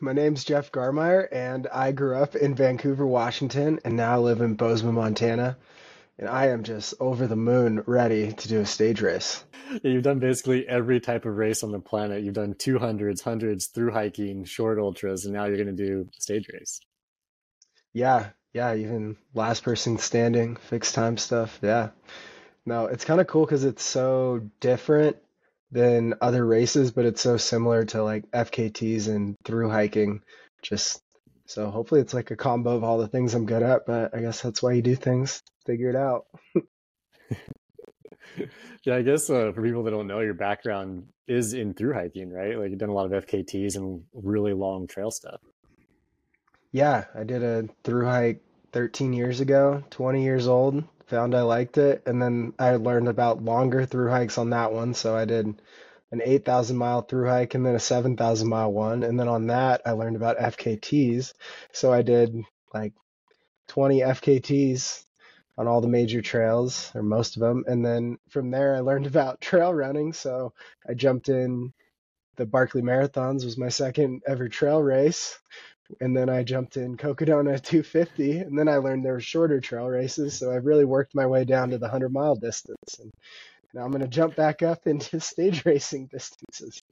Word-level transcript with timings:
My 0.00 0.12
name's 0.12 0.44
Jeff 0.44 0.70
Garmire, 0.70 1.26
and 1.32 1.66
I 1.74 1.90
grew 1.90 2.16
up 2.16 2.36
in 2.36 2.54
Vancouver, 2.54 3.04
Washington, 3.04 3.80
and 3.84 3.96
now 3.96 4.20
live 4.20 4.40
in 4.40 4.54
Bozeman, 4.54 4.94
Montana. 4.94 5.56
And 6.20 6.28
I 6.28 6.50
am 6.50 6.62
just 6.62 6.94
over 7.00 7.26
the 7.26 7.34
moon 7.34 7.82
ready 7.84 8.30
to 8.30 8.48
do 8.48 8.60
a 8.60 8.66
stage 8.66 9.00
race. 9.00 9.42
Yeah, 9.82 9.90
you've 9.90 10.04
done 10.04 10.20
basically 10.20 10.68
every 10.68 11.00
type 11.00 11.24
of 11.24 11.36
race 11.36 11.64
on 11.64 11.72
the 11.72 11.80
planet. 11.80 12.22
You've 12.22 12.34
done 12.34 12.54
200s, 12.54 13.22
hundreds, 13.22 13.66
through 13.66 13.90
hiking, 13.90 14.44
short 14.44 14.78
ultras, 14.78 15.24
and 15.24 15.34
now 15.34 15.46
you're 15.46 15.56
going 15.56 15.76
to 15.76 15.86
do 15.86 16.08
stage 16.16 16.48
race. 16.52 16.78
Yeah, 17.92 18.28
yeah, 18.52 18.76
even 18.76 19.16
last 19.34 19.64
person 19.64 19.98
standing, 19.98 20.54
fixed 20.54 20.94
time 20.94 21.16
stuff. 21.16 21.58
Yeah. 21.60 21.88
No, 22.64 22.86
it's 22.86 23.04
kind 23.04 23.20
of 23.20 23.26
cool 23.26 23.46
because 23.46 23.64
it's 23.64 23.82
so 23.82 24.48
different 24.60 25.16
than 25.70 26.14
other 26.20 26.44
races, 26.44 26.90
but 26.92 27.04
it's 27.04 27.20
so 27.20 27.36
similar 27.36 27.84
to 27.86 28.02
like 28.02 28.30
FKTs 28.30 29.08
and 29.08 29.36
through 29.44 29.70
hiking. 29.70 30.22
Just 30.62 31.00
so 31.46 31.70
hopefully 31.70 32.00
it's 32.00 32.14
like 32.14 32.30
a 32.30 32.36
combo 32.36 32.76
of 32.76 32.84
all 32.84 32.98
the 32.98 33.08
things 33.08 33.34
I'm 33.34 33.46
good 33.46 33.62
at, 33.62 33.86
but 33.86 34.14
I 34.14 34.20
guess 34.20 34.42
that's 34.42 34.62
why 34.62 34.72
you 34.72 34.82
do 34.82 34.94
things, 34.94 35.42
figure 35.66 35.90
it 35.90 35.96
out. 35.96 36.26
yeah, 38.84 38.96
I 38.96 39.02
guess 39.02 39.30
uh, 39.30 39.52
for 39.54 39.62
people 39.62 39.82
that 39.84 39.90
don't 39.90 40.06
know, 40.06 40.20
your 40.20 40.34
background 40.34 41.06
is 41.26 41.54
in 41.54 41.74
through 41.74 41.94
hiking, 41.94 42.30
right? 42.30 42.58
Like 42.58 42.70
you've 42.70 42.78
done 42.78 42.88
a 42.88 42.94
lot 42.94 43.10
of 43.10 43.24
FKTs 43.24 43.76
and 43.76 44.04
really 44.12 44.52
long 44.52 44.86
trail 44.86 45.10
stuff. 45.10 45.40
Yeah, 46.72 47.04
I 47.14 47.24
did 47.24 47.42
a 47.42 47.68
through 47.82 48.06
hike 48.06 48.42
13 48.72 49.12
years 49.12 49.40
ago, 49.40 49.82
20 49.90 50.22
years 50.22 50.46
old. 50.46 50.84
Found 51.08 51.34
I 51.34 51.42
liked 51.42 51.78
it, 51.78 52.02
and 52.06 52.20
then 52.20 52.52
I 52.58 52.76
learned 52.76 53.08
about 53.08 53.42
longer 53.42 53.86
through 53.86 54.10
hikes 54.10 54.36
on 54.36 54.50
that 54.50 54.72
one. 54.72 54.92
So 54.94 55.16
I 55.16 55.24
did 55.24 55.46
an 56.10 56.22
8,000 56.22 56.76
mile 56.76 57.02
through 57.02 57.28
hike 57.28 57.54
and 57.54 57.64
then 57.64 57.74
a 57.74 57.80
7,000 57.80 58.48
mile 58.48 58.72
one. 58.72 59.02
And 59.02 59.18
then 59.18 59.28
on 59.28 59.46
that, 59.48 59.82
I 59.86 59.92
learned 59.92 60.16
about 60.16 60.38
FKTs. 60.38 61.32
So 61.72 61.92
I 61.92 62.02
did 62.02 62.36
like 62.74 62.92
20 63.68 64.00
FKTs 64.00 65.04
on 65.56 65.66
all 65.66 65.80
the 65.80 65.88
major 65.88 66.22
trails, 66.22 66.92
or 66.94 67.02
most 67.02 67.36
of 67.36 67.40
them. 67.40 67.64
And 67.66 67.84
then 67.84 68.18
from 68.28 68.50
there, 68.50 68.74
I 68.76 68.80
learned 68.80 69.06
about 69.08 69.40
trail 69.40 69.72
running. 69.72 70.12
So 70.12 70.52
I 70.88 70.94
jumped 70.94 71.28
in 71.30 71.72
the 72.36 72.46
Barkley 72.46 72.82
Marathons 72.82 73.44
was 73.44 73.58
my 73.58 73.68
second 73.68 74.22
ever 74.26 74.48
trail 74.48 74.80
race 74.80 75.38
and 76.00 76.16
then 76.16 76.28
I 76.28 76.42
jumped 76.42 76.76
in 76.76 76.96
Cocodona 76.96 77.62
250, 77.62 78.38
and 78.38 78.58
then 78.58 78.68
I 78.68 78.76
learned 78.76 79.04
there 79.04 79.14
were 79.14 79.20
shorter 79.20 79.60
trail 79.60 79.86
races. 79.86 80.38
So 80.38 80.52
I've 80.52 80.66
really 80.66 80.84
worked 80.84 81.14
my 81.14 81.26
way 81.26 81.44
down 81.44 81.70
to 81.70 81.78
the 81.78 81.86
100 81.86 82.12
mile 82.12 82.36
distance, 82.36 82.98
and 83.00 83.10
now 83.74 83.84
I'm 83.84 83.90
going 83.90 84.02
to 84.02 84.08
jump 84.08 84.36
back 84.36 84.62
up 84.62 84.80
into 84.86 85.20
stage 85.20 85.64
racing 85.64 86.06
distances. 86.06 86.82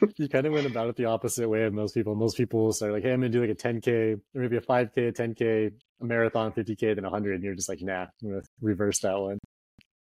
you 0.16 0.28
kind 0.28 0.46
of 0.46 0.52
went 0.52 0.66
about 0.66 0.88
it 0.88 0.96
the 0.96 1.06
opposite 1.06 1.48
way 1.48 1.64
of 1.64 1.72
most 1.72 1.94
people. 1.94 2.14
Most 2.14 2.36
people 2.36 2.72
start 2.72 2.92
like, 2.92 3.02
"Hey, 3.02 3.12
I'm 3.12 3.20
going 3.20 3.32
to 3.32 3.38
do 3.38 3.46
like 3.46 3.50
a 3.50 3.60
10k, 3.60 4.14
or 4.34 4.40
maybe 4.40 4.56
a 4.56 4.60
5k, 4.60 5.08
a 5.08 5.12
10k, 5.12 5.72
a 6.00 6.04
marathon, 6.04 6.52
50k, 6.52 6.94
then 6.94 7.04
100," 7.04 7.34
and 7.34 7.44
you're 7.44 7.54
just 7.54 7.68
like, 7.68 7.80
"Nah, 7.80 8.06
I'm 8.22 8.30
going 8.30 8.40
to 8.40 8.48
reverse 8.60 9.00
that 9.00 9.18
one." 9.18 9.38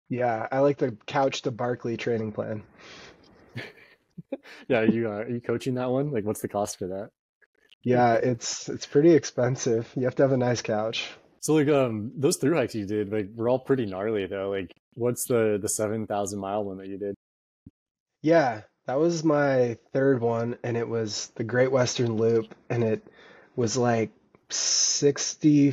Yeah, 0.09 0.47
I 0.53 0.61
like 0.61 0.79
the 0.79 0.97
couch 1.07 1.43
to 1.43 1.51
Barkley 1.51 1.97
training 1.97 2.33
plan. 2.33 2.63
yeah, 4.69 4.79
are 4.79 4.87
you 4.87 5.09
uh, 5.09 5.17
are 5.17 5.29
you 5.29 5.41
coaching 5.41 5.75
that 5.75 5.91
one? 5.91 6.11
Like, 6.11 6.25
what's 6.25 6.41
the 6.41 6.49
cost 6.49 6.79
for 6.79 6.87
that? 6.89 7.11
Yeah, 7.87 8.15
it's 8.15 8.69
it's 8.69 8.85
pretty 8.85 9.13
expensive. 9.13 9.89
You 9.95 10.07
have 10.07 10.17
to 10.17 10.25
have 10.25 10.33
a 10.33 10.37
nice 10.37 10.61
couch. 10.61 11.09
So 11.39 11.55
like 11.55 11.69
um 11.69 12.11
those 12.17 12.37
through 12.37 12.57
hikes 12.57 12.75
you 12.75 12.85
did, 12.85 13.13
like 13.13 13.29
were 13.37 13.49
all 13.49 13.61
pretty 13.61 13.87
gnarly 13.87 14.27
though. 14.27 14.51
Like 14.51 14.73
what's 14.95 15.25
the 15.27 15.57
the 15.63 15.69
seven 15.69 16.09
thousand 16.09 16.41
mile 16.41 16.65
one 16.65 16.79
that 16.79 16.89
you 16.89 16.99
did? 16.99 17.15
Yeah, 18.23 18.63
that 18.87 18.99
was 18.99 19.23
my 19.23 19.79
third 19.93 20.21
one 20.21 20.59
and 20.65 20.77
it 20.77 20.89
was 20.89 21.31
the 21.37 21.45
Great 21.45 21.71
Western 21.71 22.17
Loop 22.17 22.53
and 22.69 22.83
it 22.83 23.07
was 23.55 23.77
like 23.77 24.11
60 24.51 25.73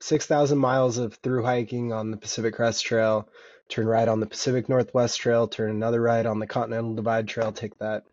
6,000 0.00 0.58
miles 0.58 0.96
of 0.96 1.12
through 1.16 1.44
hiking 1.44 1.92
on 1.92 2.10
the 2.10 2.16
Pacific 2.16 2.54
Crest 2.54 2.86
Trail, 2.86 3.28
turn 3.68 3.86
right 3.86 4.08
on 4.08 4.20
the 4.20 4.26
Pacific 4.26 4.70
Northwest 4.70 5.20
Trail, 5.20 5.46
turn 5.46 5.70
another 5.70 6.00
right 6.00 6.24
on 6.24 6.38
the 6.38 6.46
Continental 6.46 6.94
Divide 6.94 7.28
Trail, 7.28 7.52
take 7.52 7.78
that 7.80 8.04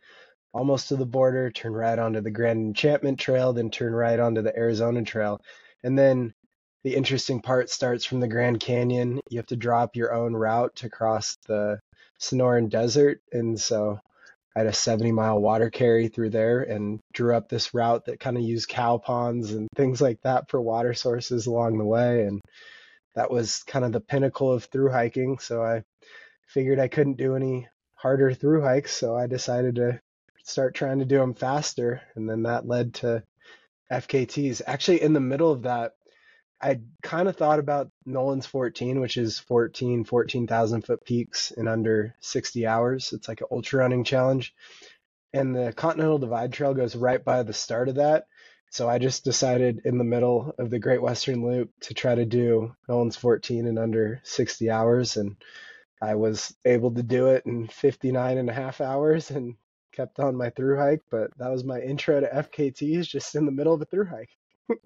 almost 0.54 0.90
to 0.90 0.96
the 0.96 1.06
border, 1.06 1.50
turn 1.52 1.74
right 1.74 1.98
onto 1.98 2.22
the 2.22 2.32
Grand 2.32 2.60
Enchantment 2.60 3.20
Trail, 3.20 3.54
then 3.54 3.70
turn 3.70 3.94
right 3.94 4.20
onto 4.20 4.42
the 4.42 4.56
Arizona 4.56 5.04
Trail. 5.04 5.40
And 5.84 5.98
then 5.98 6.34
the 6.84 6.96
interesting 6.96 7.42
part 7.42 7.70
starts 7.70 8.06
from 8.06 8.20
the 8.20 8.28
Grand 8.28 8.60
Canyon. 8.60 9.20
You 9.30 9.38
have 9.38 9.48
to 9.48 9.56
drop 9.56 9.96
your 9.96 10.14
own 10.14 10.34
route 10.34 10.76
to 10.78 10.90
cross 10.90 11.38
the 11.48 11.80
Sonoran 12.20 12.70
Desert. 12.70 13.22
And 13.32 13.60
so 13.60 14.00
I 14.56 14.60
had 14.60 14.68
a 14.68 14.74
70 14.74 15.12
mile 15.12 15.40
water 15.40 15.70
carry 15.70 16.08
through 16.08 16.32
there 16.32 16.62
and 16.62 17.00
drew 17.14 17.36
up 17.36 17.48
this 17.48 17.74
route 17.74 18.06
that 18.06 18.20
kind 18.20 18.38
of 18.38 18.44
used 18.44 18.68
cow 18.68 18.98
ponds 18.98 19.52
and 19.52 19.68
things 19.76 20.02
like 20.02 20.22
that 20.24 20.50
for 20.50 20.62
water 20.62 20.94
sources 20.94 21.48
along 21.48 21.78
the 21.78 21.86
way. 21.86 22.26
And 22.26 22.42
that 23.16 23.32
was 23.32 23.64
kind 23.64 23.86
of 23.86 23.92
the 23.92 24.02
pinnacle 24.02 24.52
of 24.52 24.66
through 24.66 24.92
hiking. 24.92 25.40
So 25.40 25.64
I 25.64 25.84
figured 26.48 26.80
I 26.80 26.88
couldn't 26.88 27.18
do 27.18 27.36
any 27.36 27.68
harder 27.96 28.34
through 28.34 28.62
hikes. 28.62 28.96
So 28.96 29.16
I 29.16 29.28
decided 29.28 29.76
to 29.76 30.00
start 30.44 30.76
trying 30.76 31.00
to 31.00 31.06
do 31.06 31.18
them 31.18 31.34
faster. 31.34 32.02
And 32.16 32.30
then 32.30 32.44
that 32.44 32.68
led 32.68 32.96
to 32.96 33.24
FKTs. 33.92 34.62
Actually, 34.66 35.02
in 35.02 35.14
the 35.14 35.20
middle 35.20 35.52
of 35.52 35.64
that, 35.64 35.94
I 36.62 36.80
kind 37.02 37.28
of 37.28 37.36
thought 37.36 37.60
about 37.60 37.90
Nolan's 38.06 38.46
14, 38.46 39.02
which 39.02 39.18
is 39.18 39.40
14, 39.40 40.06
14,000 40.06 40.84
foot 40.84 41.04
peaks 41.04 41.52
in 41.52 41.68
under 41.68 42.16
60 42.20 42.68
hours. 42.68 43.14
It's 43.14 43.28
like 43.28 43.42
an 43.42 43.48
ultra 43.52 43.80
running 43.80 44.04
challenge. 44.04 44.54
And 45.34 45.56
the 45.56 45.74
Continental 45.74 46.20
Divide 46.20 46.54
Trail 46.54 46.74
goes 46.74 46.96
right 46.96 47.24
by 47.24 47.44
the 47.44 47.54
start 47.54 47.90
of 47.90 47.96
that. 47.96 48.26
So 48.70 48.88
I 48.88 49.00
just 49.00 49.26
decided 49.26 49.82
in 49.86 49.98
the 49.98 50.04
middle 50.04 50.54
of 50.58 50.70
the 50.70 50.80
Great 50.80 51.02
Western 51.02 51.44
Loop 51.44 51.72
to 51.82 51.94
try 51.94 52.16
to 52.16 52.26
do 52.26 52.76
Nolan's 52.88 53.18
14 53.18 53.66
in 53.66 53.78
under 53.78 54.22
60 54.24 54.70
hours. 54.70 55.18
And 55.18 55.36
I 56.02 56.16
was 56.16 56.56
able 56.64 56.92
to 56.92 57.04
do 57.04 57.28
it 57.28 57.46
in 57.46 57.68
59 57.68 58.38
and 58.38 58.50
a 58.50 58.54
half 58.54 58.82
hours 58.82 59.32
and 59.32 59.56
kept 59.92 60.20
on 60.20 60.36
my 60.36 60.50
through 60.50 60.78
hike, 60.78 61.02
but 61.10 61.32
that 61.38 61.52
was 61.52 61.64
my 61.64 61.80
intro 61.80 62.20
to 62.20 62.28
FKTs 62.28 63.08
just 63.08 63.36
in 63.36 63.46
the 63.46 63.52
middle 63.52 63.74
of 63.74 63.82
a 63.82 63.86
through 63.86 64.06
hike. 64.06 64.30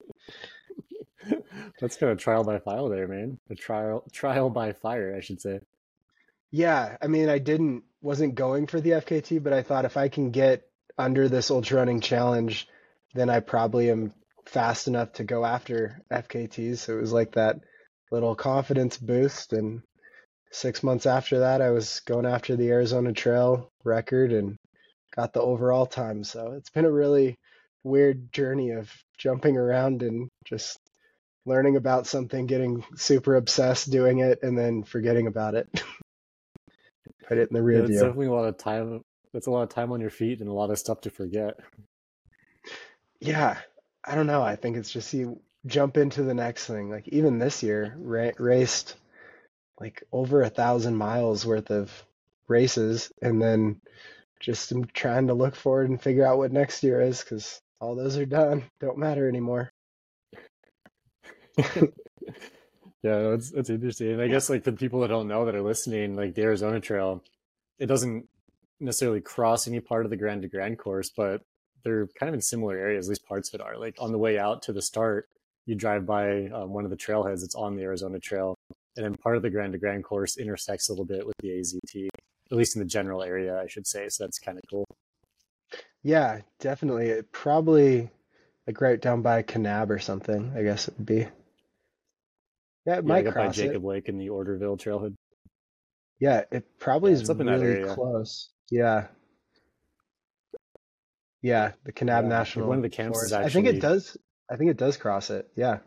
That's 1.79 1.97
kind 1.97 2.11
of 2.11 2.19
trial 2.19 2.43
by 2.43 2.59
fire 2.59 2.89
there, 2.89 3.07
man. 3.07 3.39
A 3.49 3.55
trial 3.55 4.05
trial 4.11 4.49
by 4.49 4.73
fire, 4.73 5.16
I 5.16 5.21
should 5.21 5.41
say. 5.41 5.59
Yeah, 6.51 6.97
I 7.01 7.07
mean, 7.07 7.29
I 7.29 7.39
didn't 7.39 7.83
wasn't 8.01 8.35
going 8.35 8.67
for 8.67 8.79
the 8.79 8.91
FKT, 8.91 9.43
but 9.43 9.53
I 9.53 9.63
thought 9.63 9.85
if 9.85 9.97
I 9.97 10.09
can 10.09 10.31
get 10.31 10.63
under 10.97 11.27
this 11.27 11.51
ultra 11.51 11.77
running 11.77 12.01
challenge, 12.01 12.67
then 13.13 13.29
I 13.29 13.39
probably 13.39 13.89
am 13.89 14.13
fast 14.45 14.87
enough 14.87 15.13
to 15.13 15.23
go 15.23 15.43
after 15.43 16.01
FKTs. 16.11 16.77
So 16.77 16.97
it 16.97 17.01
was 17.01 17.11
like 17.11 17.33
that 17.33 17.59
little 18.11 18.35
confidence 18.35 18.97
boost 18.97 19.53
and 19.53 19.81
six 20.51 20.83
months 20.83 21.05
after 21.05 21.39
that 21.39 21.61
I 21.61 21.72
was 21.72 22.01
going 22.01 22.25
after 22.25 22.55
the 22.55 22.69
Arizona 22.69 23.11
Trail 23.11 23.72
record 23.83 24.31
and 24.31 24.57
got 25.15 25.33
the 25.33 25.41
overall 25.41 25.85
time. 25.85 26.23
So 26.23 26.53
it's 26.53 26.69
been 26.69 26.85
a 26.85 26.91
really 26.91 27.37
weird 27.83 28.31
journey 28.33 28.71
of 28.71 28.91
jumping 29.17 29.57
around 29.57 30.03
and 30.03 30.29
just 30.43 30.79
learning 31.45 31.75
about 31.75 32.07
something, 32.07 32.47
getting 32.47 32.83
super 32.95 33.35
obsessed 33.35 33.91
doing 33.91 34.19
it, 34.19 34.39
and 34.41 34.57
then 34.57 34.83
forgetting 34.83 35.27
about 35.27 35.55
it. 35.55 35.69
Put 37.27 37.37
it 37.37 37.49
in 37.49 37.55
the 37.55 37.63
rear 37.63 37.81
yeah, 37.81 37.87
view. 37.87 37.95
It's 37.95 38.01
definitely 38.01 38.27
a 38.27 38.33
lot 38.33 38.45
of 38.45 38.57
time. 38.57 39.01
That's 39.33 39.47
a 39.47 39.51
lot 39.51 39.63
of 39.63 39.69
time 39.69 39.91
on 39.91 40.01
your 40.01 40.09
feet 40.09 40.39
and 40.39 40.49
a 40.49 40.53
lot 40.53 40.69
of 40.69 40.79
stuff 40.79 41.01
to 41.01 41.09
forget. 41.09 41.59
Yeah, 43.19 43.57
I 44.03 44.15
don't 44.15 44.27
know. 44.27 44.41
I 44.41 44.55
think 44.55 44.77
it's 44.77 44.91
just 44.91 45.13
you 45.13 45.39
jump 45.65 45.97
into 45.97 46.23
the 46.23 46.33
next 46.33 46.67
thing. 46.67 46.89
Like 46.89 47.07
even 47.09 47.39
this 47.39 47.63
year, 47.63 47.95
ra- 47.97 48.31
raced 48.37 48.95
like 49.79 50.03
over 50.11 50.41
a 50.41 50.49
thousand 50.49 50.95
miles 50.95 51.45
worth 51.45 51.69
of 51.69 51.91
races, 52.47 53.11
and 53.21 53.41
then 53.41 53.81
just 54.40 54.72
trying 54.94 55.28
to 55.28 55.34
look 55.34 55.56
forward 55.56 55.90
and 55.90 56.01
figure 56.01 56.25
out 56.25 56.38
what 56.38 56.51
next 56.51 56.84
year 56.84 57.01
is 57.01 57.22
because 57.22 57.62
all 57.79 57.96
those 57.96 58.18
are 58.18 58.25
done. 58.25 58.64
Don't 58.79 58.97
matter 58.97 59.28
anymore. 59.28 59.72
yeah, 61.58 63.34
it's 63.34 63.52
it's 63.52 63.70
interesting. 63.70 64.14
And 64.14 64.22
I 64.22 64.28
guess 64.28 64.49
like 64.49 64.64
the 64.64 64.73
people 64.73 65.02
that 65.02 65.08
don't 65.08 65.28
know 65.28 65.46
that 65.46 65.55
are 65.55 65.61
listening, 65.61 66.16
like 66.16 66.35
the 66.35 66.43
Arizona 66.43 66.79
Trail, 66.79 67.23
it 67.79 67.85
doesn't 67.85 68.28
necessarily 68.79 69.22
cross 69.22 69.67
any 69.67 69.79
part 69.79 70.05
of 70.05 70.09
the 70.09 70.17
Grand 70.17 70.41
to 70.41 70.49
Grand 70.49 70.78
course, 70.78 71.09
but 71.16 71.41
they're 71.84 72.08
kind 72.20 72.28
of 72.28 72.34
in 72.34 72.41
similar 72.41 72.76
areas. 72.76 73.08
At 73.08 73.09
least 73.11 73.26
parts 73.26 73.53
of 73.53 73.59
it 73.59 73.64
are. 73.64 73.78
Like 73.78 73.96
on 73.99 74.11
the 74.11 74.17
way 74.17 74.38
out 74.38 74.64
to 74.64 74.73
the 74.73 74.81
start, 74.81 75.29
you 75.66 75.76
drive 75.76 76.05
by 76.05 76.47
um, 76.47 76.73
one 76.73 76.84
of 76.84 76.90
the 76.90 76.97
trailheads. 76.97 77.43
It's 77.43 77.55
on 77.55 77.76
the 77.76 77.84
Arizona 77.84 78.20
Trail, 78.20 78.55
and 78.97 79.05
then 79.05 79.16
part 79.16 79.38
of 79.38 79.43
the 79.43 79.49
Grand 79.49 79.73
to 79.73 79.79
Grand 79.79 80.03
course 80.03 80.38
intersects 80.38 80.90
a 80.90 80.91
little 80.91 81.05
bit 81.05 81.26
with 81.26 81.35
the 81.40 81.49
AZT 81.49 82.09
at 82.51 82.57
least 82.57 82.75
in 82.75 82.79
the 82.79 82.87
general 82.87 83.23
area, 83.23 83.59
I 83.59 83.67
should 83.67 83.87
say. 83.87 84.07
So 84.09 84.23
that's 84.23 84.39
kind 84.39 84.57
of 84.57 84.63
cool. 84.69 84.85
Yeah, 86.03 86.41
definitely. 86.59 87.07
It 87.07 87.31
probably 87.31 88.09
like 88.67 88.79
right 88.81 89.01
down 89.01 89.21
by 89.21 89.43
Kanab 89.43 89.89
or 89.89 89.99
something. 89.99 90.53
I 90.55 90.63
guess 90.63 90.87
it 90.87 90.95
would 90.97 91.05
be. 91.05 91.27
Yeah, 92.85 92.97
it 92.97 92.97
yeah, 92.97 93.01
might 93.01 93.25
cross 93.25 93.47
by 93.57 93.63
Jacob 93.63 93.83
it. 93.83 93.87
Lake 93.87 94.09
in 94.09 94.17
the 94.17 94.27
Orderville 94.27 94.77
trailhead. 94.77 95.15
Yeah, 96.19 96.43
it 96.51 96.65
probably 96.79 97.11
yeah, 97.11 97.17
is 97.17 97.29
really 97.29 97.93
close. 97.93 98.49
Yeah. 98.69 99.07
Yeah, 101.41 101.71
the 101.83 101.91
Kanab 101.91 102.23
Yeah, 102.23 102.29
National 102.29 102.67
one 102.67 102.77
of 102.77 102.83
the 102.83 102.89
camps 102.89 103.21
is 103.21 103.31
Forest. 103.31 103.47
I 103.47 103.53
think 103.53 103.67
it 103.67 103.81
does. 103.81 104.17
I 104.49 104.55
think 104.55 104.71
it 104.71 104.77
does 104.77 104.97
cross 104.97 105.29
it. 105.29 105.47
Yeah. 105.55 105.79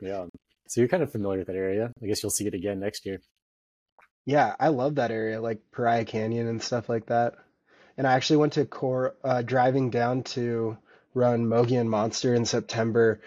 yeah. 0.00 0.26
So 0.68 0.80
you're 0.80 0.88
kind 0.88 1.02
of 1.02 1.12
familiar 1.12 1.38
with 1.38 1.48
that 1.48 1.56
area. 1.56 1.92
I 2.02 2.06
guess 2.06 2.22
you'll 2.22 2.30
see 2.30 2.46
it 2.46 2.54
again 2.54 2.80
next 2.80 3.04
year. 3.04 3.20
Yeah, 4.26 4.54
I 4.58 4.68
love 4.68 4.96
that 4.96 5.10
area, 5.10 5.40
like 5.40 5.60
Paria 5.72 6.04
Canyon 6.04 6.48
and 6.48 6.62
stuff 6.62 6.88
like 6.88 7.06
that. 7.06 7.34
And 7.96 8.06
I 8.06 8.14
actually 8.14 8.38
went 8.38 8.54
to 8.54 8.64
Cor 8.66 9.14
uh, 9.24 9.42
driving 9.42 9.90
down 9.90 10.22
to 10.24 10.76
run 11.14 11.46
Mogollon 11.46 11.88
Monster 11.88 12.34
in 12.34 12.44
September. 12.44 13.20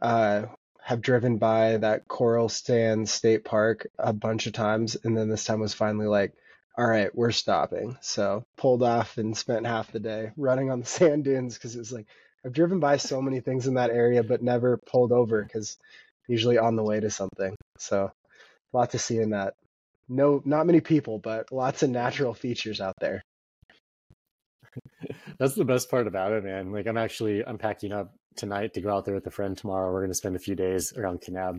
Uh, 0.00 0.46
have 0.82 1.00
driven 1.02 1.38
by 1.38 1.76
that 1.76 2.08
Coral 2.08 2.48
Stand 2.48 3.08
State 3.08 3.44
Park 3.44 3.86
a 3.98 4.12
bunch 4.12 4.46
of 4.46 4.52
times, 4.52 4.96
and 5.04 5.16
then 5.16 5.28
this 5.28 5.44
time 5.44 5.60
was 5.60 5.74
finally 5.74 6.06
like, 6.06 6.32
all 6.76 6.86
right, 6.86 7.14
we're 7.14 7.30
stopping. 7.32 7.96
So 8.00 8.44
pulled 8.56 8.82
off 8.82 9.18
and 9.18 9.36
spent 9.36 9.66
half 9.66 9.92
the 9.92 10.00
day 10.00 10.32
running 10.36 10.70
on 10.70 10.80
the 10.80 10.86
sand 10.98 11.24
dunes 11.24 11.54
because 11.54 11.76
it 11.76 11.80
was 11.80 11.92
like 11.92 12.06
I've 12.44 12.52
driven 12.52 12.80
by 12.80 12.96
so 12.96 13.22
many 13.22 13.40
things 13.40 13.66
in 13.66 13.74
that 13.74 13.90
area, 13.90 14.22
but 14.24 14.42
never 14.42 14.78
pulled 14.78 15.12
over 15.12 15.42
because 15.42 15.78
usually 16.28 16.58
on 16.58 16.76
the 16.76 16.82
way 16.84 17.00
to 17.00 17.10
something. 17.10 17.54
So 17.78 18.10
a 18.74 18.76
lot 18.76 18.90
to 18.90 18.98
see 18.98 19.18
in 19.18 19.30
that. 19.30 19.54
No, 20.10 20.42
not 20.44 20.66
many 20.66 20.80
people, 20.80 21.18
but 21.20 21.52
lots 21.52 21.82
of 21.84 21.90
natural 21.90 22.34
features 22.34 22.80
out 22.80 22.96
there. 23.00 23.22
That's 25.38 25.54
the 25.54 25.64
best 25.64 25.90
part 25.90 26.06
about 26.06 26.32
it, 26.32 26.44
man. 26.44 26.72
Like 26.72 26.86
I'm 26.86 26.98
actually 26.98 27.44
I'm 27.44 27.58
packing 27.58 27.92
up 27.92 28.12
tonight 28.36 28.74
to 28.74 28.80
go 28.80 28.90
out 28.90 29.04
there 29.04 29.14
with 29.14 29.26
a 29.26 29.30
friend 29.30 29.56
tomorrow. 29.56 29.92
We're 29.92 30.00
going 30.00 30.10
to 30.10 30.14
spend 30.16 30.36
a 30.36 30.40
few 30.40 30.54
days 30.54 30.92
around 30.96 31.20
Kanab. 31.22 31.56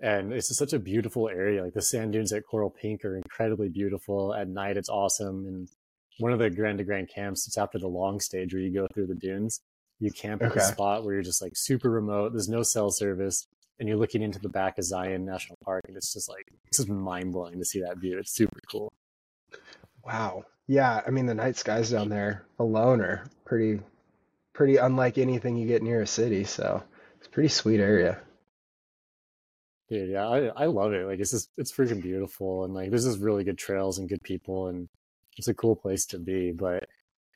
And 0.00 0.32
it's 0.32 0.48
just 0.48 0.58
such 0.58 0.72
a 0.72 0.78
beautiful 0.78 1.28
area. 1.28 1.62
Like 1.62 1.74
the 1.74 1.82
sand 1.82 2.12
dunes 2.12 2.32
at 2.32 2.42
Coral 2.50 2.70
Pink 2.70 3.04
are 3.04 3.16
incredibly 3.16 3.68
beautiful. 3.68 4.34
At 4.34 4.48
night, 4.48 4.76
it's 4.76 4.88
awesome. 4.88 5.46
And 5.46 5.68
one 6.18 6.32
of 6.32 6.38
the 6.40 6.50
Grand 6.50 6.78
to 6.78 6.84
Grand 6.84 7.08
camps, 7.14 7.46
it's 7.46 7.56
after 7.58 7.78
the 7.78 7.88
long 7.88 8.18
stage 8.20 8.52
where 8.52 8.62
you 8.62 8.72
go 8.72 8.86
through 8.92 9.06
the 9.06 9.14
dunes. 9.14 9.60
You 10.00 10.10
camp 10.10 10.42
at 10.42 10.50
Okay. 10.50 10.58
the 10.60 10.66
spot 10.66 11.04
where 11.04 11.14
you're 11.14 11.22
just 11.22 11.40
like 11.40 11.52
super 11.54 11.88
remote. 11.88 12.32
There's 12.32 12.48
no 12.48 12.62
cell 12.64 12.90
service. 12.90 13.46
And 13.78 13.88
you're 13.88 13.98
looking 13.98 14.22
into 14.22 14.38
the 14.38 14.48
back 14.48 14.78
of 14.78 14.84
Zion 14.84 15.24
National 15.24 15.58
Park. 15.64 15.84
And 15.88 15.96
it's 15.96 16.12
just 16.12 16.28
like, 16.28 16.46
it's 16.66 16.76
just 16.78 16.88
mind 16.88 17.32
blowing 17.32 17.58
to 17.58 17.64
see 17.64 17.80
that 17.80 17.98
view. 17.98 18.18
It's 18.18 18.34
super 18.34 18.60
cool. 18.70 18.92
Wow. 20.04 20.44
Yeah, 20.66 21.02
I 21.06 21.10
mean 21.10 21.26
the 21.26 21.34
night 21.34 21.56
skies 21.56 21.90
down 21.90 22.08
there 22.08 22.46
alone 22.58 23.00
are 23.00 23.24
pretty 23.44 23.80
pretty 24.52 24.76
unlike 24.76 25.18
anything 25.18 25.56
you 25.56 25.66
get 25.66 25.82
near 25.82 26.02
a 26.02 26.06
city, 26.06 26.44
so 26.44 26.82
it's 27.18 27.26
a 27.26 27.30
pretty 27.30 27.48
sweet 27.48 27.80
area. 27.80 28.20
Dude, 29.88 30.10
yeah, 30.10 30.26
I, 30.26 30.46
I 30.56 30.66
love 30.66 30.92
it. 30.92 31.06
Like 31.06 31.20
it's 31.20 31.32
just 31.32 31.50
it's 31.56 31.72
freaking 31.72 32.00
beautiful 32.02 32.64
and 32.64 32.74
like 32.74 32.90
there's 32.90 33.04
just 33.04 33.20
really 33.20 33.44
good 33.44 33.58
trails 33.58 33.98
and 33.98 34.08
good 34.08 34.22
people 34.22 34.68
and 34.68 34.88
it's 35.36 35.48
a 35.48 35.54
cool 35.54 35.76
place 35.76 36.06
to 36.06 36.18
be. 36.18 36.52
But 36.52 36.88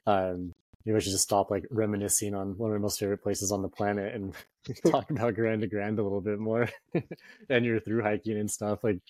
um 0.06 0.52
maybe 0.86 0.96
I 0.96 1.00
should 1.00 1.12
just 1.12 1.24
stop 1.24 1.50
like 1.50 1.66
reminiscing 1.70 2.34
on 2.34 2.56
one 2.56 2.70
of 2.70 2.76
my 2.76 2.82
most 2.82 3.00
favorite 3.00 3.22
places 3.22 3.50
on 3.50 3.60
the 3.60 3.68
planet 3.68 4.14
and 4.14 4.32
talk 4.90 5.10
about 5.10 5.34
Grand 5.34 5.60
to 5.62 5.66
Grand 5.66 5.98
a 5.98 6.02
little 6.02 6.20
bit 6.20 6.38
more 6.38 6.68
and 7.50 7.64
you're 7.64 7.80
through 7.80 8.02
hiking 8.02 8.38
and 8.38 8.50
stuff. 8.50 8.84
Like 8.84 9.00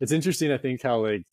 it's 0.00 0.12
interesting, 0.12 0.52
I 0.52 0.58
think, 0.58 0.82
how 0.82 1.00
like 1.00 1.24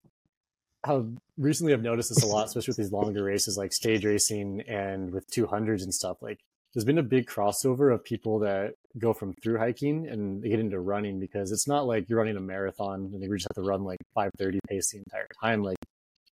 how 0.84 1.08
recently 1.38 1.74
I've 1.74 1.82
noticed 1.82 2.10
this 2.10 2.24
a 2.24 2.28
lot, 2.28 2.48
especially 2.48 2.72
with 2.72 2.78
these 2.78 2.92
longer 2.92 3.24
races 3.24 3.58
like 3.58 3.74
stage 3.74 4.06
racing 4.06 4.62
and 4.68 5.12
with 5.12 5.30
200s 5.30 5.84
and 5.84 5.94
stuff. 5.94 6.18
Like 6.22 6.40
there's 6.74 6.86
been 6.86 6.98
a 6.98 7.04
big 7.04 7.28
crossover 7.28 7.94
of 7.94 8.04
people 8.04 8.40
that 8.40 8.74
go 8.98 9.14
from 9.14 9.34
through 9.36 9.60
hiking 9.60 10.08
and 10.08 10.42
they 10.42 10.50
get 10.50 10.60
into 10.60 10.80
running 10.80 11.20
because 11.20 11.52
it's 11.52 11.68
not 11.68 11.86
like 11.86 12.10
you're 12.10 12.18
running 12.18 12.38
a 12.38 12.42
marathon 12.42 13.12
and 13.14 13.22
they 13.22 13.28
just 13.28 13.48
have 13.50 13.64
to 13.64 13.70
run 13.70 13.84
like 13.84 14.00
5:30 14.18 14.60
pace 14.68 14.92
the 14.92 14.98
entire 14.98 15.28
time. 15.42 15.62
Like 15.62 15.78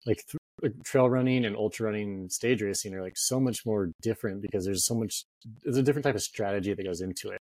like, 0.05 0.23
th- 0.27 0.73
trail 0.83 1.09
running 1.09 1.45
and 1.45 1.55
ultra 1.55 1.87
running 1.87 2.29
stage 2.29 2.61
racing 2.61 2.93
are 2.93 3.01
like 3.01 3.17
so 3.17 3.39
much 3.39 3.65
more 3.65 3.91
different 4.01 4.41
because 4.41 4.65
there's 4.65 4.85
so 4.85 4.95
much 4.95 5.25
there's 5.63 5.77
a 5.77 5.83
different 5.83 6.05
type 6.05 6.15
of 6.15 6.21
strategy 6.21 6.73
that 6.73 6.83
goes 6.83 7.01
into 7.01 7.29
it. 7.29 7.41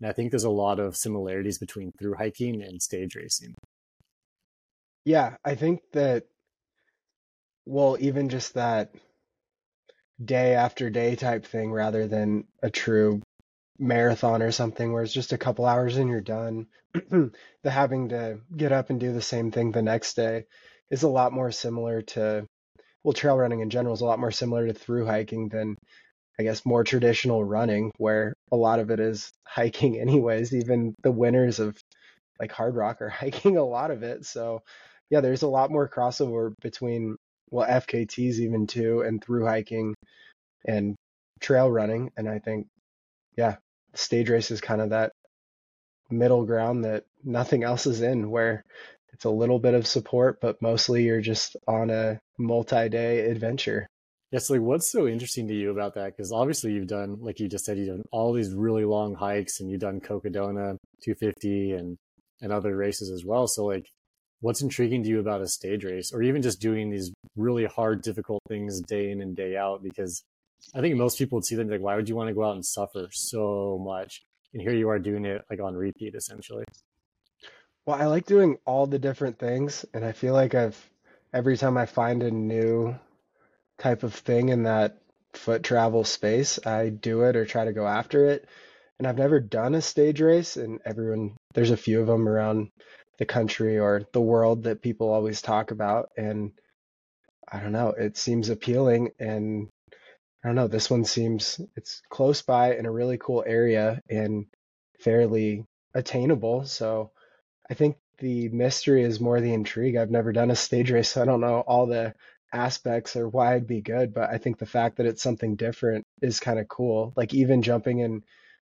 And 0.00 0.08
I 0.08 0.12
think 0.12 0.30
there's 0.30 0.44
a 0.44 0.50
lot 0.50 0.78
of 0.78 0.96
similarities 0.96 1.58
between 1.58 1.92
through 1.98 2.14
hiking 2.14 2.62
and 2.62 2.82
stage 2.82 3.14
racing. 3.16 3.54
Yeah, 5.04 5.36
I 5.44 5.54
think 5.54 5.80
that 5.92 6.24
well, 7.64 7.96
even 8.00 8.28
just 8.28 8.54
that 8.54 8.94
day 10.22 10.54
after 10.54 10.90
day 10.90 11.16
type 11.16 11.46
thing 11.46 11.70
rather 11.70 12.06
than 12.06 12.44
a 12.62 12.70
true 12.70 13.22
marathon 13.78 14.42
or 14.42 14.50
something 14.50 14.92
where 14.92 15.02
it's 15.02 15.12
just 15.12 15.32
a 15.32 15.38
couple 15.38 15.64
hours 15.64 15.96
and 15.96 16.08
you're 16.08 16.20
done. 16.20 16.66
the 16.92 17.70
having 17.70 18.08
to 18.08 18.40
get 18.56 18.72
up 18.72 18.90
and 18.90 18.98
do 18.98 19.12
the 19.12 19.22
same 19.22 19.50
thing 19.50 19.70
the 19.70 19.82
next 19.82 20.14
day 20.14 20.46
is 20.90 21.02
a 21.02 21.08
lot 21.08 21.32
more 21.32 21.50
similar 21.50 22.02
to, 22.02 22.46
well, 23.04 23.12
trail 23.12 23.36
running 23.36 23.60
in 23.60 23.70
general 23.70 23.94
is 23.94 24.00
a 24.00 24.06
lot 24.06 24.18
more 24.18 24.30
similar 24.30 24.66
to 24.66 24.74
through 24.74 25.06
hiking 25.06 25.48
than, 25.48 25.76
I 26.38 26.42
guess, 26.42 26.64
more 26.64 26.84
traditional 26.84 27.44
running, 27.44 27.92
where 27.98 28.34
a 28.52 28.56
lot 28.56 28.80
of 28.80 28.90
it 28.90 29.00
is 29.00 29.30
hiking, 29.46 29.98
anyways. 29.98 30.54
Even 30.54 30.94
the 31.02 31.12
winners 31.12 31.58
of 31.58 31.78
like 32.40 32.52
Hardrock 32.52 33.00
are 33.00 33.08
hiking 33.20 33.56
a 33.56 33.64
lot 33.64 33.90
of 33.90 34.02
it. 34.02 34.24
So, 34.24 34.62
yeah, 35.10 35.20
there's 35.20 35.42
a 35.42 35.48
lot 35.48 35.70
more 35.70 35.88
crossover 35.88 36.52
between, 36.62 37.16
well, 37.50 37.68
FKTs 37.68 38.38
even 38.38 38.66
too, 38.66 39.02
and 39.02 39.22
through 39.22 39.46
hiking 39.46 39.94
and 40.66 40.94
trail 41.40 41.70
running. 41.70 42.10
And 42.16 42.28
I 42.28 42.38
think, 42.38 42.66
yeah, 43.36 43.56
stage 43.94 44.28
race 44.28 44.50
is 44.50 44.60
kind 44.60 44.80
of 44.80 44.90
that 44.90 45.12
middle 46.10 46.44
ground 46.44 46.84
that 46.84 47.04
nothing 47.24 47.64
else 47.64 47.86
is 47.86 48.00
in, 48.00 48.30
where 48.30 48.64
it's 49.12 49.24
a 49.24 49.30
little 49.30 49.58
bit 49.58 49.74
of 49.74 49.86
support, 49.86 50.40
but 50.40 50.60
mostly 50.62 51.04
you're 51.04 51.20
just 51.20 51.56
on 51.66 51.90
a 51.90 52.20
multi-day 52.38 53.30
adventure. 53.30 53.86
Yes, 54.30 54.50
like 54.50 54.60
what's 54.60 54.90
so 54.90 55.06
interesting 55.06 55.48
to 55.48 55.54
you 55.54 55.70
about 55.70 55.94
that? 55.94 56.16
Because 56.16 56.32
obviously 56.32 56.72
you've 56.72 56.86
done, 56.86 57.18
like 57.20 57.40
you 57.40 57.48
just 57.48 57.64
said, 57.64 57.78
you've 57.78 57.88
done 57.88 58.02
all 58.12 58.32
these 58.32 58.52
really 58.52 58.84
long 58.84 59.14
hikes 59.14 59.60
and 59.60 59.70
you've 59.70 59.80
done 59.80 60.00
Cocodona 60.00 60.76
250 61.02 61.72
and 61.72 61.96
and 62.40 62.52
other 62.52 62.76
races 62.76 63.10
as 63.10 63.24
well. 63.24 63.46
So 63.46 63.64
like 63.64 63.86
what's 64.40 64.62
intriguing 64.62 65.02
to 65.02 65.08
you 65.08 65.20
about 65.20 65.40
a 65.40 65.48
stage 65.48 65.84
race 65.84 66.12
or 66.12 66.22
even 66.22 66.42
just 66.42 66.60
doing 66.60 66.90
these 66.90 67.12
really 67.36 67.64
hard, 67.64 68.02
difficult 68.02 68.42
things 68.48 68.80
day 68.80 69.10
in 69.10 69.20
and 69.20 69.36
day 69.36 69.56
out? 69.56 69.82
Because 69.82 70.22
I 70.74 70.80
think 70.80 70.96
most 70.96 71.18
people 71.18 71.36
would 71.36 71.44
see 71.44 71.56
them 71.56 71.68
like, 71.68 71.80
why 71.80 71.96
would 71.96 72.08
you 72.08 72.16
want 72.16 72.28
to 72.28 72.34
go 72.34 72.44
out 72.44 72.54
and 72.54 72.64
suffer 72.64 73.08
so 73.10 73.78
much? 73.84 74.22
And 74.52 74.62
here 74.62 74.72
you 74.72 74.88
are 74.88 74.98
doing 74.98 75.24
it 75.24 75.42
like 75.50 75.60
on 75.60 75.74
repeat 75.74 76.14
essentially. 76.14 76.64
Well, 77.88 77.98
I 77.98 78.04
like 78.04 78.26
doing 78.26 78.58
all 78.66 78.86
the 78.86 78.98
different 78.98 79.38
things, 79.38 79.86
and 79.94 80.04
I 80.04 80.12
feel 80.12 80.34
like 80.34 80.54
I've 80.54 80.76
every 81.32 81.56
time 81.56 81.78
I 81.78 81.86
find 81.86 82.22
a 82.22 82.30
new 82.30 82.94
type 83.78 84.02
of 84.02 84.12
thing 84.12 84.50
in 84.50 84.64
that 84.64 84.98
foot 85.32 85.62
travel 85.62 86.04
space, 86.04 86.58
I 86.66 86.90
do 86.90 87.22
it 87.22 87.34
or 87.34 87.46
try 87.46 87.64
to 87.64 87.72
go 87.72 87.86
after 87.86 88.26
it. 88.26 88.46
And 88.98 89.06
I've 89.06 89.16
never 89.16 89.40
done 89.40 89.74
a 89.74 89.80
stage 89.80 90.20
race, 90.20 90.58
and 90.58 90.80
everyone, 90.84 91.38
there's 91.54 91.70
a 91.70 91.78
few 91.78 92.02
of 92.02 92.06
them 92.06 92.28
around 92.28 92.68
the 93.16 93.24
country 93.24 93.78
or 93.78 94.02
the 94.12 94.20
world 94.20 94.64
that 94.64 94.82
people 94.82 95.08
always 95.08 95.40
talk 95.40 95.70
about. 95.70 96.10
And 96.14 96.52
I 97.50 97.60
don't 97.60 97.72
know, 97.72 97.94
it 97.96 98.18
seems 98.18 98.50
appealing. 98.50 99.12
And 99.18 99.70
I 100.44 100.48
don't 100.48 100.56
know, 100.56 100.68
this 100.68 100.90
one 100.90 101.06
seems 101.06 101.58
it's 101.74 102.02
close 102.10 102.42
by 102.42 102.74
in 102.76 102.84
a 102.84 102.92
really 102.92 103.16
cool 103.16 103.42
area 103.46 104.02
and 104.10 104.44
fairly 105.00 105.64
attainable. 105.94 106.66
So 106.66 107.12
I 107.70 107.74
think 107.74 107.96
the 108.18 108.48
mystery 108.48 109.02
is 109.02 109.20
more 109.20 109.40
the 109.40 109.52
intrigue. 109.52 109.96
I've 109.96 110.10
never 110.10 110.32
done 110.32 110.50
a 110.50 110.56
stage 110.56 110.90
race, 110.90 111.10
so 111.10 111.22
I 111.22 111.24
don't 111.24 111.40
know 111.40 111.60
all 111.60 111.86
the 111.86 112.14
aspects 112.52 113.14
or 113.16 113.28
why 113.28 113.54
it'd 113.54 113.66
be 113.66 113.80
good, 113.82 114.14
but 114.14 114.30
I 114.30 114.38
think 114.38 114.58
the 114.58 114.66
fact 114.66 114.96
that 114.96 115.06
it's 115.06 115.22
something 115.22 115.56
different 115.56 116.06
is 116.22 116.40
kind 116.40 116.58
of 116.58 116.68
cool. 116.68 117.12
Like 117.16 117.34
even 117.34 117.62
jumping 117.62 117.98
in 117.98 118.24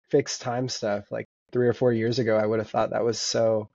fixed 0.10 0.42
time 0.42 0.68
stuff, 0.70 1.12
like 1.12 1.28
three 1.52 1.68
or 1.68 1.74
four 1.74 1.94
years 1.94 2.20
ago, 2.20 2.38
I 2.38 2.46
would 2.46 2.60
have 2.60 2.70
thought 2.70 2.92
that 2.92 3.04
was 3.04 3.20
so 3.20 3.70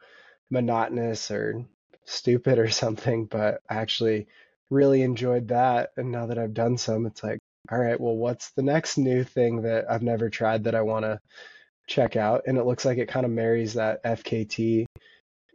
monotonous 0.50 1.30
or 1.30 1.64
stupid 2.04 2.58
or 2.58 2.68
something, 2.70 3.26
but 3.26 3.60
I 3.68 3.76
actually 3.76 4.26
really 4.70 5.02
enjoyed 5.02 5.48
that. 5.48 5.90
And 5.96 6.10
now 6.10 6.26
that 6.26 6.38
I've 6.38 6.54
done 6.54 6.78
some, 6.78 7.06
it's 7.06 7.22
like, 7.22 7.38
all 7.70 7.78
right, 7.78 8.00
well, 8.00 8.16
what's 8.16 8.50
the 8.52 8.62
next 8.62 8.98
new 8.98 9.22
thing 9.24 9.62
that 9.62 9.90
I've 9.90 10.02
never 10.02 10.30
tried 10.30 10.64
that 10.64 10.74
I 10.74 10.82
want 10.82 11.04
to 11.04 11.20
check 11.92 12.16
out? 12.16 12.42
And 12.46 12.58
it 12.58 12.64
looks 12.66 12.84
like 12.84 12.98
it 12.98 13.08
kind 13.08 13.26
of 13.26 13.32
marries 13.32 13.74
that 13.74 14.02
FKT 14.04 14.86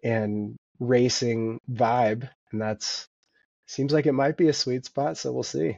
and 0.03 0.55
racing 0.79 1.59
vibe, 1.71 2.29
and 2.51 2.61
that's 2.61 3.07
seems 3.67 3.91
like 3.91 4.05
it 4.05 4.13
might 4.13 4.37
be 4.37 4.47
a 4.47 4.53
sweet 4.53 4.85
spot, 4.85 5.17
so 5.17 5.31
we'll 5.31 5.43
see. 5.43 5.77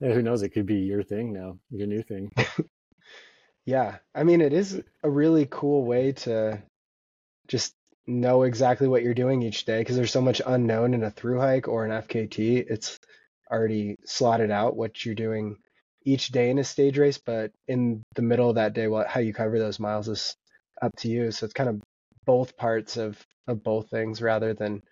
Yeah, 0.00 0.12
who 0.12 0.22
knows? 0.22 0.42
It 0.42 0.50
could 0.50 0.66
be 0.66 0.76
your 0.76 1.02
thing 1.02 1.32
now, 1.32 1.58
your 1.70 1.86
new 1.86 2.02
thing. 2.02 2.30
Yeah, 3.66 3.96
I 4.14 4.22
mean, 4.22 4.40
it 4.40 4.52
is 4.52 4.80
a 5.02 5.10
really 5.10 5.46
cool 5.50 5.84
way 5.84 6.12
to 6.12 6.62
just 7.48 7.74
know 8.06 8.44
exactly 8.44 8.86
what 8.86 9.02
you're 9.02 9.12
doing 9.12 9.42
each 9.42 9.64
day 9.64 9.80
because 9.80 9.96
there's 9.96 10.12
so 10.12 10.20
much 10.20 10.40
unknown 10.46 10.94
in 10.94 11.02
a 11.02 11.10
through 11.10 11.40
hike 11.40 11.66
or 11.66 11.84
an 11.84 11.90
FKT. 11.90 12.64
It's 12.70 12.96
already 13.50 13.96
slotted 14.04 14.52
out 14.52 14.76
what 14.76 15.04
you're 15.04 15.16
doing 15.16 15.56
each 16.06 16.28
day 16.28 16.48
in 16.48 16.58
a 16.58 16.64
stage 16.64 16.96
race, 16.96 17.18
but 17.18 17.50
in 17.68 18.02
the 18.14 18.22
middle 18.22 18.48
of 18.48 18.54
that 18.54 18.72
day, 18.72 18.86
what 18.86 19.08
how 19.08 19.20
you 19.20 19.34
cover 19.34 19.58
those 19.58 19.80
miles 19.80 20.08
is 20.08 20.36
up 20.80 20.92
to 20.98 21.08
you. 21.08 21.30
So 21.32 21.44
it's 21.44 21.52
kind 21.52 21.68
of 21.68 21.82
both 22.24 22.56
parts 22.56 22.96
of 22.96 23.20
of 23.46 23.62
both 23.62 23.90
things 23.90 24.22
rather 24.22 24.54
than 24.54 24.82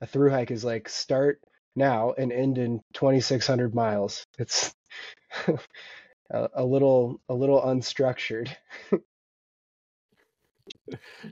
a 0.00 0.06
through 0.06 0.30
hike 0.30 0.50
is 0.50 0.64
like 0.64 0.88
start 0.88 1.40
now 1.76 2.12
and 2.16 2.32
end 2.32 2.56
in 2.58 2.80
2600 2.94 3.74
miles. 3.74 4.24
It's 4.38 4.72
a, 6.30 6.48
a 6.54 6.64
little 6.64 7.20
a 7.28 7.34
little 7.34 7.60
unstructured. 7.60 8.48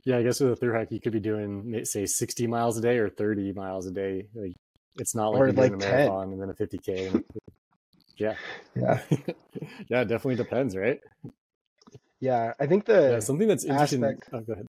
yeah, 0.04 0.18
I 0.18 0.22
guess 0.22 0.40
with 0.40 0.52
a 0.52 0.56
through 0.56 0.74
hike, 0.74 0.90
you 0.90 1.00
could 1.00 1.12
be 1.12 1.20
doing 1.20 1.84
say 1.84 2.06
60 2.06 2.46
miles 2.48 2.76
a 2.76 2.80
day 2.80 2.98
or 2.98 3.08
30 3.08 3.52
miles 3.52 3.86
a 3.86 3.92
day. 3.92 4.26
Like 4.34 4.54
it's 4.96 5.14
not 5.14 5.28
like 5.28 5.40
Or 5.40 5.46
you're 5.46 5.54
like 5.54 5.70
doing 5.70 5.74
a 5.74 5.76
10. 5.76 6.06
marathon 6.08 6.32
and 6.32 6.42
then 6.42 6.50
a 6.50 6.54
50k. 6.54 7.06
And, 7.06 7.24
yeah, 8.18 8.34
Yeah. 8.74 9.00
yeah, 9.88 10.00
it 10.02 10.08
definitely 10.08 10.36
depends, 10.36 10.76
right? 10.76 11.00
Yeah, 12.20 12.52
I 12.58 12.66
think 12.66 12.84
the 12.84 13.10
Yeah, 13.12 13.18
something 13.20 13.48
that's 13.48 13.64
interesting. 13.64 14.02
aspect- 14.04 14.28
Oh, 14.32 14.40
go 14.40 14.52
ahead. 14.54 14.66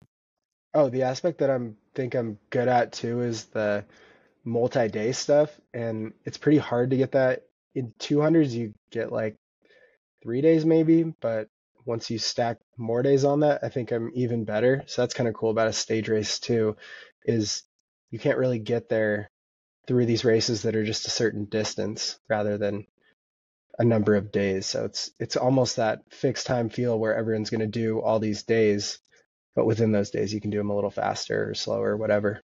Oh, 0.74 0.90
the 0.90 1.04
aspect 1.04 1.40
that 1.40 1.50
I'm 1.50 1.78
think 1.94 2.16
I'm 2.16 2.40
good 2.50 2.68
at 2.68 2.92
too 2.94 3.22
is 3.22 3.46
the 3.46 3.86
multi-day 4.44 5.12
stuff, 5.12 5.60
and 5.74 6.14
it's 6.26 6.38
pretty 6.38 6.58
hard 6.58 6.90
to 6.92 6.98
get 6.98 7.12
that. 7.14 7.44
In 7.76 7.94
200s, 8.00 8.56
you 8.56 8.74
get 8.92 9.12
like 9.12 9.36
three 10.24 10.42
days 10.42 10.66
maybe, 10.66 11.04
but 11.22 11.48
once 11.86 12.10
you 12.10 12.18
stack 12.18 12.60
more 12.78 13.04
days 13.04 13.26
on 13.26 13.42
that, 13.42 13.64
I 13.64 13.70
think 13.70 13.92
I'm 13.92 14.12
even 14.16 14.46
better. 14.46 14.84
So 14.88 15.02
that's 15.02 15.14
kind 15.14 15.28
of 15.28 15.36
cool 15.36 15.50
about 15.52 15.68
a 15.68 15.74
stage 15.74 16.08
race 16.10 16.40
too, 16.40 16.78
is 17.26 17.64
you 18.12 18.20
can't 18.20 18.38
really 18.38 18.60
get 18.60 18.90
there 18.90 19.30
through 19.88 20.06
these 20.06 20.24
races 20.26 20.62
that 20.64 20.76
are 20.76 20.86
just 20.86 21.08
a 21.08 21.12
certain 21.12 21.46
distance 21.46 22.20
rather 22.30 22.58
than 22.58 22.86
a 23.80 23.84
number 23.84 24.16
of 24.16 24.32
days. 24.32 24.66
So 24.66 24.86
it's 24.86 25.12
it's 25.20 25.36
almost 25.36 25.78
that 25.78 26.02
fixed 26.12 26.48
time 26.48 26.70
feel 26.70 26.98
where 26.98 27.16
everyone's 27.16 27.50
going 27.50 27.62
to 27.62 27.68
do 27.68 28.00
all 28.00 28.20
these 28.20 28.44
days, 28.44 29.00
but 29.56 29.66
within 29.66 29.92
those 29.92 30.12
days 30.12 30.34
you 30.34 30.42
can 30.42 30.52
do 30.52 30.58
them 30.58 30.70
a 30.70 30.76
little 30.76 30.92
faster 30.92 31.50
or 31.50 31.54
slower, 31.54 31.98
whatever. 31.98 32.42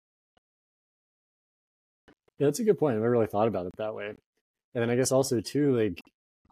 Yeah, 2.39 2.47
that's 2.47 2.59
a 2.59 2.63
good 2.63 2.79
point. 2.79 2.93
I 2.93 2.97
never 2.97 3.11
really 3.11 3.27
thought 3.27 3.47
about 3.47 3.67
it 3.67 3.73
that 3.77 3.95
way. 3.95 4.07
And 4.07 4.81
then 4.81 4.89
I 4.89 4.95
guess 4.95 5.11
also 5.11 5.39
too, 5.39 5.77
like 5.77 6.01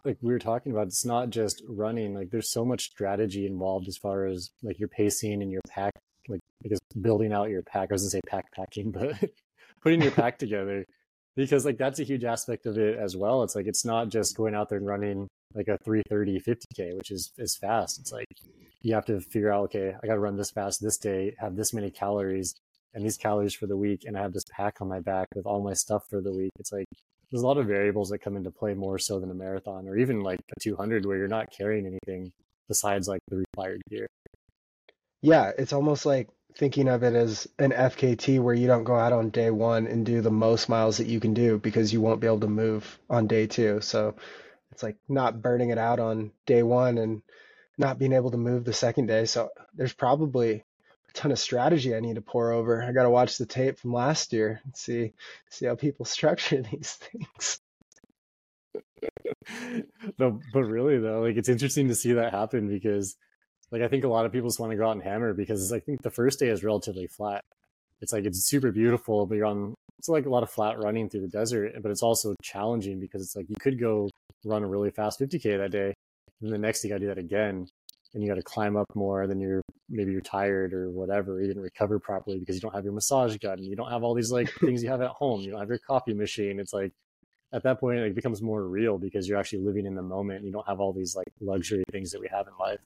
like 0.06 0.18
we 0.22 0.32
were 0.32 0.40
talking 0.40 0.72
about, 0.72 0.88
it's 0.88 1.06
not 1.06 1.30
just 1.30 1.62
running. 1.68 2.16
Like 2.16 2.32
there's 2.32 2.52
so 2.52 2.66
much 2.66 2.86
strategy 2.86 3.46
involved 3.46 3.88
as 3.88 3.98
far 3.98 4.26
as 4.26 4.50
like 4.64 4.80
your 4.80 4.88
pacing 4.90 5.42
and 5.42 5.52
your 5.52 5.62
pack, 5.70 5.94
like 6.28 6.40
guess 6.64 6.80
building 7.00 7.34
out 7.34 7.50
your 7.50 7.64
pack. 7.64 7.90
I 7.92 7.94
was 7.94 8.04
gonna 8.04 8.12
say 8.12 8.22
pack 8.28 8.46
packing, 8.54 8.92
but 8.94 9.16
putting 9.82 10.02
your 10.02 10.12
pack 10.12 10.38
together. 10.38 10.86
Because 11.36 11.66
like 11.66 11.78
that's 11.78 12.00
a 12.00 12.04
huge 12.04 12.24
aspect 12.24 12.66
of 12.66 12.78
it 12.78 12.98
as 12.98 13.16
well. 13.16 13.44
It's 13.44 13.56
like 13.56 13.68
it's 13.68 13.86
not 13.86 14.10
just 14.10 14.36
going 14.36 14.54
out 14.54 14.70
there 14.70 14.78
and 14.78 14.88
running 14.88 15.28
like 15.54 15.68
a 15.68 15.78
330 15.84 16.40
50k, 16.40 16.98
which 16.98 17.12
is 17.12 17.32
is 17.38 17.56
fast. 17.56 18.00
It's 18.00 18.12
like 18.12 18.28
you 18.82 18.94
have 18.94 19.06
to 19.06 19.20
figure 19.20 19.52
out, 19.52 19.66
okay, 19.66 19.94
I 20.02 20.08
gotta 20.08 20.20
run 20.20 20.36
this 20.36 20.52
fast 20.52 20.82
this 20.82 20.98
day, 20.98 21.36
have 21.40 21.56
this 21.56 21.74
many 21.74 21.90
calories, 21.90 22.56
and 22.94 23.06
these 23.06 23.18
calories 23.18 23.54
for 23.54 23.68
the 23.68 23.78
week 23.78 24.04
and 24.06 24.18
I 24.18 24.22
have 24.22 24.34
this 24.34 24.46
pack 24.52 24.82
on 24.82 24.88
my 24.88 25.00
back 25.00 25.28
with 25.36 25.46
all 25.46 25.64
my 25.64 25.74
stuff 25.74 26.04
for 26.10 26.22
the 26.22 26.32
week. 26.32 26.52
It's 26.60 26.72
like 26.72 26.88
there's 27.32 27.44
a 27.44 27.48
lot 27.48 27.58
of 27.58 27.68
variables 27.68 28.10
that 28.10 28.20
come 28.20 28.36
into 28.36 28.52
play 28.52 28.74
more 28.74 29.00
so 29.00 29.20
than 29.20 29.32
a 29.32 29.34
marathon 29.34 29.88
or 29.88 29.98
even 29.98 30.22
like 30.22 30.40
a 30.56 30.60
200 30.60 31.06
where 31.06 31.18
you're 31.18 31.28
not 31.28 31.52
carrying 31.56 31.86
anything 31.86 32.32
besides 32.68 33.08
like 33.08 33.22
the 33.30 33.38
required 33.38 33.82
gear. 33.90 34.08
Yeah, 35.22 35.52
it's 35.58 35.74
almost 35.74 36.06
like 36.06 36.30
thinking 36.56 36.88
of 36.88 37.04
it 37.04 37.14
as 37.14 37.48
an 37.60 37.72
FKT 37.72 38.40
where 38.40 38.54
you 38.54 38.68
don't 38.68 38.84
go 38.84 38.96
out 38.96 39.14
on 39.14 39.30
day 39.30 39.50
one 39.50 39.88
and 39.88 40.06
do 40.06 40.22
the 40.22 40.32
most 40.32 40.70
miles 40.70 40.98
that 40.98 41.08
you 41.08 41.20
can 41.20 41.34
do 41.34 41.58
because 41.58 41.92
you 41.94 42.02
won't 42.02 42.22
be 42.22 42.28
able 42.28 42.42
to 42.42 42.48
move 42.48 43.00
on 43.10 43.28
day 43.28 43.48
two. 43.48 43.82
So 43.82 44.16
it's 44.72 44.84
like 44.84 44.98
not 45.08 45.42
burning 45.42 45.70
it 45.70 45.78
out 45.78 46.00
on 46.00 46.32
day 46.46 46.64
one 46.64 46.98
and 46.98 47.22
not 47.78 47.98
being 47.98 48.14
able 48.14 48.32
to 48.32 48.38
move 48.38 48.64
the 48.64 48.74
second 48.74 49.08
day. 49.08 49.26
So 49.26 49.50
there's 49.74 49.94
probably 49.94 50.64
a 51.10 51.14
ton 51.14 51.32
of 51.32 51.40
strategy 51.40 51.96
I 51.96 52.00
need 52.00 52.16
to 52.16 52.22
pour 52.22 52.52
over. 52.52 52.84
I 52.84 52.92
got 52.92 53.04
to 53.04 53.10
watch 53.10 53.38
the 53.38 53.46
tape 53.46 53.80
from 53.80 53.94
last 53.94 54.34
year 54.34 54.62
and 54.64 54.76
see 54.76 55.14
see 55.50 55.66
how 55.66 55.76
people 55.76 56.06
structure 56.18 56.62
these 56.62 56.94
things. 56.94 57.60
no, 60.20 60.40
but 60.54 60.64
really 60.64 61.00
though, 61.00 61.22
like 61.22 61.38
it's 61.38 61.50
interesting 61.50 61.88
to 61.88 61.96
see 61.96 62.14
that 62.14 62.34
happen 62.34 62.68
because 62.68 63.16
like 63.72 63.82
I 63.82 63.88
think 63.88 64.04
a 64.04 64.08
lot 64.08 64.26
of 64.26 64.32
people 64.32 64.50
just 64.50 64.60
want 64.60 64.72
to 64.72 64.78
go 64.78 64.88
out 64.88 64.92
and 64.92 65.04
hammer 65.04 65.34
because 65.34 65.72
I 65.72 65.80
think 65.80 66.02
the 66.02 66.12
first 66.12 66.40
day 66.40 66.48
is 66.50 66.64
relatively 66.64 67.08
flat. 67.08 67.44
It's 68.02 68.12
like 68.12 68.26
it's 68.26 68.46
super 68.46 68.72
beautiful, 68.72 69.26
but 69.26 69.36
you're 69.36 69.46
on 69.46 69.76
it's 69.98 70.10
like 70.10 70.26
a 70.26 70.30
lot 70.30 70.44
of 70.44 70.50
flat 70.50 70.80
running 70.80 71.10
through 71.10 71.22
the 71.22 71.28
desert, 71.28 71.74
but 71.82 71.92
it's 71.92 72.02
also 72.02 72.34
challenging 72.42 73.00
because 73.00 73.22
it's 73.22 73.36
like 73.36 73.48
you 73.50 73.56
could 73.60 73.80
go 73.80 74.10
run 74.44 74.64
a 74.64 74.68
really 74.68 74.90
fast 74.90 75.20
50k 75.20 75.60
that 75.60 75.72
day, 75.72 75.94
and 76.42 76.52
the 76.52 76.58
next 76.58 76.82
day 76.82 76.90
you 76.90 76.94
got 76.94 77.00
to 77.00 77.06
do 77.06 77.08
that 77.08 77.20
again, 77.20 77.68
and 78.14 78.24
you 78.24 78.28
got 78.28 78.36
to 78.36 78.44
climb 78.44 78.76
up 78.76 78.88
more. 78.96 79.28
Then 79.28 79.40
you're 79.40 79.62
maybe 79.90 80.12
you're 80.12 80.22
tired 80.22 80.74
or 80.74 80.90
whatever. 80.90 81.40
You 81.40 81.48
didn't 81.48 81.62
recover 81.62 82.00
properly 82.00 82.40
because 82.40 82.56
you 82.56 82.62
don't 82.62 82.74
have 82.74 82.84
your 82.84 82.94
massage 82.94 83.38
gun. 83.38 83.60
You 83.60 83.76
don't 83.76 83.92
have 83.92 84.04
all 84.04 84.16
these 84.16 84.32
like 84.32 84.52
things 84.60 84.84
you 84.84 84.90
have 84.90 85.02
at 85.02 85.12
home. 85.12 85.42
You 85.42 85.52
don't 85.52 85.60
have 85.60 85.70
your 85.70 85.78
coffee 85.78 86.14
machine. 86.14 86.60
It's 86.60 86.74
like 86.74 86.92
at 87.54 87.64
that 87.64 87.80
point 87.80 88.00
it 88.00 88.16
becomes 88.16 88.42
more 88.42 88.64
real 88.64 88.98
because 88.98 89.28
you're 89.28 89.38
actually 89.38 89.62
living 89.62 89.86
in 89.86 89.96
the 89.96 90.02
moment. 90.02 90.44
You 90.44 90.52
don't 90.52 90.68
have 90.68 90.80
all 90.80 90.94
these 90.94 91.16
like 91.16 91.28
luxury 91.40 91.84
things 91.92 92.12
that 92.12 92.20
we 92.20 92.28
have 92.30 92.48
in 92.48 92.54
life. 92.60 92.80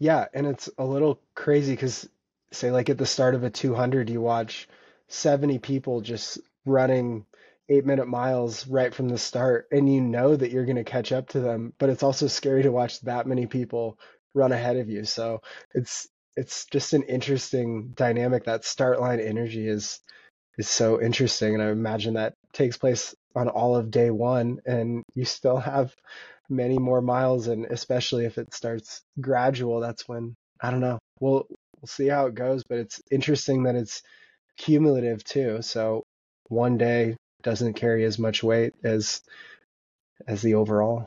Yeah, 0.00 0.26
and 0.34 0.46
it's 0.48 0.70
a 0.78 0.86
little 0.86 1.20
crazy 1.36 1.74
because, 1.74 2.08
say, 2.52 2.72
like 2.72 2.90
at 2.90 2.98
the 2.98 3.06
start 3.06 3.36
of 3.36 3.44
a 3.44 3.50
200, 3.50 4.10
you 4.10 4.22
watch 4.22 4.68
70 5.08 5.60
people 5.60 6.02
just 6.02 6.40
running 6.66 7.26
eight 7.70 7.86
minute 7.86 8.08
miles 8.08 8.68
right 8.68 8.94
from 8.94 9.08
the 9.10 9.18
start, 9.18 9.68
and 9.72 9.92
you 9.92 10.02
know 10.02 10.36
that 10.36 10.52
you're 10.52 10.66
going 10.66 10.76
to 10.76 10.84
catch 10.84 11.12
up 11.12 11.30
to 11.30 11.40
them, 11.40 11.74
but 11.80 11.90
it's 11.90 12.04
also 12.04 12.28
scary 12.28 12.64
to 12.64 12.72
watch 12.72 13.00
that 13.02 13.26
many 13.28 13.46
people 13.46 13.98
run 14.34 14.52
ahead 14.52 14.76
of 14.78 14.90
you. 14.90 15.04
So 15.06 15.42
it's 15.74 16.08
it's 16.36 16.66
just 16.66 16.94
an 16.94 17.04
interesting 17.04 17.92
dynamic. 17.96 18.44
That 18.46 18.64
start 18.66 19.00
line 19.00 19.20
energy 19.20 19.68
is 19.68 20.00
is 20.58 20.68
so 20.68 21.00
interesting, 21.02 21.54
and 21.54 21.62
I 21.62 21.70
imagine 21.70 22.14
that 22.14 22.34
takes 22.54 22.78
place 22.78 23.14
on 23.36 23.48
all 23.48 23.76
of 23.76 23.90
day 23.92 24.10
one, 24.12 24.60
and 24.66 25.04
you 25.14 25.24
still 25.26 25.58
have 25.58 25.94
many 26.50 26.78
more 26.78 27.00
miles 27.00 27.46
and 27.46 27.64
especially 27.66 28.24
if 28.26 28.38
it 28.38 28.52
starts 28.52 29.02
gradual 29.20 29.80
that's 29.80 30.08
when 30.08 30.34
i 30.60 30.70
don't 30.70 30.80
know 30.80 30.98
we'll 31.20 31.46
we'll 31.80 31.86
see 31.86 32.08
how 32.08 32.26
it 32.26 32.34
goes 32.34 32.64
but 32.68 32.78
it's 32.78 33.00
interesting 33.10 33.62
that 33.62 33.76
it's 33.76 34.02
cumulative 34.58 35.22
too 35.24 35.62
so 35.62 36.02
one 36.48 36.76
day 36.76 37.16
doesn't 37.42 37.74
carry 37.74 38.04
as 38.04 38.18
much 38.18 38.42
weight 38.42 38.72
as 38.84 39.22
as 40.26 40.42
the 40.42 40.54
overall 40.54 41.06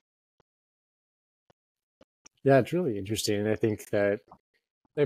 Yeah, 2.43 2.59
it's 2.59 2.73
really 2.73 2.97
interesting. 2.97 3.39
And 3.39 3.49
I 3.49 3.55
think 3.55 3.89
that 3.91 4.19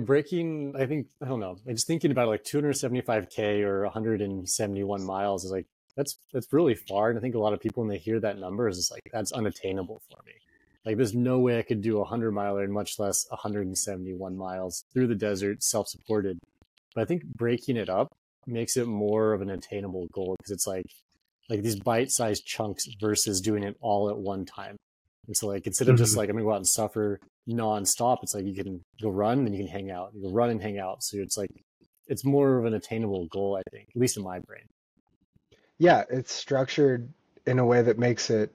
breaking, 0.02 0.76
I 0.78 0.86
think, 0.86 1.08
I 1.22 1.28
don't 1.28 1.40
know, 1.40 1.58
I'm 1.68 1.76
just 1.76 1.88
thinking 1.88 2.12
about 2.12 2.28
like 2.28 2.44
275K 2.44 3.62
or 3.62 3.84
171 3.84 5.04
miles 5.04 5.46
is 5.46 5.52
like, 5.52 5.68
that's, 5.98 6.18
that's 6.32 6.54
really 6.54 6.76
far. 6.76 7.10
And 7.10 7.18
I 7.20 7.22
think 7.22 7.36
a 7.36 7.40
lot 7.40 7.52
of 7.54 7.60
people, 7.60 7.84
when 7.84 7.90
they 7.90 7.98
hear 7.98 8.20
that 8.22 8.40
number, 8.40 8.70
is 8.70 8.78
just 8.78 8.92
like, 8.92 9.02
that's 9.12 9.34
unattainable 9.34 10.02
for 10.10 10.20
me. 10.26 10.34
Like, 10.86 10.96
there's 10.96 11.14
no 11.14 11.40
way 11.40 11.60
I 11.60 11.64
could 11.64 11.82
do 11.82 11.96
a 11.98 12.02
100 12.02 12.32
miler 12.32 12.64
and 12.64 12.72
much 12.72 12.98
less 13.00 13.26
171 13.30 14.38
miles 14.38 14.86
through 14.94 15.08
the 15.08 15.16
desert, 15.16 15.62
self 15.64 15.90
supported. 15.90 16.40
But 16.96 17.02
I 17.02 17.06
think 17.06 17.26
breaking 17.26 17.76
it 17.76 17.90
up 17.90 18.16
makes 18.46 18.78
it 18.78 18.88
more 18.88 19.34
of 19.34 19.42
an 19.42 19.50
attainable 19.50 20.08
goal 20.14 20.36
because 20.38 20.52
it's 20.52 20.68
like, 20.68 20.86
like 21.50 21.62
these 21.64 21.80
bite 21.80 22.12
sized 22.12 22.46
chunks 22.46 22.86
versus 23.02 23.42
doing 23.42 23.64
it 23.64 23.76
all 23.82 24.10
at 24.10 24.18
one 24.18 24.46
time. 24.46 24.78
And 25.28 25.36
so 25.36 25.48
like 25.48 25.68
instead 25.68 25.90
of 25.90 25.98
just 25.98 26.14
Mhm. 26.14 26.18
like 26.18 26.30
I'm 26.30 26.36
gonna 26.36 26.46
go 26.46 26.54
out 26.54 26.58
and 26.58 26.68
suffer 26.68 27.20
nonstop, 27.50 28.20
it's 28.24 28.34
like 28.34 28.46
you 28.46 28.54
can 28.54 28.82
go 29.02 29.10
run 29.10 29.40
and 29.40 29.54
you 29.54 29.64
can 29.66 29.68
hang 29.72 29.92
out. 29.92 30.12
You 30.14 30.24
go 30.24 30.32
run 30.32 30.50
and 30.50 30.62
hang 30.62 30.80
out. 30.80 31.04
So 31.04 31.18
it's 31.18 31.38
like 31.38 31.50
it's 32.08 32.24
more 32.24 32.58
of 32.58 32.66
an 32.66 32.74
attainable 32.74 33.28
goal, 33.28 33.58
I 33.58 33.64
think, 33.72 33.90
at 33.94 34.00
least 34.00 34.16
in 34.18 34.24
my 34.24 34.40
brain. 34.40 34.64
Yeah 35.78 36.04
it's 36.10 36.32
structured 36.32 37.12
in 37.46 37.60
a 37.60 37.66
way 37.66 37.82
that 37.82 37.98
makes 38.00 38.30
it 38.30 38.54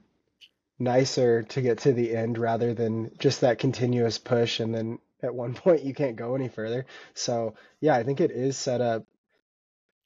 nicer 0.79 1.43
to 1.43 1.61
get 1.61 1.79
to 1.79 1.93
the 1.93 2.15
end 2.15 2.37
rather 2.37 2.73
than 2.73 3.11
just 3.19 3.41
that 3.41 3.59
continuous 3.59 4.17
push 4.17 4.59
and 4.59 4.73
then 4.73 4.99
at 5.21 5.33
one 5.33 5.53
point 5.53 5.83
you 5.83 5.93
can't 5.93 6.15
go 6.15 6.35
any 6.35 6.49
further. 6.49 6.85
So 7.13 7.55
yeah 7.81 7.95
i 7.95 8.03
think 8.03 8.21
it 8.21 8.31
is 8.31 8.57
set 8.57 8.81
up 8.81 9.05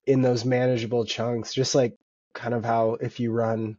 in 0.05 0.21
those 0.21 0.45
manageable 0.45 1.05
chunks 1.05 1.53
just 1.53 1.75
like 1.75 1.97
kind 2.33 2.53
of 2.53 2.63
how 2.63 2.93
if 3.01 3.19
you 3.19 3.31
run 3.31 3.77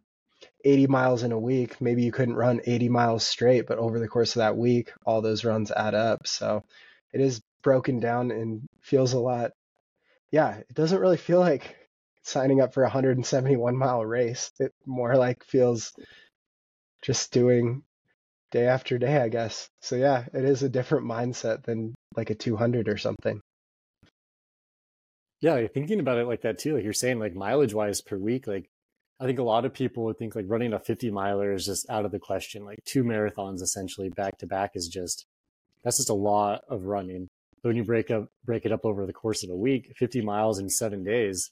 80 0.65 0.87
miles 0.89 1.23
in 1.23 1.33
a 1.33 1.39
week 1.39 1.81
maybe 1.81 2.03
you 2.03 2.13
couldn't 2.13 2.35
run 2.35 2.61
80 2.67 2.89
miles 2.89 3.27
straight 3.27 3.67
but 3.67 3.79
over 3.79 3.99
the 3.99 4.09
course 4.09 4.37
of 4.37 4.41
that 4.41 4.57
week 4.57 4.93
all 5.07 5.23
those 5.23 5.45
runs 5.45 5.71
add 5.71 5.95
up. 5.95 6.27
So 6.27 6.65
it 7.13 7.21
is 7.21 7.41
broken 7.63 8.01
down 8.01 8.31
and 8.31 8.69
feels 8.81 9.13
a 9.13 9.19
lot 9.19 9.53
yeah 10.31 10.57
it 10.57 10.75
doesn't 10.75 11.01
really 11.01 11.17
feel 11.17 11.41
like 11.41 11.77
signing 12.29 12.61
up 12.61 12.75
for 12.75 12.83
a 12.83 12.87
171 12.87 13.77
mile 13.77 14.05
race 14.05 14.51
it 14.61 14.73
more 14.87 15.17
like 15.17 15.45
feels 15.45 15.93
just 17.03 17.33
doing 17.33 17.83
day 18.51 18.67
after 18.67 18.99
day 18.99 19.17
i 19.19 19.29
guess 19.29 19.69
so 19.81 19.97
yeah 19.97 20.25
it 20.33 20.45
is 20.45 20.63
a 20.63 20.69
different 20.69 21.07
mindset 21.07 21.63
than 21.65 21.95
like 22.17 22.31
a 22.31 22.35
200 22.35 22.89
or 22.89 22.97
something 22.97 23.41
Yeah, 25.41 25.55
like, 25.55 25.73
thinking 25.73 26.01
about 26.01 26.19
it 26.19 26.27
like 26.27 26.43
that 26.43 26.59
too, 26.59 26.75
like 26.75 26.85
you're 26.85 26.93
saying, 26.93 27.21
like 27.21 27.35
mileage 27.35 27.75
wise 27.75 28.01
per 28.01 28.17
week, 28.19 28.47
like 28.47 28.69
I 29.21 29.27
think 29.27 29.39
a 29.39 29.43
lot 29.45 29.65
of 29.65 29.73
people 29.75 30.05
would 30.05 30.19
think 30.19 30.35
like 30.35 30.45
running 30.49 30.73
a 30.73 30.79
50 30.79 31.11
miler 31.11 31.53
is 31.53 31.67
just 31.67 31.89
out 31.91 32.05
of 32.05 32.13
the 32.13 32.19
question. 32.19 32.65
Like 32.65 32.79
two 32.85 33.05
marathons 33.05 33.63
essentially 33.63 34.09
back 34.11 34.39
to 34.39 34.47
back 34.47 34.73
is 34.75 34.89
just 34.89 35.27
that's 35.83 35.99
just 35.99 36.11
a 36.11 36.15
lot 36.15 36.63
of 36.69 36.85
running. 36.85 37.29
But 37.63 37.71
when 37.71 37.77
you 37.77 37.85
break 37.85 38.11
up 38.11 38.29
break 38.45 38.65
it 38.65 38.73
up 38.73 38.85
over 38.85 39.07
the 39.07 39.13
course 39.13 39.43
of 39.45 39.51
a 39.51 39.57
week, 39.57 39.93
50 39.97 40.23
miles 40.23 40.59
in 40.59 40.69
seven 40.69 41.05
days, 41.05 41.51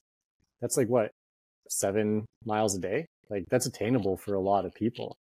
that's 0.61 0.77
like 0.77 0.89
what 0.89 1.11
seven 1.69 2.27
miles 2.45 2.77
a 2.77 2.81
day. 2.81 3.07
Like 3.31 3.45
that's 3.51 3.67
attainable 3.67 4.17
for 4.17 4.35
a 4.35 4.41
lot 4.41 4.65
of 4.65 4.75
people, 4.75 5.17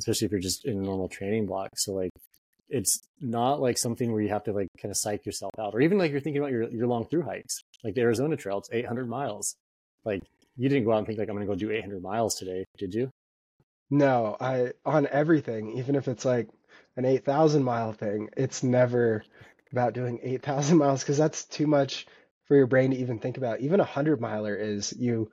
especially 0.00 0.26
if 0.26 0.32
you're 0.32 0.40
just 0.40 0.64
in 0.64 0.78
a 0.78 0.82
normal 0.82 1.08
training 1.08 1.46
block. 1.46 1.70
So 1.76 1.92
like 1.92 2.10
it's 2.68 3.00
not 3.20 3.60
like 3.60 3.78
something 3.78 4.12
where 4.12 4.22
you 4.22 4.30
have 4.30 4.44
to 4.44 4.52
like 4.52 4.68
kind 4.80 4.90
of 4.90 4.96
psych 4.96 5.24
yourself 5.26 5.52
out 5.58 5.74
or 5.74 5.80
even 5.80 5.98
like 5.98 6.10
you're 6.10 6.20
thinking 6.20 6.40
about 6.40 6.50
your, 6.50 6.68
your 6.70 6.86
long 6.86 7.06
through 7.06 7.22
hikes 7.22 7.60
like 7.84 7.94
the 7.94 8.00
arizona 8.00 8.36
trail 8.36 8.56
it's 8.58 8.70
800 8.72 9.06
miles 9.06 9.54
like 10.04 10.22
you 10.56 10.68
didn't 10.70 10.84
go 10.84 10.92
out 10.92 10.98
and 10.98 11.06
think 11.06 11.18
like 11.18 11.28
i'm 11.28 11.34
gonna 11.34 11.46
go 11.46 11.54
do 11.54 11.70
800 11.70 12.02
miles 12.02 12.36
today 12.36 12.64
did 12.78 12.94
you 12.94 13.10
No, 13.90 14.36
I 14.40 14.72
on 14.84 15.06
everything, 15.08 15.78
even 15.78 15.94
if 15.94 16.08
it's 16.08 16.24
like 16.24 16.48
an 16.96 17.04
8,000 17.04 17.62
mile 17.62 17.92
thing, 17.92 18.28
it's 18.36 18.62
never 18.62 19.24
about 19.72 19.94
doing 19.94 20.20
8,000 20.22 20.78
miles 20.78 21.02
because 21.02 21.18
that's 21.18 21.44
too 21.44 21.66
much 21.66 22.06
for 22.46 22.56
your 22.56 22.66
brain 22.66 22.90
to 22.90 22.96
even 22.96 23.18
think 23.18 23.36
about. 23.36 23.60
Even 23.60 23.80
a 23.80 23.84
100 23.84 24.20
miler 24.20 24.54
is 24.54 24.92
you 24.92 25.30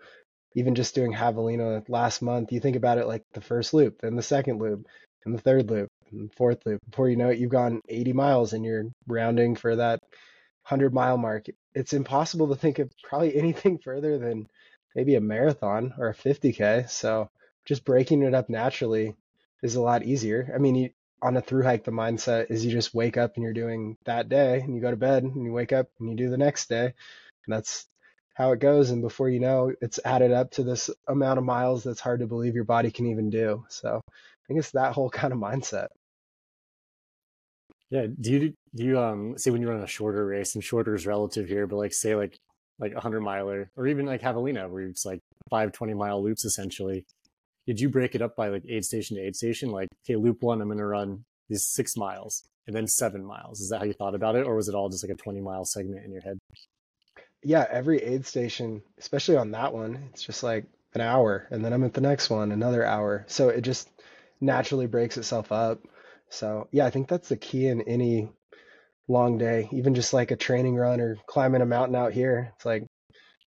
even 0.55 0.75
just 0.75 0.95
doing 0.95 1.13
Javelina 1.13 1.87
last 1.89 2.21
month, 2.21 2.51
you 2.51 2.59
think 2.59 2.75
about 2.75 2.97
it 2.97 3.07
like 3.07 3.23
the 3.33 3.41
first 3.41 3.73
loop, 3.73 4.01
then 4.01 4.15
the 4.15 4.21
second 4.23 4.59
loop, 4.59 4.85
and 5.25 5.33
the 5.33 5.41
third 5.41 5.69
loop, 5.69 5.89
and 6.11 6.29
the 6.29 6.33
fourth 6.35 6.65
loop. 6.65 6.79
Before 6.89 7.09
you 7.09 7.15
know 7.15 7.29
it, 7.29 7.39
you've 7.39 7.51
gone 7.51 7.81
80 7.87 8.13
miles 8.13 8.53
and 8.53 8.65
you're 8.65 8.85
rounding 9.07 9.55
for 9.55 9.75
that 9.75 9.99
100 10.01 10.93
mile 10.93 11.17
mark. 11.17 11.45
It's 11.73 11.93
impossible 11.93 12.49
to 12.49 12.55
think 12.55 12.79
of 12.79 12.91
probably 13.03 13.35
anything 13.37 13.79
further 13.79 14.17
than 14.17 14.47
maybe 14.95 15.15
a 15.15 15.21
marathon 15.21 15.93
or 15.97 16.09
a 16.09 16.13
50K. 16.15 16.89
So 16.89 17.29
just 17.65 17.85
breaking 17.85 18.23
it 18.23 18.33
up 18.33 18.49
naturally 18.49 19.15
is 19.63 19.75
a 19.75 19.81
lot 19.81 20.03
easier. 20.03 20.51
I 20.53 20.57
mean, 20.57 20.75
you, 20.75 20.89
on 21.21 21.37
a 21.37 21.41
through 21.41 21.63
hike, 21.63 21.83
the 21.83 21.91
mindset 21.91 22.51
is 22.51 22.65
you 22.65 22.71
just 22.71 22.93
wake 22.93 23.17
up 23.17 23.35
and 23.35 23.43
you're 23.43 23.53
doing 23.53 23.97
that 24.05 24.29
day, 24.29 24.59
and 24.59 24.75
you 24.75 24.81
go 24.81 24.91
to 24.91 24.97
bed 24.97 25.23
and 25.23 25.43
you 25.45 25.51
wake 25.51 25.73
up 25.73 25.87
and 25.99 26.09
you 26.09 26.15
do 26.15 26.29
the 26.29 26.37
next 26.37 26.69
day. 26.69 26.85
And 26.85 27.53
that's 27.53 27.87
how 28.35 28.51
it 28.53 28.59
goes. 28.59 28.89
And 28.91 29.01
before 29.01 29.29
you 29.29 29.39
know, 29.39 29.73
it's 29.81 29.99
added 30.05 30.31
up 30.31 30.51
to 30.51 30.63
this 30.63 30.89
amount 31.07 31.39
of 31.39 31.45
miles 31.45 31.83
that's 31.83 31.99
hard 31.99 32.21
to 32.21 32.27
believe 32.27 32.55
your 32.55 32.63
body 32.63 32.91
can 32.91 33.07
even 33.07 33.29
do. 33.29 33.65
So 33.69 34.01
I 34.07 34.47
think 34.47 34.59
it's 34.59 34.71
that 34.71 34.93
whole 34.93 35.09
kind 35.21 35.33
of 35.33 35.39
mindset. 35.39 35.87
yeah 37.91 38.07
do 38.19 38.31
you 38.31 38.53
do 38.75 38.83
you 38.83 38.99
um 38.99 39.37
say 39.37 39.51
when 39.51 39.61
you 39.61 39.69
run 39.69 39.81
a 39.83 39.87
shorter 39.87 40.25
race 40.25 40.55
and 40.55 40.63
shorter 40.63 40.95
is 40.95 41.05
relative 41.05 41.47
here 41.47 41.67
but 41.67 41.75
like 41.75 41.93
say 41.93 42.15
like 42.15 42.37
like 42.79 42.91
a 42.91 42.95
100 42.95 43.21
miler 43.21 43.69
or 43.75 43.85
even 43.87 44.05
like 44.05 44.21
javelina 44.21 44.67
where 44.69 44.83
it's 44.83 45.05
like 45.05 45.19
five 45.49 45.71
20 45.71 45.93
mile 45.93 46.23
loops 46.23 46.45
essentially 46.45 47.05
did 47.71 47.79
you 47.79 47.87
break 47.87 48.15
it 48.15 48.21
up 48.21 48.35
by 48.35 48.49
like 48.49 48.63
aid 48.67 48.83
station 48.83 49.15
to 49.15 49.23
aid 49.23 49.33
station 49.33 49.69
like 49.71 49.87
okay 50.03 50.17
loop 50.17 50.41
one 50.41 50.59
i'm 50.61 50.67
going 50.67 50.77
to 50.77 50.85
run 50.85 51.23
these 51.47 51.65
six 51.65 51.95
miles 51.95 52.43
and 52.67 52.75
then 52.75 52.85
seven 52.85 53.23
miles 53.23 53.61
is 53.61 53.69
that 53.69 53.79
how 53.79 53.85
you 53.85 53.93
thought 53.93 54.13
about 54.13 54.35
it 54.35 54.45
or 54.45 54.55
was 54.57 54.67
it 54.67 54.75
all 54.75 54.89
just 54.89 55.05
like 55.05 55.13
a 55.13 55.15
20 55.15 55.39
mile 55.39 55.63
segment 55.63 56.03
in 56.03 56.11
your 56.11 56.21
head 56.21 56.37
Yeah, 57.43 57.65
every 57.71 57.99
aid 58.03 58.25
station, 58.25 58.81
especially 58.97 59.37
on 59.37 59.51
that 59.51 59.73
one, 59.73 60.09
it's 60.11 60.21
just 60.23 60.43
like 60.43 60.65
an 60.93 61.01
hour, 61.01 61.47
and 61.49 61.63
then 61.63 61.71
I'm 61.73 61.85
at 61.85 61.93
the 61.93 62.01
next 62.01 62.29
one, 62.29 62.51
another 62.51 62.85
hour. 62.85 63.25
So 63.27 63.49
it 63.49 63.61
just 63.61 63.89
naturally 64.41 64.87
breaks 64.87 65.17
itself 65.17 65.51
up. 65.51 65.79
So 66.29 66.67
yeah, 66.71 66.85
I 66.85 66.89
think 66.91 67.07
that's 67.07 67.29
the 67.29 67.37
key 67.37 67.67
in 67.67 67.81
any 67.83 68.29
long 69.07 69.37
day, 69.37 69.69
even 69.71 69.95
just 69.95 70.13
like 70.13 70.31
a 70.31 70.35
training 70.35 70.75
run 70.75 70.99
or 71.01 71.17
climbing 71.25 71.61
a 71.61 71.65
mountain 71.65 71.95
out 71.95 72.13
here. 72.13 72.51
It's 72.55 72.65
like 72.65 72.83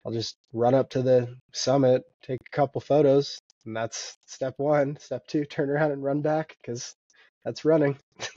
I'll 0.05 0.13
just 0.13 0.37
run 0.53 0.75
up 0.75 0.91
to 0.91 1.03
the 1.03 1.37
summit, 1.53 2.03
take 2.23 2.41
a 2.47 2.57
couple 2.57 2.81
photos, 2.81 3.39
and 3.67 3.77
that's 3.77 4.17
step 4.27 4.55
one. 4.59 4.97
Step 5.01 5.27
two, 5.27 5.45
turn 5.45 5.71
around 5.71 5.93
and 5.93 6.03
run 6.03 6.23
back 6.23 6.57
because 6.61 6.95
that's 7.45 7.65
running. 7.65 7.99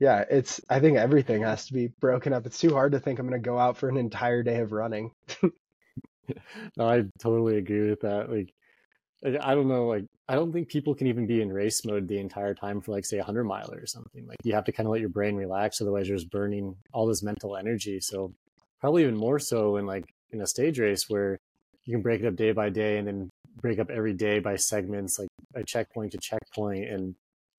Yeah, 0.00 0.24
it's 0.30 0.60
I 0.70 0.78
think 0.78 0.96
everything 0.96 1.42
has 1.42 1.66
to 1.66 1.72
be 1.72 1.88
broken 2.00 2.32
up. 2.32 2.46
It's 2.46 2.60
too 2.60 2.72
hard 2.72 2.92
to 2.92 3.00
think 3.00 3.18
I'm 3.18 3.28
going 3.28 3.40
to 3.40 3.44
go 3.44 3.58
out 3.58 3.76
for 3.76 3.88
an 3.88 3.96
entire 3.96 4.42
day 4.42 4.60
of 4.60 4.72
running. 4.72 5.10
no 6.76 6.86
i 6.86 7.02
totally 7.18 7.56
agree 7.56 7.88
with 7.88 8.00
that 8.02 8.30
like 8.30 8.52
I 9.24 9.54
don't 9.54 9.66
know, 9.66 9.86
like 9.86 10.04
I 10.28 10.36
don't 10.36 10.52
think 10.52 10.68
people 10.68 10.94
can 10.94 11.08
even 11.08 11.26
be 11.26 11.42
in 11.42 11.52
race 11.52 11.84
mode 11.84 12.06
the 12.06 12.20
entire 12.20 12.54
time 12.54 12.80
for 12.80 12.92
like 12.92 13.04
say 13.04 13.18
a 13.18 13.24
hundred 13.24 13.44
miler 13.44 13.80
or 13.82 13.86
something. 13.86 14.24
Like 14.26 14.36
you 14.44 14.54
have 14.54 14.64
to 14.66 14.72
kind 14.72 14.86
of 14.86 14.92
let 14.92 15.00
your 15.00 15.08
brain 15.08 15.34
relax, 15.34 15.80
otherwise 15.80 16.06
you're 16.06 16.16
just 16.16 16.30
burning 16.30 16.76
all 16.92 17.06
this 17.06 17.22
mental 17.22 17.56
energy. 17.56 17.98
So 18.00 18.32
probably 18.80 19.02
even 19.02 19.16
more 19.16 19.40
so 19.40 19.76
in 19.76 19.86
like 19.86 20.04
in 20.30 20.40
a 20.40 20.46
stage 20.46 20.78
race 20.78 21.06
where 21.08 21.36
you 21.84 21.94
can 21.94 22.02
break 22.02 22.20
it 22.20 22.28
up 22.28 22.36
day 22.36 22.52
by 22.52 22.70
day 22.70 22.98
and 22.98 23.08
then 23.08 23.30
break 23.60 23.78
up 23.78 23.90
every 23.90 24.14
day 24.14 24.38
by 24.40 24.56
segments, 24.56 25.18
like 25.18 25.28
a 25.54 25.64
checkpoint 25.64 26.12
to 26.12 26.18
checkpoint, 26.18 26.88
and 26.88 27.14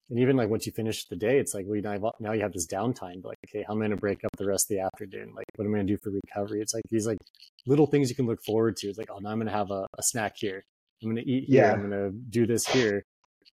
and 0.09 0.19
even 0.19 0.35
like 0.35 0.49
once 0.49 0.65
you 0.65 0.71
finish 0.71 1.05
the 1.05 1.15
day, 1.15 1.38
it's 1.39 1.53
like 1.53 1.65
well 1.67 1.81
now 1.81 2.13
now 2.19 2.33
you 2.33 2.41
have 2.41 2.53
this 2.53 2.67
downtime. 2.67 3.23
Like 3.23 3.38
okay, 3.47 3.63
how 3.67 3.73
am 3.73 3.79
I 3.79 3.88
going 3.88 3.91
to 3.91 3.97
break 3.97 4.23
up 4.23 4.31
the 4.38 4.47
rest 4.47 4.71
of 4.71 4.77
the 4.77 4.83
afternoon? 4.83 5.33
Like 5.35 5.45
what 5.55 5.65
am 5.65 5.73
I 5.73 5.77
going 5.77 5.88
to 5.88 5.93
do 5.93 5.99
for 6.03 6.12
recovery? 6.12 6.62
It's 6.62 6.73
like 6.73 6.83
these 6.89 7.07
like 7.07 7.19
little 7.67 7.88
things 7.88 8.09
you 8.09 8.15
can 8.15 8.25
look 8.25 8.43
forward 8.43 8.77
to. 8.77 8.88
It's 8.88 8.97
like 8.97 9.09
oh 9.12 9.19
now 9.19 9.29
I'm 9.29 9.38
going 9.38 9.47
to 9.47 9.53
have 9.53 9.71
a, 9.71 9.88
a 9.97 10.03
snack 10.03 10.33
here 10.38 10.63
I'm 11.01 11.09
going 11.09 11.23
to 11.23 11.29
eat 11.29 11.45
here. 11.47 11.63
Yeah. 11.63 11.71
I'm 11.73 11.89
going 11.89 11.91
to 11.91 12.12
do 12.12 12.45
this 12.45 12.67
here. 12.67 13.03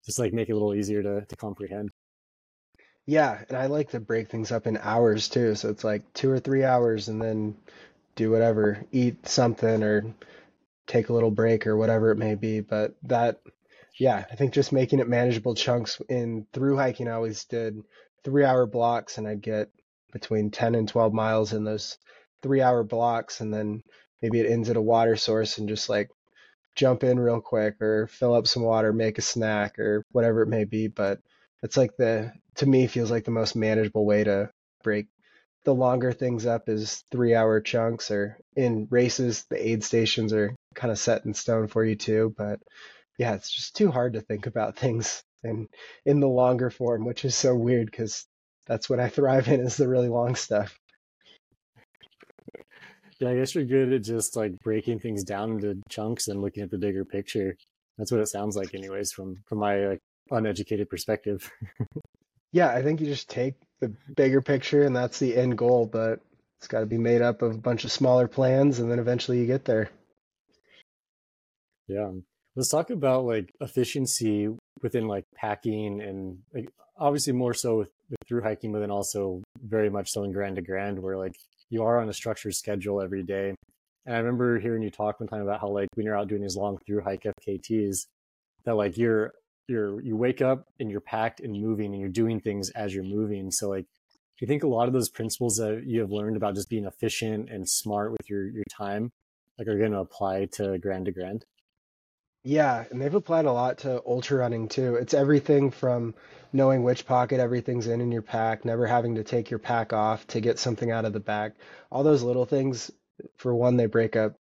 Just 0.04 0.18
like 0.18 0.32
make 0.32 0.48
it 0.48 0.52
a 0.52 0.54
little 0.54 0.74
easier 0.74 1.02
to, 1.02 1.24
to 1.24 1.36
comprehend. 1.36 1.90
Yeah, 3.06 3.40
and 3.48 3.56
I 3.56 3.66
like 3.66 3.90
to 3.90 4.00
break 4.00 4.28
things 4.28 4.50
up 4.50 4.66
in 4.66 4.78
hours 4.78 5.28
too. 5.28 5.54
So 5.54 5.70
it's 5.70 5.84
like 5.84 6.12
two 6.12 6.30
or 6.30 6.40
three 6.40 6.64
hours 6.64 7.08
and 7.08 7.22
then 7.22 7.56
do 8.16 8.30
whatever, 8.30 8.84
eat 8.90 9.28
something 9.28 9.82
or 9.82 10.04
take 10.86 11.08
a 11.08 11.12
little 11.12 11.30
break 11.30 11.66
or 11.66 11.76
whatever 11.76 12.10
it 12.10 12.18
may 12.18 12.34
be. 12.34 12.60
But 12.60 12.94
that, 13.04 13.40
yeah, 13.98 14.24
I 14.30 14.36
think 14.36 14.54
just 14.54 14.72
making 14.72 15.00
it 15.00 15.08
manageable 15.08 15.54
chunks 15.54 16.00
in 16.08 16.46
through 16.52 16.76
hiking, 16.76 17.08
I 17.08 17.12
always 17.12 17.44
did 17.44 17.82
three 18.24 18.44
hour 18.44 18.66
blocks 18.66 19.18
and 19.18 19.26
I'd 19.26 19.42
get 19.42 19.70
between 20.12 20.50
10 20.50 20.74
and 20.74 20.88
12 20.88 21.12
miles 21.12 21.52
in 21.52 21.64
those 21.64 21.98
three 22.42 22.62
hour 22.62 22.82
blocks. 22.84 23.40
And 23.40 23.52
then 23.52 23.82
maybe 24.22 24.40
it 24.40 24.50
ends 24.50 24.70
at 24.70 24.76
a 24.76 24.82
water 24.82 25.16
source 25.16 25.58
and 25.58 25.68
just 25.68 25.88
like 25.88 26.10
jump 26.74 27.04
in 27.04 27.18
real 27.18 27.40
quick 27.40 27.80
or 27.80 28.06
fill 28.06 28.34
up 28.34 28.46
some 28.46 28.62
water, 28.62 28.92
make 28.92 29.18
a 29.18 29.22
snack 29.22 29.78
or 29.78 30.04
whatever 30.12 30.42
it 30.42 30.48
may 30.48 30.64
be. 30.64 30.88
But 30.88 31.20
it's 31.62 31.76
like 31.76 31.96
the, 31.96 32.32
to 32.56 32.66
me, 32.66 32.86
feels 32.86 33.10
like 33.10 33.24
the 33.24 33.30
most 33.30 33.56
manageable 33.56 34.04
way 34.04 34.24
to 34.24 34.50
break 34.82 35.06
the 35.66 35.74
longer 35.74 36.12
things 36.12 36.46
up 36.46 36.68
is 36.68 37.02
three 37.10 37.34
hour 37.34 37.60
chunks 37.60 38.10
or 38.10 38.38
in 38.54 38.86
races, 38.88 39.44
the 39.50 39.68
aid 39.68 39.82
stations 39.82 40.32
are 40.32 40.54
kind 40.76 40.92
of 40.92 40.98
set 40.98 41.24
in 41.24 41.34
stone 41.34 41.66
for 41.66 41.84
you 41.84 41.96
too. 41.96 42.34
But 42.36 42.60
yeah, 43.18 43.34
it's 43.34 43.50
just 43.50 43.76
too 43.76 43.90
hard 43.90 44.12
to 44.14 44.20
think 44.20 44.46
about 44.46 44.76
things 44.78 45.22
in, 45.42 45.68
in 46.04 46.20
the 46.20 46.28
longer 46.28 46.70
form, 46.70 47.04
which 47.04 47.24
is 47.24 47.34
so 47.34 47.54
weird 47.56 47.86
because 47.90 48.26
that's 48.66 48.88
what 48.88 49.00
I 49.00 49.08
thrive 49.08 49.48
in 49.48 49.60
is 49.60 49.76
the 49.76 49.88
really 49.88 50.08
long 50.08 50.34
stuff. 50.36 50.78
Yeah, 53.18 53.30
I 53.30 53.36
guess 53.36 53.54
you're 53.54 53.64
good 53.64 53.92
at 53.92 54.02
just 54.02 54.36
like 54.36 54.58
breaking 54.60 55.00
things 55.00 55.24
down 55.24 55.52
into 55.52 55.80
chunks 55.88 56.28
and 56.28 56.42
looking 56.42 56.62
at 56.62 56.70
the 56.70 56.78
bigger 56.78 57.04
picture. 57.04 57.56
That's 57.96 58.12
what 58.12 58.20
it 58.20 58.28
sounds 58.28 58.56
like, 58.56 58.74
anyways, 58.74 59.12
from 59.12 59.42
from 59.46 59.58
my 59.58 59.86
like 59.86 60.00
uneducated 60.30 60.90
perspective. 60.90 61.50
Yeah, 62.52 62.70
I 62.70 62.82
think 62.82 63.00
you 63.00 63.06
just 63.06 63.28
take 63.28 63.54
the 63.80 63.92
bigger 64.14 64.40
picture 64.40 64.84
and 64.84 64.96
that's 64.96 65.18
the 65.18 65.36
end 65.36 65.58
goal, 65.58 65.84
but 65.84 66.20
it's 66.58 66.68
got 66.68 66.80
to 66.80 66.86
be 66.86 66.96
made 66.96 67.20
up 67.20 67.42
of 67.42 67.54
a 67.54 67.58
bunch 67.58 67.84
of 67.84 67.92
smaller 67.92 68.28
plans 68.28 68.78
and 68.78 68.90
then 68.90 68.98
eventually 68.98 69.38
you 69.38 69.46
get 69.46 69.66
there. 69.66 69.90
Yeah. 71.88 72.10
Let's 72.54 72.68
talk 72.68 72.90
about 72.90 73.24
like 73.24 73.52
efficiency 73.60 74.48
within 74.82 75.06
like 75.06 75.24
packing 75.34 76.00
and 76.00 76.38
like 76.54 76.70
obviously 76.98 77.32
more 77.32 77.54
so 77.54 77.78
with, 77.78 77.90
with 78.10 78.18
through 78.26 78.42
hiking, 78.42 78.72
but 78.72 78.80
then 78.80 78.90
also 78.90 79.42
very 79.62 79.90
much 79.90 80.10
so 80.10 80.24
in 80.24 80.32
grand 80.32 80.56
to 80.56 80.62
grand 80.62 80.98
where 80.98 81.18
like 81.18 81.36
you 81.68 81.82
are 81.82 82.00
on 82.00 82.08
a 82.08 82.12
structured 82.12 82.54
schedule 82.54 83.02
every 83.02 83.22
day. 83.22 83.54
And 84.06 84.14
I 84.14 84.18
remember 84.18 84.58
hearing 84.58 84.82
you 84.82 84.90
talk 84.90 85.20
one 85.20 85.28
time 85.28 85.42
about 85.42 85.60
how 85.60 85.68
like 85.68 85.88
when 85.94 86.06
you're 86.06 86.16
out 86.16 86.28
doing 86.28 86.42
these 86.42 86.56
long 86.56 86.78
through 86.86 87.02
hike 87.02 87.24
FKTs, 87.24 88.06
that 88.64 88.76
like 88.76 88.96
you're 88.96 89.32
you're 89.68 90.00
you 90.00 90.16
wake 90.16 90.40
up 90.40 90.66
and 90.78 90.90
you're 90.90 91.00
packed 91.00 91.40
and 91.40 91.52
moving 91.60 91.92
and 91.92 92.00
you're 92.00 92.08
doing 92.08 92.40
things 92.40 92.70
as 92.70 92.94
you're 92.94 93.04
moving. 93.04 93.50
So 93.50 93.68
like 93.68 93.84
do 93.84 94.44
you 94.44 94.46
think 94.46 94.62
a 94.62 94.68
lot 94.68 94.86
of 94.86 94.92
those 94.92 95.08
principles 95.08 95.56
that 95.56 95.84
you 95.86 96.00
have 96.00 96.10
learned 96.10 96.36
about 96.36 96.54
just 96.54 96.68
being 96.68 96.84
efficient 96.84 97.50
and 97.50 97.68
smart 97.68 98.12
with 98.12 98.28
your 98.30 98.48
your 98.48 98.64
time 98.70 99.10
like 99.58 99.66
are 99.68 99.78
going 99.78 99.92
to 99.92 99.98
apply 99.98 100.46
to 100.52 100.78
grand 100.78 101.06
to 101.06 101.12
grand? 101.12 101.44
Yeah, 102.46 102.84
and 102.92 103.02
they've 103.02 103.12
applied 103.12 103.46
a 103.46 103.52
lot 103.52 103.78
to 103.78 104.00
ultra 104.06 104.38
running 104.38 104.68
too. 104.68 104.94
It's 104.94 105.14
everything 105.14 105.72
from 105.72 106.14
knowing 106.52 106.84
which 106.84 107.04
pocket 107.04 107.40
everything's 107.40 107.88
in 107.88 108.00
in 108.00 108.12
your 108.12 108.22
pack, 108.22 108.64
never 108.64 108.86
having 108.86 109.16
to 109.16 109.24
take 109.24 109.50
your 109.50 109.58
pack 109.58 109.92
off 109.92 110.24
to 110.28 110.40
get 110.40 110.60
something 110.60 110.92
out 110.92 111.04
of 111.04 111.12
the 111.12 111.18
bag. 111.18 111.54
All 111.90 112.04
those 112.04 112.22
little 112.22 112.44
things, 112.44 112.92
for 113.36 113.52
one, 113.52 113.76
they 113.76 113.86
break 113.86 114.14
up 114.14 114.36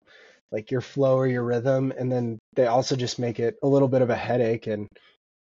like 0.53 0.71
your 0.71 0.83
flow 0.83 1.17
or 1.17 1.27
your 1.27 1.45
rhythm, 1.45 1.95
and 1.97 2.13
then 2.13 2.39
they 2.55 2.67
also 2.67 2.95
just 2.95 3.19
make 3.19 3.41
it 3.41 3.57
a 3.63 3.67
little 3.67 3.89
bit 3.89 4.03
of 4.03 4.11
a 4.11 4.17
headache 4.17 4.67
and 4.67 4.87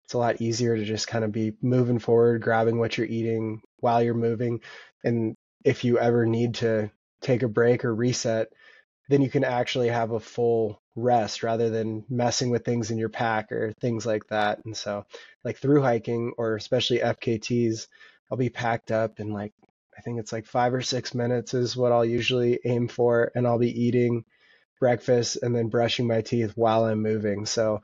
it's 0.03 0.13
a 0.13 0.17
lot 0.17 0.41
easier 0.41 0.75
to 0.75 0.83
just 0.83 1.07
kind 1.07 1.23
of 1.23 1.31
be 1.31 1.53
moving 1.61 1.99
forward, 1.99 2.41
grabbing 2.41 2.77
what 2.77 2.97
you're 2.97 3.07
eating 3.07 3.61
while 3.79 4.03
you're 4.03 4.13
moving. 4.13 4.59
And 5.05 5.33
if 5.63 5.85
you 5.85 5.97
ever 5.97 6.25
need 6.25 6.55
to 6.55 6.91
take 7.21 7.41
a 7.41 7.47
break 7.47 7.85
or 7.85 7.95
reset, 7.95 8.49
then 9.07 9.21
you 9.21 9.29
can 9.29 9.45
actually 9.45 9.89
have 9.89 10.11
a 10.11 10.19
full 10.19 10.81
rest 11.01 11.43
rather 11.43 11.69
than 11.69 12.05
messing 12.09 12.49
with 12.49 12.65
things 12.65 12.91
in 12.91 12.97
your 12.97 13.09
pack 13.09 13.51
or 13.51 13.73
things 13.79 14.05
like 14.05 14.27
that. 14.27 14.63
And 14.65 14.75
so, 14.75 15.05
like 15.43 15.57
through 15.57 15.81
hiking 15.81 16.33
or 16.37 16.55
especially 16.55 16.99
FKTs, 16.99 17.87
I'll 18.31 18.37
be 18.37 18.49
packed 18.49 18.91
up 18.91 19.19
in 19.19 19.31
like, 19.31 19.53
I 19.97 20.01
think 20.01 20.19
it's 20.19 20.31
like 20.31 20.45
five 20.45 20.73
or 20.73 20.81
six 20.81 21.13
minutes 21.13 21.53
is 21.53 21.75
what 21.75 21.91
I'll 21.91 22.05
usually 22.05 22.59
aim 22.65 22.87
for. 22.87 23.31
And 23.35 23.47
I'll 23.47 23.59
be 23.59 23.81
eating 23.81 24.23
breakfast 24.79 25.37
and 25.41 25.55
then 25.55 25.67
brushing 25.67 26.07
my 26.07 26.21
teeth 26.21 26.53
while 26.55 26.85
I'm 26.85 27.01
moving. 27.01 27.45
So 27.45 27.81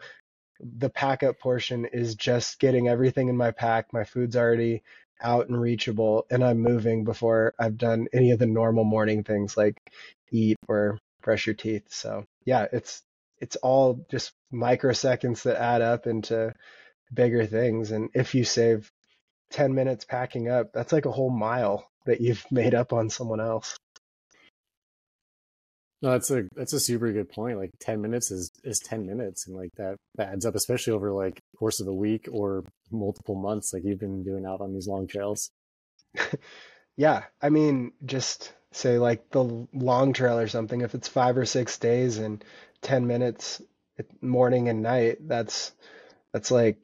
the 0.59 0.89
pack 0.89 1.23
up 1.23 1.39
portion 1.39 1.85
is 1.85 2.15
just 2.15 2.59
getting 2.59 2.87
everything 2.87 3.27
in 3.27 3.37
my 3.37 3.51
pack. 3.51 3.91
My 3.91 4.03
food's 4.03 4.35
already 4.37 4.83
out 5.21 5.47
and 5.47 5.59
reachable, 5.59 6.25
and 6.29 6.43
I'm 6.43 6.59
moving 6.59 7.03
before 7.03 7.53
I've 7.59 7.77
done 7.77 8.07
any 8.13 8.31
of 8.31 8.39
the 8.39 8.45
normal 8.45 8.83
morning 8.83 9.23
things 9.23 9.57
like 9.57 9.77
eat 10.31 10.57
or 10.67 10.99
brush 11.21 11.45
your 11.47 11.55
teeth. 11.55 11.87
So 11.89 12.25
yeah, 12.45 12.67
it's 12.71 13.01
it's 13.39 13.55
all 13.57 14.05
just 14.09 14.31
microseconds 14.53 15.43
that 15.43 15.61
add 15.61 15.81
up 15.81 16.07
into 16.07 16.53
bigger 17.13 17.45
things. 17.45 17.91
And 17.91 18.09
if 18.13 18.33
you 18.35 18.43
save 18.43 18.91
10 19.51 19.73
minutes 19.73 20.05
packing 20.05 20.49
up, 20.49 20.71
that's 20.73 20.93
like 20.93 21.05
a 21.05 21.11
whole 21.11 21.29
mile 21.29 21.89
that 22.05 22.21
you've 22.21 22.45
made 22.51 22.73
up 22.73 22.93
on 22.93 23.09
someone 23.09 23.41
else. 23.41 23.77
No, 26.01 26.11
that's 26.11 26.29
a 26.29 26.43
that's 26.55 26.73
a 26.73 26.79
super 26.79 27.11
good 27.11 27.29
point. 27.29 27.57
Like 27.57 27.71
ten 27.79 27.99
minutes 27.99 28.29
is 28.29 28.51
is 28.63 28.79
ten 28.79 29.07
minutes, 29.07 29.47
and 29.47 29.55
like 29.55 29.71
that 29.77 29.95
that 30.15 30.33
adds 30.33 30.45
up, 30.45 30.53
especially 30.53 30.93
over 30.93 31.11
like 31.11 31.39
course 31.57 31.79
of 31.79 31.87
a 31.87 31.93
week 31.93 32.27
or 32.31 32.63
multiple 32.91 33.33
months, 33.33 33.73
like 33.73 33.83
you've 33.85 34.01
been 34.01 34.23
doing 34.23 34.45
out 34.45 34.61
on 34.61 34.73
these 34.73 34.87
long 34.87 35.07
trails. 35.07 35.49
yeah, 36.97 37.23
I 37.41 37.49
mean, 37.49 37.93
just 38.05 38.53
say 38.75 38.97
like 38.97 39.29
the 39.31 39.67
long 39.73 40.13
trail 40.13 40.37
or 40.37 40.47
something. 40.47 40.81
If 40.81 40.95
it's 40.95 41.07
five 41.07 41.37
or 41.37 41.45
six 41.45 41.77
days 41.77 42.17
and 42.17 42.43
ten 42.81 43.07
minutes 43.07 43.61
morning 44.21 44.67
and 44.67 44.83
night, 44.83 45.17
that's 45.27 45.71
that's 46.33 46.51
like 46.51 46.77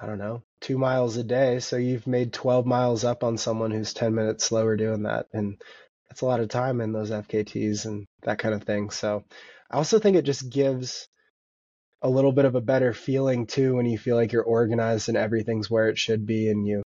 I 0.00 0.06
don't 0.06 0.18
know 0.18 0.42
two 0.60 0.78
miles 0.78 1.16
a 1.16 1.24
day. 1.24 1.60
So 1.60 1.76
you've 1.76 2.06
made 2.06 2.32
twelve 2.32 2.66
miles 2.66 3.04
up 3.04 3.24
on 3.24 3.38
someone 3.38 3.70
who's 3.70 3.94
ten 3.94 4.14
minutes 4.14 4.44
slower 4.44 4.76
doing 4.76 5.04
that, 5.04 5.26
and 5.32 5.60
that's 6.08 6.20
a 6.20 6.26
lot 6.26 6.40
of 6.40 6.48
time 6.48 6.80
in 6.80 6.92
those 6.92 7.10
FKTs 7.10 7.86
and 7.86 8.06
that 8.22 8.38
kind 8.38 8.54
of 8.54 8.64
thing. 8.64 8.90
So 8.90 9.24
I 9.70 9.76
also 9.76 9.98
think 9.98 10.16
it 10.16 10.26
just 10.26 10.50
gives 10.50 11.08
a 12.02 12.10
little 12.10 12.32
bit 12.32 12.44
of 12.44 12.54
a 12.54 12.60
better 12.60 12.92
feeling 12.92 13.46
too 13.46 13.76
when 13.76 13.86
you 13.86 13.96
feel 13.96 14.16
like 14.16 14.32
you're 14.32 14.42
organized 14.42 15.08
and 15.08 15.16
everything's 15.16 15.70
where 15.70 15.88
it 15.88 15.98
should 15.98 16.26
be 16.26 16.50
and 16.50 16.66
you 16.66 16.82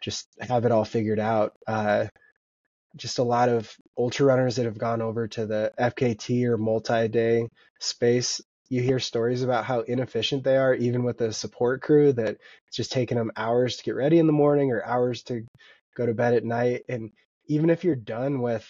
just 0.00 0.28
have 0.40 0.64
it 0.64 0.72
all 0.72 0.84
figured 0.84 1.18
out. 1.18 1.52
Uh, 1.66 2.06
just 2.96 3.18
a 3.18 3.22
lot 3.22 3.48
of 3.48 3.72
ultra 3.96 4.26
runners 4.26 4.56
that 4.56 4.64
have 4.64 4.78
gone 4.78 5.02
over 5.02 5.28
to 5.28 5.46
the 5.46 5.72
FKT 5.78 6.44
or 6.44 6.58
multi-day 6.58 7.48
space. 7.78 8.40
You 8.68 8.82
hear 8.82 8.98
stories 8.98 9.42
about 9.42 9.64
how 9.64 9.80
inefficient 9.80 10.44
they 10.44 10.56
are, 10.56 10.74
even 10.74 11.02
with 11.04 11.18
the 11.18 11.32
support 11.32 11.82
crew. 11.82 12.12
That 12.12 12.36
it's 12.66 12.76
just 12.76 12.92
taking 12.92 13.18
them 13.18 13.32
hours 13.36 13.76
to 13.76 13.84
get 13.84 13.96
ready 13.96 14.18
in 14.18 14.26
the 14.26 14.32
morning 14.32 14.70
or 14.70 14.84
hours 14.84 15.22
to 15.24 15.44
go 15.96 16.06
to 16.06 16.14
bed 16.14 16.34
at 16.34 16.44
night. 16.44 16.84
And 16.88 17.10
even 17.46 17.70
if 17.70 17.84
you're 17.84 17.96
done 17.96 18.40
with 18.40 18.66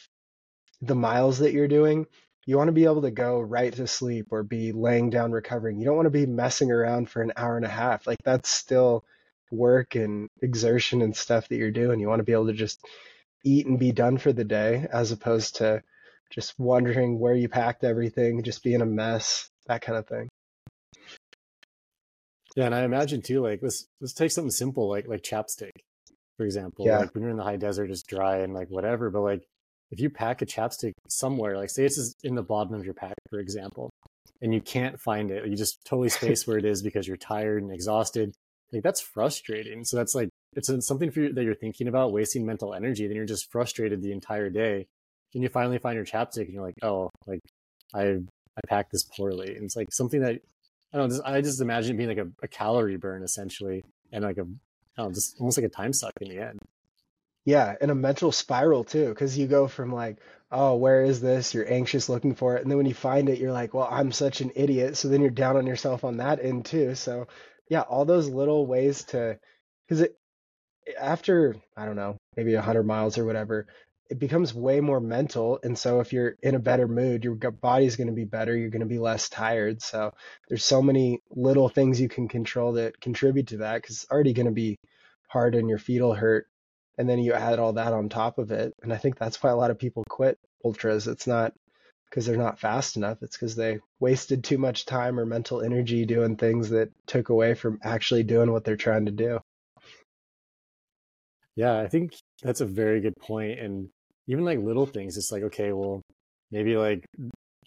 the 0.81 0.95
miles 0.95 1.41
that 1.41 1.53
you're 1.53 1.69
doing, 1.69 2.07
you 2.47 2.57
want 2.57 2.69
to 2.69 2.73
be 2.73 2.85
able 2.85 3.03
to 3.03 3.11
go 3.11 3.41
right 3.41 3.73
to 3.75 3.87
sleep 3.87 4.29
or 4.31 4.43
be 4.43 4.73
laying 4.73 5.11
down 5.11 5.33
recovering. 5.33 5.79
You 5.79 5.85
don't 5.85 5.97
want 5.97 6.07
to 6.07 6.11
be 6.11 6.27
messing 6.27 6.71
around 6.71 7.11
for 7.11 7.23
an 7.23 7.33
hour 7.37 7.57
and 7.57 7.67
a 7.67 7.69
half. 7.69 8.07
Like 8.07 8.19
that's 8.25 8.49
still 8.49 9.05
work 9.53 9.95
and 9.95 10.29
exertion 10.41 11.03
and 11.03 11.15
stuff 11.15 11.49
that 11.49 11.57
you're 11.57 11.71
doing. 11.71 12.01
You 12.01 12.09
want 12.09 12.21
to 12.21 12.25
be 12.25 12.33
able 12.33 12.47
to 12.47 12.53
just 12.53 12.85
eat 13.45 13.67
and 13.67 13.79
be 13.79 13.93
done 13.93 14.19
for 14.19 14.33
the 14.33 14.45
day 14.45 14.87
as 14.93 15.13
opposed 15.13 15.57
to 15.57 15.83
just 16.31 16.55
wondering 16.59 17.19
where 17.19 17.35
you 17.35 17.49
packed 17.49 17.85
everything, 17.85 18.43
just 18.43 18.63
being 18.63 18.81
a 18.81 18.87
mess, 18.87 19.49
that 19.67 19.83
kind 19.83 19.99
of 19.99 20.07
thing. 20.07 20.29
Yeah, 22.57 22.67
and 22.67 22.75
I 22.75 22.83
imagine 22.83 23.23
too, 23.23 23.43
like 23.43 23.61
let's 23.63 23.87
let's 24.01 24.13
take 24.13 24.31
something 24.31 24.51
simple 24.51 24.89
like 24.89 25.07
like 25.07 25.23
chapstick 25.23 25.71
for 26.41 26.47
example. 26.47 26.87
Yeah. 26.87 27.01
Like 27.01 27.15
when 27.15 27.21
you're 27.21 27.31
in 27.31 27.37
the 27.37 27.45
high 27.45 27.59
desert, 27.59 27.91
it's 27.91 28.03
dry 28.03 28.39
and 28.39 28.55
like 28.55 28.69
whatever. 28.71 29.11
But 29.11 29.21
like 29.21 29.43
if 29.91 30.01
you 30.01 30.09
pack 30.09 30.41
a 30.41 30.47
chapstick 30.47 30.93
somewhere, 31.07 31.59
like 31.59 31.69
say 31.69 31.85
it's 31.85 32.15
in 32.25 32.35
the 32.35 32.43
bottom 32.43 32.73
of 32.73 32.83
your 32.83 32.95
pack, 32.95 33.13
for 33.29 33.41
example, 33.41 33.91
and 34.41 34.55
you 34.55 34.63
can't 34.63 34.99
find 34.99 35.31
it, 35.31 35.47
you 35.47 35.55
just 35.55 35.85
totally 35.85 36.09
space 36.09 36.47
where 36.47 36.57
it 36.57 36.65
is 36.65 36.81
because 36.81 37.07
you're 37.07 37.19
tired 37.19 37.63
and 37.63 37.71
exhausted. 37.71 38.33
Like 38.73 38.83
that's 38.83 39.03
frustrating. 39.03 39.85
So 39.85 39.99
that's 39.99 40.15
like 40.15 40.30
it's 40.55 40.71
something 40.87 41.13
you 41.15 41.33
that 41.33 41.45
you're 41.45 41.55
thinking 41.55 41.89
about 41.89 42.13
wasting 42.13 42.45
mental 42.45 42.75
energy. 42.75 43.07
Then 43.07 43.17
you're 43.17 43.27
just 43.27 43.51
frustrated 43.51 44.03
the 44.03 44.13
entire 44.13 44.51
day. 44.51 44.87
Then 45.33 45.43
you 45.43 45.49
finally 45.49 45.79
find 45.79 45.97
your 45.97 46.05
chapstick 46.05 46.47
and 46.47 46.55
you're 46.55 46.65
like, 46.65 46.79
oh, 46.83 47.11
like 47.27 47.41
I 47.95 48.03
I 48.03 48.61
packed 48.67 48.93
this 48.93 49.05
poorly. 49.05 49.55
And 49.55 49.65
it's 49.65 49.77
like 49.77 49.93
something 49.93 50.21
that 50.23 50.41
I 50.93 50.99
don't 50.99 51.11
know. 51.11 51.21
I 51.25 51.41
just 51.41 51.61
imagine 51.61 51.95
it 51.95 51.99
being 51.99 52.09
like 52.09 52.27
a, 52.27 52.31
a 52.43 52.49
calorie 52.49 52.97
burn 52.97 53.23
essentially, 53.23 53.85
and 54.13 54.25
like 54.25 54.39
a 54.39 54.47
oh, 54.99 55.11
just 55.11 55.37
almost 55.39 55.59
like 55.59 55.67
a 55.67 55.71
time 55.71 55.93
suck 55.93 56.13
in 56.21 56.29
the 56.29 56.43
end. 56.43 56.59
Yeah, 57.45 57.75
and 57.81 57.91
a 57.91 57.95
mental 57.95 58.33
spiral 58.33 58.85
too, 58.85 59.09
because 59.09 59.39
you 59.39 59.47
go 59.47 59.67
from 59.67 59.93
like, 59.93 60.19
oh, 60.51 60.77
where 60.77 61.05
is 61.05 61.21
this? 61.21 61.55
You're 61.55 61.73
anxious 61.73 62.09
looking 62.09 62.35
for 62.35 62.57
it, 62.57 62.63
and 62.63 62.71
then 62.71 62.77
when 62.77 62.87
you 62.87 62.95
find 62.95 63.29
it, 63.29 63.39
you're 63.39 63.53
like, 63.53 63.73
well, 63.73 63.89
I'm 63.91 64.13
such 64.13 64.41
an 64.41 64.53
idiot. 64.57 64.97
So 64.97 65.09
then 65.09 65.21
you're 65.21 65.31
down 65.31 65.57
on 65.57 65.67
yourself 65.67 66.05
on 66.05 66.19
that 66.19 66.45
end 66.45 66.67
too. 66.67 66.95
So 66.97 67.29
yeah, 67.69 67.83
all 67.83 68.05
those 68.05 68.29
little 68.29 68.67
ways 68.67 69.05
to, 69.05 69.39
because 69.87 70.03
it 70.03 70.19
after 70.99 71.57
I 71.77 71.85
don't 71.87 71.97
know, 71.97 72.17
maybe 72.37 72.55
a 72.55 72.63
hundred 72.63 72.85
miles 72.85 73.19
or 73.19 73.25
whatever, 73.25 73.67
it 74.11 74.19
becomes 74.19 74.53
way 74.53 74.81
more 74.81 75.01
mental. 75.01 75.61
And 75.63 75.79
so 75.79 76.01
if 76.01 76.13
you're 76.13 76.37
in 76.43 76.57
a 76.57 76.61
better 76.61 76.89
mood, 76.89 77.25
your 77.25 77.35
body's 77.35 77.97
going 77.97 78.09
to 78.09 78.13
be 78.13 78.25
better. 78.25 78.57
You're 78.57 78.71
going 78.71 78.81
to 78.81 78.87
be 78.87 78.99
less 78.99 79.29
tired. 79.29 79.81
So 79.83 80.13
there's 80.49 80.65
so 80.65 80.83
many 80.83 81.21
little 81.31 81.69
things 81.69 82.01
you 82.01 82.09
can 82.09 82.27
control 82.27 82.73
that 82.73 83.01
contribute 83.01 83.49
to 83.49 83.59
that 83.59 83.81
because 83.81 83.97
it's 84.03 84.11
already 84.11 84.33
going 84.33 84.47
to 84.47 84.53
be 84.53 84.77
hard 85.29 85.55
and 85.55 85.69
your 85.69 85.79
feet 85.79 86.03
will 86.03 86.15
hurt. 86.15 86.49
And 86.99 87.09
then 87.09 87.21
you 87.21 87.33
add 87.33 87.61
all 87.61 87.75
that 87.75 87.93
on 87.93 88.09
top 88.09 88.39
of 88.39 88.51
it. 88.51 88.75
And 88.83 88.93
I 88.93 88.97
think 88.97 89.17
that's 89.17 89.41
why 89.43 89.51
a 89.51 89.57
lot 89.57 89.71
of 89.71 89.79
people 89.79 90.05
quit 90.09 90.39
ultras. 90.65 91.07
It's 91.07 91.29
not 91.29 91.55
because 92.11 92.27
they're 92.27 92.37
not 92.37 92.59
fast 92.59 92.97
enough. 92.97 93.19
It's 93.23 93.37
because 93.37 93.55
they 93.55 93.79
wasted 94.01 94.43
too 94.43 94.59
much 94.59 94.87
time 94.87 95.21
or 95.21 95.25
mental 95.25 95.63
energy 95.63 96.05
doing 96.05 96.37
things 96.37 96.71
that 96.71 96.91
took 97.07 97.29
away 97.29 97.55
from 97.55 97.79
actually 97.85 98.25
doing 98.25 98.51
what 98.51 98.65
they're 98.65 98.77
trying 98.77 99.07
to 99.07 99.13
do. 99.13 99.39
Yeah, 101.61 101.79
I 101.79 101.89
think 101.89 102.15
that's 102.43 102.63
a 102.63 102.65
very 102.65 103.03
good 103.03 103.13
point. 103.21 103.61
And 103.61 103.91
even 104.27 104.47
like 104.47 104.61
little 104.61 104.87
things, 104.87 105.19
it's 105.19 105.31
like, 105.31 105.43
okay, 105.43 105.73
well, 105.73 106.01
maybe 106.51 106.75
like, 106.79 107.05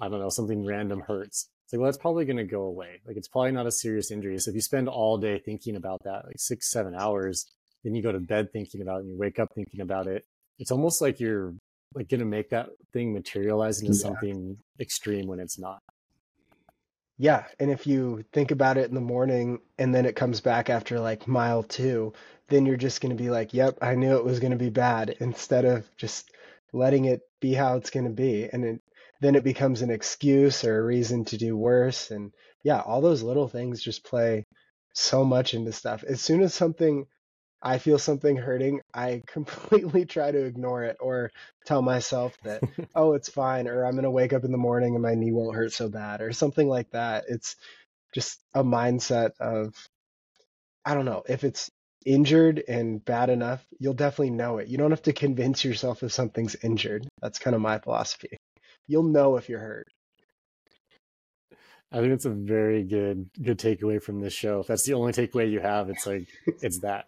I 0.01 0.09
don't 0.09 0.19
know, 0.19 0.29
something 0.29 0.65
random 0.65 1.01
hurts. 1.01 1.47
It's 1.65 1.73
like, 1.73 1.79
well, 1.79 1.85
that's 1.89 1.99
probably 1.99 2.25
going 2.25 2.37
to 2.37 2.43
go 2.43 2.63
away. 2.63 3.01
Like, 3.05 3.17
it's 3.17 3.27
probably 3.27 3.51
not 3.51 3.67
a 3.67 3.71
serious 3.71 4.09
injury. 4.09 4.39
So 4.39 4.49
if 4.49 4.55
you 4.55 4.61
spend 4.61 4.89
all 4.89 5.19
day 5.19 5.37
thinking 5.37 5.75
about 5.75 6.01
that, 6.05 6.25
like 6.25 6.39
six, 6.39 6.71
seven 6.71 6.95
hours, 6.95 7.45
then 7.83 7.93
you 7.93 8.01
go 8.01 8.11
to 8.11 8.19
bed 8.19 8.51
thinking 8.51 8.81
about 8.81 8.97
it 8.97 9.01
and 9.01 9.09
you 9.09 9.15
wake 9.15 9.37
up 9.37 9.49
thinking 9.53 9.81
about 9.81 10.07
it. 10.07 10.25
It's 10.57 10.71
almost 10.71 10.99
like 10.99 11.19
you're 11.19 11.53
like 11.93 12.09
going 12.09 12.19
to 12.19 12.25
make 12.25 12.49
that 12.49 12.69
thing 12.93 13.13
materialize 13.13 13.79
into 13.79 13.93
yeah. 13.93 14.01
something 14.01 14.57
extreme 14.79 15.27
when 15.27 15.39
it's 15.39 15.59
not. 15.59 15.83
Yeah. 17.23 17.45
And 17.57 17.71
if 17.71 17.87
you 17.87 18.25
think 18.33 18.51
about 18.51 18.77
it 18.77 18.89
in 18.89 18.95
the 18.95 18.99
morning 18.99 19.59
and 19.77 19.95
then 19.95 20.05
it 20.05 20.13
comes 20.17 20.41
back 20.41 20.69
after 20.69 20.99
like 20.99 21.25
mile 21.25 21.63
two, 21.63 22.11
then 22.49 22.65
you're 22.65 22.75
just 22.75 22.99
going 22.99 23.15
to 23.15 23.23
be 23.23 23.29
like, 23.29 23.53
yep, 23.53 23.77
I 23.81 23.95
knew 23.95 24.17
it 24.17 24.25
was 24.25 24.41
going 24.41 24.51
to 24.51 24.57
be 24.57 24.69
bad 24.69 25.15
instead 25.21 25.63
of 25.63 25.89
just 25.95 26.29
letting 26.73 27.05
it 27.05 27.21
be 27.39 27.53
how 27.53 27.77
it's 27.77 27.91
going 27.91 28.07
to 28.07 28.11
be. 28.11 28.49
And 28.51 28.65
it, 28.65 28.81
then 29.21 29.35
it 29.35 29.45
becomes 29.45 29.81
an 29.81 29.89
excuse 29.89 30.65
or 30.65 30.77
a 30.77 30.83
reason 30.83 31.23
to 31.23 31.37
do 31.37 31.55
worse. 31.55 32.11
And 32.11 32.33
yeah, 32.61 32.81
all 32.81 32.99
those 32.99 33.23
little 33.23 33.47
things 33.47 33.81
just 33.81 34.03
play 34.03 34.45
so 34.93 35.23
much 35.23 35.53
into 35.53 35.71
stuff. 35.71 36.03
As 36.03 36.19
soon 36.19 36.41
as 36.41 36.53
something, 36.53 37.05
I 37.65 37.77
feel 37.77 37.97
something 37.97 38.35
hurting, 38.35 38.81
I 38.93 39.23
completely 39.27 40.05
try 40.05 40.29
to 40.31 40.43
ignore 40.43 40.83
it 40.83 40.97
or 40.99 41.31
tell 41.65 41.81
myself 41.81 42.37
that, 42.43 42.61
oh, 42.95 43.13
it's 43.13 43.29
fine, 43.29 43.67
or 43.67 43.85
I'm 43.85 43.93
going 43.93 44.03
to 44.03 44.11
wake 44.11 44.33
up 44.33 44.43
in 44.43 44.51
the 44.51 44.57
morning 44.57 44.95
and 44.95 45.01
my 45.01 45.15
knee 45.15 45.31
won't 45.31 45.55
hurt 45.55 45.71
so 45.71 45.87
bad, 45.89 46.21
or 46.21 46.33
something 46.33 46.67
like 46.67 46.91
that. 46.91 47.23
It's 47.29 47.55
just 48.13 48.39
a 48.53 48.63
mindset 48.63 49.31
of, 49.39 49.73
I 50.85 50.93
don't 50.93 51.05
know, 51.05 51.23
if 51.27 51.45
it's 51.45 51.71
injured 52.05 52.61
and 52.67 53.03
bad 53.03 53.29
enough, 53.29 53.65
you'll 53.79 53.93
definitely 53.93 54.31
know 54.31 54.57
it. 54.57 54.67
You 54.67 54.77
don't 54.77 54.91
have 54.91 55.03
to 55.03 55.13
convince 55.13 55.63
yourself 55.63 56.03
if 56.03 56.11
something's 56.11 56.55
injured. 56.61 57.07
That's 57.21 57.39
kind 57.39 57.55
of 57.55 57.61
my 57.61 57.79
philosophy. 57.79 58.37
You'll 58.87 59.03
know 59.03 59.37
if 59.37 59.47
you're 59.47 59.59
hurt. 59.59 59.87
I 61.93 62.01
think 62.01 62.11
it's 62.11 62.25
a 62.25 62.31
very 62.31 62.83
good 62.83 63.29
good 63.41 63.59
takeaway 63.59 64.01
from 64.01 64.19
this 64.19 64.33
show. 64.33 64.61
If 64.61 64.67
that's 64.67 64.83
the 64.83 64.95
only 64.95 65.13
takeaway 65.13 65.51
you 65.51 65.59
have, 65.59 65.89
it's 65.89 66.07
like 66.07 66.27
it's 66.61 66.79
that. 66.79 67.05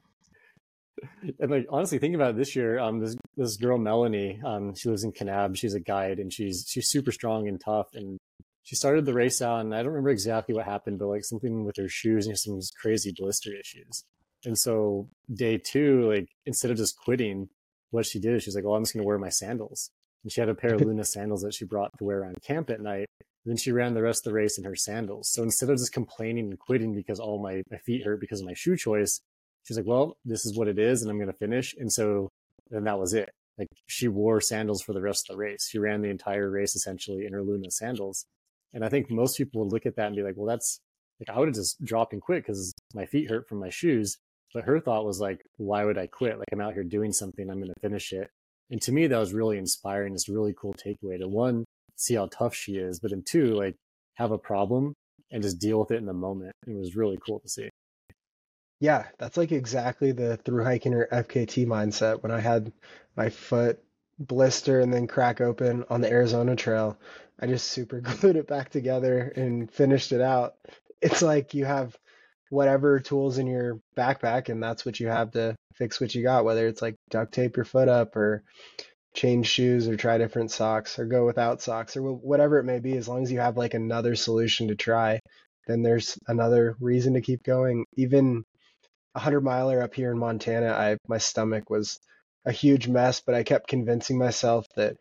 And 1.39 1.51
like 1.51 1.67
honestly, 1.69 1.97
thinking 1.97 2.15
about 2.15 2.31
it 2.31 2.38
this 2.38 2.55
year, 2.55 2.79
um, 2.79 2.99
this 2.99 3.15
this 3.36 3.58
girl 3.58 3.77
Melanie, 3.77 4.39
um, 4.45 4.75
she 4.75 4.89
lives 4.89 5.03
in 5.03 5.12
Kanab. 5.12 5.58
She's 5.58 5.73
a 5.73 5.79
guide, 5.79 6.19
and 6.19 6.31
she's 6.31 6.65
she's 6.67 6.89
super 6.89 7.12
strong 7.12 7.47
and 7.47 7.60
tough. 7.60 7.88
And 7.93 8.17
she 8.63 8.75
started 8.75 9.05
the 9.05 9.13
race 9.13 9.41
out, 9.41 9.62
and 9.62 9.73
I 9.73 9.79
don't 9.79 9.91
remember 9.91 10.10
exactly 10.10 10.55
what 10.55 10.65
happened, 10.65 10.99
but 10.99 11.08
like 11.08 11.25
something 11.25 11.65
with 11.65 11.77
her 11.77 11.89
shoes 11.89 12.27
and 12.27 12.38
some 12.38 12.60
crazy 12.79 13.13
blister 13.15 13.51
issues. 13.53 14.03
And 14.45 14.58
so 14.58 15.10
day 15.34 15.58
two, 15.58 16.10
like 16.10 16.27
instead 16.45 16.71
of 16.71 16.77
just 16.77 16.97
quitting, 16.97 17.49
what 17.91 18.05
she 18.05 18.19
did 18.19 18.36
is 18.36 18.43
she's 18.43 18.55
like, 18.55 18.63
"Well, 18.63 18.75
I'm 18.75 18.84
just 18.84 18.93
going 18.93 19.03
to 19.03 19.08
wear 19.08 19.17
my 19.17 19.29
sandals." 19.29 19.89
And 20.23 20.31
she 20.31 20.41
had 20.41 20.49
a 20.49 20.55
pair 20.55 20.75
of 20.75 20.81
Luna 20.81 21.05
sandals 21.05 21.41
that 21.41 21.53
she 21.53 21.65
brought 21.65 21.91
to 21.97 22.03
wear 22.03 22.21
around 22.21 22.41
camp 22.41 22.69
at 22.69 22.81
night. 22.81 23.08
And 23.19 23.51
then 23.51 23.58
she 23.58 23.71
ran 23.71 23.93
the 23.93 24.01
rest 24.01 24.25
of 24.25 24.31
the 24.31 24.36
race 24.36 24.58
in 24.58 24.63
her 24.63 24.75
sandals. 24.75 25.29
So 25.31 25.43
instead 25.43 25.69
of 25.69 25.77
just 25.77 25.93
complaining 25.93 26.49
and 26.49 26.60
quitting 26.60 26.95
because 26.95 27.19
all 27.19 27.41
my, 27.41 27.62
my 27.69 27.77
feet 27.77 28.03
hurt 28.03 28.19
because 28.19 28.39
of 28.39 28.47
my 28.47 28.55
shoe 28.55 28.75
choice, 28.75 29.21
she's 29.65 29.78
like, 29.78 29.86
"Well, 29.86 30.17
this 30.23 30.45
is 30.45 30.58
what 30.58 30.67
it 30.67 30.80
is, 30.80 31.01
and 31.01 31.12
I'm 31.12 31.17
going 31.17 31.32
to 31.32 31.38
finish." 31.38 31.75
And 31.78 31.91
so 31.91 32.30
then 32.71 32.86
that 32.86 32.99
was 32.99 33.13
it. 33.13 33.30
like 33.58 33.67
she 33.88 34.08
wore 34.08 34.41
sandals 34.41 34.82
for 34.82 34.93
the 34.93 35.01
rest 35.01 35.30
of 35.30 35.36
the 35.36 35.39
race. 35.39 35.67
She 35.69 35.80
ran 35.80 36.01
the 36.01 36.10
entire 36.10 36.49
race 36.49 36.75
essentially 36.75 37.25
in 37.25 37.34
her 37.34 37.41
Luna 37.43 37.71
sandals. 37.71 38.25
And 38.73 38.84
I 38.84 38.89
think 38.89 39.10
most 39.10 39.38
people 39.38 39.63
would 39.63 39.71
look 39.71 39.86
at 39.86 39.95
that 39.95 40.08
and 40.08 40.15
be 40.15 40.23
like, 40.23 40.36
well, 40.36 40.47
that's 40.47 40.80
like, 41.19 41.36
I 41.36 41.39
would 41.39 41.47
have 41.47 41.56
just 41.56 41.84
dropped 41.84 42.13
and 42.13 42.21
quit 42.21 42.43
because 42.43 42.73
my 42.93 43.06
feet 43.06 43.30
hurt 43.30 43.47
from 43.47 43.60
my 43.60 43.69
shoes. 43.69 44.17
But 44.54 44.65
her 44.65 44.80
thought 44.80 45.06
was 45.06 45.19
like, 45.19 45.41
why 45.58 45.86
would 45.86 45.97
I 45.97 46.08
quit? 46.08 46.38
Like, 46.38 46.47
I'm 46.51 46.62
out 46.62 46.73
here 46.73 46.84
doing 46.84 47.12
something, 47.12 47.49
I'm 47.49 47.60
going 47.60 47.73
to 47.73 47.82
finish 47.82 48.13
it. 48.13 48.30
And 48.69 48.82
to 48.82 48.91
me, 48.91 49.08
that 49.08 49.17
was 49.17 49.34
really 49.34 49.58
inspiring. 49.58 50.13
It's 50.13 50.30
really 50.30 50.54
cool 50.58 50.73
takeaway 50.73 51.19
to 51.19 51.28
one, 51.28 51.65
see 51.95 52.15
how 52.15 52.28
tough 52.28 52.56
she 52.56 52.78
is, 52.78 52.99
but 52.99 53.12
then 53.12 53.23
two, 53.25 53.54
like, 53.54 53.75
have 54.15 54.32
a 54.32 54.38
problem 54.38 54.93
and 55.32 55.43
just 55.43 55.60
deal 55.60 55.80
with 55.80 55.91
it 55.91 55.97
in 55.97 56.06
the 56.06 56.13
moment. 56.13 56.54
It 56.67 56.75
was 56.75 56.95
really 56.95 57.17
cool 57.25 57.39
to 57.39 57.49
see. 57.49 57.69
Yeah, 58.79 59.05
that's 59.17 59.38
like 59.38 59.51
exactly 59.51 60.11
the 60.11 60.38
through 60.38 60.63
hiking 60.63 60.93
or 60.93 61.07
FKT 61.07 61.65
mindset. 61.65 62.21
When 62.21 62.31
I 62.31 62.39
had 62.39 62.71
my 63.15 63.29
foot 63.29 63.81
blister 64.19 64.79
and 64.81 64.93
then 64.93 65.07
crack 65.07 65.41
open 65.41 65.85
on 65.89 66.01
the 66.01 66.09
Arizona 66.11 66.55
Trail, 66.55 66.97
I 67.39 67.47
just 67.47 67.67
super 67.67 68.01
glued 68.01 68.35
it 68.35 68.47
back 68.47 68.69
together 68.69 69.31
and 69.35 69.71
finished 69.71 70.11
it 70.11 70.21
out. 70.21 70.55
It's 71.01 71.21
like 71.21 71.53
you 71.53 71.65
have 71.65 71.97
whatever 72.49 72.99
tools 72.99 73.38
in 73.38 73.47
your 73.47 73.79
backpack 73.97 74.49
and 74.49 74.61
that's 74.61 74.85
what 74.85 74.99
you 74.99 75.07
have 75.07 75.31
to 75.31 75.55
fix 75.75 75.99
what 75.99 76.13
you 76.13 76.23
got, 76.23 76.45
whether 76.45 76.67
it's 76.67 76.81
like 76.81 76.95
duct 77.09 77.33
tape 77.33 77.55
your 77.57 77.65
foot 77.65 77.89
up 77.89 78.15
or 78.15 78.43
change 79.13 79.47
shoes 79.47 79.88
or 79.88 79.95
try 79.95 80.17
different 80.17 80.51
socks 80.51 80.99
or 80.99 81.05
go 81.05 81.25
without 81.25 81.61
socks 81.61 81.95
or 81.97 82.03
whatever 82.13 82.59
it 82.59 82.65
may 82.65 82.79
be, 82.79 82.97
as 82.97 83.07
long 83.07 83.23
as 83.23 83.31
you 83.31 83.39
have 83.39 83.57
like 83.57 83.73
another 83.73 84.15
solution 84.15 84.67
to 84.67 84.75
try, 84.75 85.19
then 85.67 85.81
there's 85.81 86.19
another 86.27 86.75
reason 86.79 87.13
to 87.13 87.21
keep 87.21 87.43
going. 87.43 87.85
Even 87.95 88.45
a 89.15 89.19
hundred 89.19 89.41
miler 89.41 89.82
up 89.82 89.95
here 89.95 90.12
in 90.12 90.19
Montana, 90.19 90.71
I 90.71 90.97
my 91.08 91.17
stomach 91.17 91.69
was 91.69 91.99
a 92.45 92.51
huge 92.51 92.88
mess, 92.88 93.21
but 93.25 93.34
I 93.36 93.43
kept 93.43 93.67
convincing 93.67 94.17
myself 94.17 94.67
that 94.75 94.97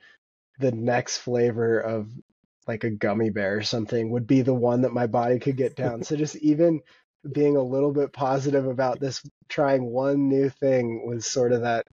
the 0.58 0.72
next 0.72 1.18
flavor 1.18 1.80
of 1.80 2.08
like 2.66 2.84
a 2.84 2.90
gummy 2.90 3.30
bear 3.30 3.58
or 3.58 3.62
something 3.62 4.10
would 4.10 4.26
be 4.26 4.42
the 4.42 4.54
one 4.54 4.82
that 4.82 4.92
my 4.92 5.06
body 5.06 5.38
could 5.38 5.56
get 5.56 5.76
down. 5.76 6.02
so 6.02 6.16
just 6.16 6.36
even 6.36 6.80
being 7.32 7.56
a 7.56 7.62
little 7.62 7.92
bit 7.92 8.12
positive 8.12 8.66
about 8.66 9.00
this 9.00 9.22
trying 9.48 9.84
one 9.84 10.28
new 10.28 10.48
thing 10.48 11.06
was 11.06 11.26
sort 11.26 11.52
of 11.52 11.62
that 11.62 11.86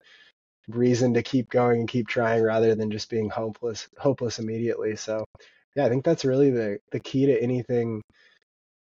reason 0.68 1.14
to 1.14 1.24
keep 1.24 1.50
going 1.50 1.80
and 1.80 1.90
keep 1.90 2.08
trying 2.08 2.44
rather 2.44 2.76
than 2.76 2.92
just 2.92 3.10
being 3.10 3.30
hopeless 3.30 3.88
hopeless 3.98 4.40
immediately. 4.40 4.96
So 4.96 5.26
yeah, 5.76 5.86
I 5.86 5.90
think 5.90 6.06
that's 6.06 6.26
really 6.26 6.52
the 6.52 6.80
the 6.92 7.00
key 7.00 7.26
to 7.28 7.42
anything 7.42 8.02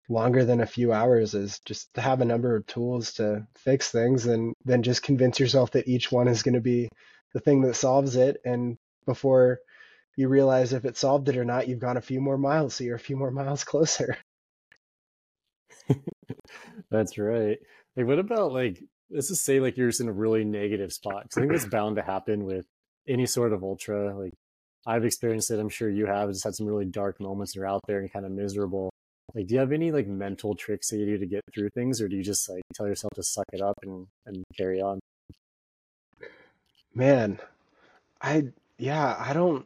longer 0.10 0.46
than 0.46 0.62
a 0.62 0.65
few 0.65 0.93
hours 0.93 1.34
is 1.34 1.60
just 1.65 1.93
to 1.93 2.02
have 2.02 2.22
a 2.22 2.26
number 2.26 2.56
of 2.56 2.65
tools 2.65 3.13
to 3.13 3.46
fix 3.58 3.91
things 3.91 4.26
and 4.26 4.54
then 4.63 4.84
just 4.84 5.04
convince 5.04 5.39
yourself 5.39 5.72
that 5.72 5.88
each 5.88 6.12
one 6.12 6.28
is 6.28 6.43
going 6.43 6.56
to 6.56 6.62
be 6.62 6.89
the 7.34 7.39
thing 7.39 7.62
that 7.62 7.76
solves 7.76 8.15
it. 8.15 8.38
And 8.46 8.78
before 9.06 9.60
you 10.15 10.30
realize 10.30 10.74
if 10.74 10.86
it 10.86 10.98
solved 10.98 11.30
it 11.30 11.38
or 11.38 11.46
not 11.46 11.67
you've 11.67 11.80
gone 11.80 11.98
a 11.98 12.02
few 12.02 12.20
more 12.20 12.38
miles 12.38 12.76
so 12.76 12.84
you're 12.84 12.96
a 12.96 13.00
few 13.00 13.17
more 13.17 13.32
miles 13.32 13.63
closer. 13.65 14.17
That's 16.91 17.17
right. 17.17 17.58
Like 17.96 18.08
what 18.08 18.20
about 18.20 18.54
like 18.54 18.82
let's 19.10 19.30
just 19.30 19.46
say 19.46 19.60
like 19.60 19.78
you're 19.78 19.89
just 19.89 20.02
in 20.02 20.10
a 20.10 20.13
really 20.13 20.43
negative 20.43 20.93
spot. 20.93 21.28
I 21.36 21.39
think 21.39 21.52
that's 21.52 21.65
bound 21.72 21.96
to 21.96 22.02
happen 22.02 22.46
with 22.46 22.65
any 23.08 23.26
sort 23.26 23.54
of 23.54 23.63
ultra? 23.63 24.17
Like 24.17 24.34
i've 24.86 25.06
experienced 25.06 25.52
it. 25.52 25.60
I'm 25.60 25.70
sure 25.70 25.89
you 25.89 26.06
have. 26.06 26.30
Just 26.30 26.43
had 26.43 26.56
some 26.56 26.67
really 26.67 26.86
dark 26.86 27.20
moments 27.20 27.54
and 27.54 27.62
you're 27.62 27.70
out 27.70 27.82
there 27.88 28.00
and 28.00 28.12
kind 28.12 28.26
of 28.26 28.32
miserable 28.32 28.91
like 29.34 29.48
do 29.48 29.54
you 29.54 29.60
have 29.60 29.72
any 29.72 29.92
like 29.92 30.08
mental 30.08 30.56
tricks 30.56 30.90
that 30.90 30.98
you 30.98 31.06
do 31.06 31.18
to 31.18 31.26
get 31.26 31.42
through 31.54 31.70
things 31.70 32.02
or 32.02 32.08
do 32.08 32.16
you 32.16 32.24
just 32.24 32.50
like 32.50 32.62
tell 32.74 32.88
yourself 32.88 33.12
to 33.16 33.24
suck 33.24 33.46
it 33.54 33.62
up 33.62 33.78
and 33.84 34.08
and 34.26 34.44
carry 34.58 34.82
on? 34.82 35.00
Man 36.94 37.40
i 38.22 38.44
yeah 38.78 39.16
i 39.20 39.32
don't 39.32 39.66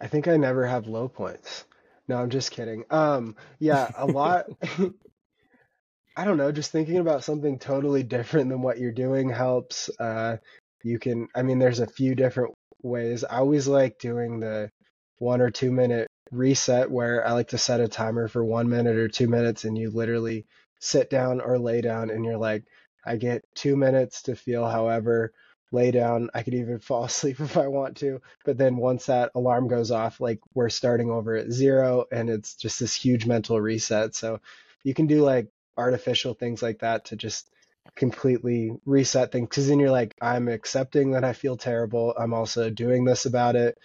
i 0.00 0.06
think 0.06 0.28
i 0.28 0.36
never 0.36 0.66
have 0.66 0.86
low 0.86 1.08
points. 1.08 1.64
No 2.08 2.16
i'm 2.16 2.30
just 2.30 2.50
kidding. 2.50 2.84
Um 2.90 3.36
yeah 3.58 3.90
a 3.96 4.06
lot 4.06 4.46
i 6.16 6.24
don't 6.24 6.36
know 6.36 6.52
just 6.52 6.70
thinking 6.70 6.98
about 6.98 7.24
something 7.24 7.58
totally 7.58 8.02
different 8.02 8.50
than 8.50 8.62
what 8.62 8.78
you're 8.78 8.92
doing 8.92 9.28
helps 9.28 9.90
uh 9.98 10.36
you 10.82 10.98
can 10.98 11.26
i 11.34 11.42
mean 11.42 11.58
there's 11.58 11.80
a 11.80 11.86
few 11.86 12.14
different 12.14 12.54
ways. 12.84 13.24
I 13.24 13.38
always 13.38 13.66
like 13.66 13.98
doing 13.98 14.40
the 14.40 14.70
one 15.18 15.40
or 15.40 15.50
two 15.50 15.72
minute 15.72 16.08
reset 16.30 16.90
where 16.90 17.26
I 17.26 17.32
like 17.32 17.48
to 17.48 17.58
set 17.58 17.80
a 17.80 17.88
timer 17.88 18.28
for 18.28 18.44
one 18.44 18.68
minute 18.68 18.96
or 18.96 19.08
two 19.08 19.28
minutes 19.28 19.64
and 19.64 19.76
you 19.76 19.90
literally 19.90 20.46
sit 20.80 21.10
down 21.10 21.40
or 21.40 21.58
lay 21.58 21.80
down 21.80 22.10
and 22.10 22.24
you're 22.24 22.38
like, 22.38 22.64
I 23.04 23.16
get 23.16 23.44
two 23.54 23.76
minutes 23.76 24.22
to 24.22 24.36
feel 24.36 24.66
however, 24.66 25.32
lay 25.72 25.90
down. 25.90 26.30
I 26.34 26.42
could 26.42 26.54
even 26.54 26.78
fall 26.80 27.04
asleep 27.04 27.40
if 27.40 27.56
I 27.56 27.68
want 27.68 27.98
to. 27.98 28.20
But 28.44 28.58
then 28.58 28.76
once 28.76 29.06
that 29.06 29.32
alarm 29.34 29.68
goes 29.68 29.90
off, 29.90 30.20
like 30.20 30.40
we're 30.54 30.70
starting 30.70 31.10
over 31.10 31.36
at 31.36 31.50
zero 31.52 32.04
and 32.10 32.30
it's 32.30 32.54
just 32.54 32.80
this 32.80 32.94
huge 32.94 33.26
mental 33.26 33.60
reset. 33.60 34.14
So 34.14 34.40
you 34.82 34.94
can 34.94 35.06
do 35.06 35.22
like 35.22 35.48
artificial 35.76 36.34
things 36.34 36.62
like 36.62 36.80
that 36.80 37.06
to 37.06 37.16
just 37.16 37.50
completely 37.96 38.72
reset 38.86 39.30
things 39.30 39.48
because 39.48 39.68
then 39.68 39.78
you're 39.78 39.90
like, 39.90 40.14
I'm 40.20 40.48
accepting 40.48 41.12
that 41.12 41.24
I 41.24 41.32
feel 41.34 41.56
terrible. 41.56 42.14
I'm 42.18 42.32
also 42.32 42.70
doing 42.70 43.04
this 43.04 43.26
about 43.26 43.56
it 43.56 43.78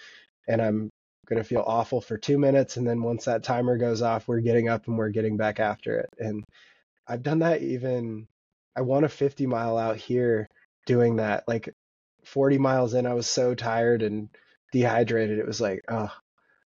and 0.47 0.61
I'm 0.61 0.91
going 1.29 1.41
to 1.41 1.47
feel 1.47 1.63
awful 1.65 2.01
for 2.01 2.17
two 2.17 2.37
minutes. 2.37 2.77
And 2.77 2.87
then 2.87 3.01
once 3.01 3.25
that 3.25 3.43
timer 3.43 3.77
goes 3.77 4.01
off, 4.01 4.27
we're 4.27 4.41
getting 4.41 4.67
up 4.67 4.87
and 4.87 4.97
we're 4.97 5.09
getting 5.09 5.37
back 5.37 5.59
after 5.59 5.99
it. 5.99 6.09
And 6.17 6.43
I've 7.07 7.23
done 7.23 7.39
that 7.39 7.61
even, 7.61 8.27
I 8.75 8.81
won 8.81 9.03
a 9.03 9.09
50 9.09 9.45
mile 9.45 9.77
out 9.77 9.97
here 9.97 10.49
doing 10.85 11.17
that. 11.17 11.47
Like 11.47 11.73
40 12.25 12.57
miles 12.57 12.93
in, 12.93 13.05
I 13.05 13.13
was 13.13 13.27
so 13.27 13.55
tired 13.55 14.01
and 14.01 14.29
dehydrated. 14.71 15.39
It 15.39 15.47
was 15.47 15.61
like, 15.61 15.83
oh, 15.87 16.11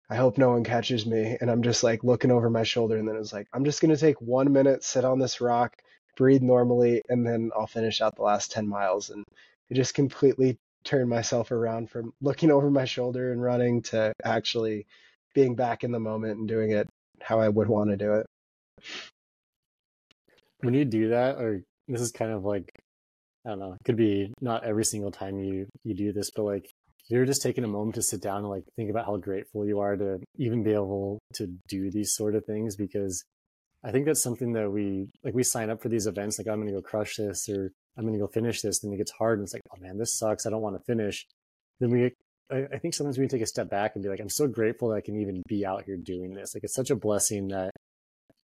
I 0.08 0.16
hope 0.16 0.38
no 0.38 0.50
one 0.50 0.64
catches 0.64 1.06
me. 1.06 1.36
And 1.40 1.50
I'm 1.50 1.62
just 1.62 1.82
like 1.82 2.04
looking 2.04 2.30
over 2.30 2.50
my 2.50 2.64
shoulder. 2.64 2.96
And 2.96 3.08
then 3.08 3.16
it 3.16 3.20
was 3.20 3.32
like, 3.32 3.48
I'm 3.52 3.64
just 3.64 3.80
going 3.80 3.94
to 3.94 4.00
take 4.00 4.20
one 4.20 4.52
minute, 4.52 4.84
sit 4.84 5.04
on 5.04 5.18
this 5.18 5.40
rock, 5.40 5.76
breathe 6.16 6.42
normally, 6.42 7.02
and 7.08 7.26
then 7.26 7.50
I'll 7.56 7.66
finish 7.66 8.00
out 8.00 8.16
the 8.16 8.22
last 8.22 8.52
10 8.52 8.68
miles. 8.68 9.10
And 9.10 9.24
it 9.68 9.74
just 9.74 9.94
completely 9.94 10.58
turn 10.84 11.08
myself 11.08 11.50
around 11.50 11.90
from 11.90 12.12
looking 12.20 12.50
over 12.56 12.70
my 12.70 12.84
shoulder 12.84 13.32
and 13.32 13.42
running 13.42 13.82
to 13.82 14.12
actually 14.24 14.86
being 15.34 15.54
back 15.54 15.84
in 15.84 15.92
the 15.92 16.00
moment 16.00 16.38
and 16.38 16.48
doing 16.48 16.72
it 16.72 16.88
how 17.20 17.40
I 17.40 17.48
would 17.48 17.68
want 17.68 17.90
to 17.90 17.96
do 17.96 18.14
it. 18.14 18.26
When 20.60 20.74
you 20.74 20.84
do 20.84 21.10
that, 21.10 21.36
or 21.36 21.62
this 21.88 22.00
is 22.00 22.12
kind 22.12 22.32
of 22.32 22.44
like, 22.44 22.70
I 23.46 23.50
don't 23.50 23.58
know, 23.58 23.72
it 23.72 23.84
could 23.84 23.96
be 23.96 24.32
not 24.40 24.64
every 24.64 24.84
single 24.84 25.10
time 25.10 25.38
you 25.38 25.66
you 25.84 25.94
do 25.94 26.12
this, 26.12 26.30
but 26.30 26.42
like 26.42 26.70
you're 27.08 27.26
just 27.26 27.42
taking 27.42 27.64
a 27.64 27.68
moment 27.68 27.96
to 27.96 28.02
sit 28.02 28.22
down 28.22 28.38
and 28.38 28.48
like 28.48 28.64
think 28.76 28.90
about 28.90 29.06
how 29.06 29.16
grateful 29.16 29.66
you 29.66 29.80
are 29.80 29.96
to 29.96 30.20
even 30.36 30.62
be 30.62 30.72
able 30.72 31.18
to 31.34 31.48
do 31.68 31.90
these 31.90 32.14
sort 32.14 32.34
of 32.34 32.44
things 32.44 32.76
because 32.76 33.24
I 33.82 33.90
think 33.90 34.06
that's 34.06 34.22
something 34.22 34.52
that 34.52 34.70
we 34.70 35.08
like 35.24 35.34
we 35.34 35.42
sign 35.42 35.70
up 35.70 35.82
for 35.82 35.88
these 35.88 36.06
events 36.06 36.38
like 36.38 36.46
I'm 36.46 36.56
going 36.56 36.68
to 36.68 36.74
go 36.74 36.82
crush 36.82 37.16
this 37.16 37.48
or 37.48 37.72
I'm 37.96 38.04
going 38.04 38.14
to 38.14 38.20
go 38.20 38.26
finish 38.26 38.62
this. 38.62 38.80
Then 38.80 38.92
it 38.92 38.96
gets 38.96 39.12
hard 39.12 39.38
and 39.38 39.46
it's 39.46 39.54
like, 39.54 39.62
oh 39.72 39.80
man, 39.80 39.98
this 39.98 40.18
sucks. 40.18 40.46
I 40.46 40.50
don't 40.50 40.62
want 40.62 40.76
to 40.76 40.84
finish. 40.84 41.26
Then 41.80 41.90
we, 41.90 42.12
I, 42.50 42.66
I 42.74 42.78
think 42.78 42.94
sometimes 42.94 43.18
we 43.18 43.26
take 43.26 43.42
a 43.42 43.46
step 43.46 43.68
back 43.68 43.92
and 43.94 44.02
be 44.02 44.08
like, 44.08 44.20
I'm 44.20 44.30
so 44.30 44.46
grateful 44.46 44.88
that 44.88 44.96
I 44.96 45.00
can 45.00 45.20
even 45.20 45.42
be 45.48 45.66
out 45.66 45.84
here 45.84 45.96
doing 45.96 46.34
this. 46.34 46.54
Like 46.54 46.64
it's 46.64 46.74
such 46.74 46.90
a 46.90 46.96
blessing 46.96 47.48
that 47.48 47.70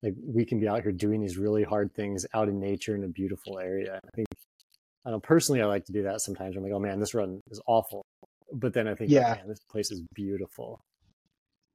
like 0.03 0.15
we 0.23 0.45
can 0.45 0.61
be 0.61 0.69
out 0.69 0.83
here 0.83 0.93
doing 0.93 1.21
these 1.21 1.39
really 1.39 1.65
hard 1.65 1.95
things 1.95 2.27
out 2.35 2.49
in 2.49 2.61
nature 2.61 2.95
in 2.95 3.05
a 3.05 3.09
beautiful 3.09 3.59
area. 3.59 4.01
I 4.05 4.09
think, 4.15 4.29
I 5.05 5.11
know 5.11 5.21
personally, 5.21 5.63
I 5.63 5.67
like 5.67 5.85
to 5.87 5.93
do 5.93 6.03
that 6.03 6.21
sometimes. 6.21 6.57
I'm 6.57 6.63
like, 6.63 6.73
oh 6.73 6.81
man, 6.81 7.01
this 7.01 7.15
run 7.15 7.41
is 7.51 7.61
awful. 7.67 8.05
But 8.53 8.75
then 8.75 8.87
I 8.89 8.95
think, 8.95 9.11
yeah, 9.11 9.39
oh, 9.45 9.49
this 9.49 9.61
place 9.71 9.91
is 9.91 10.03
beautiful. 10.15 10.81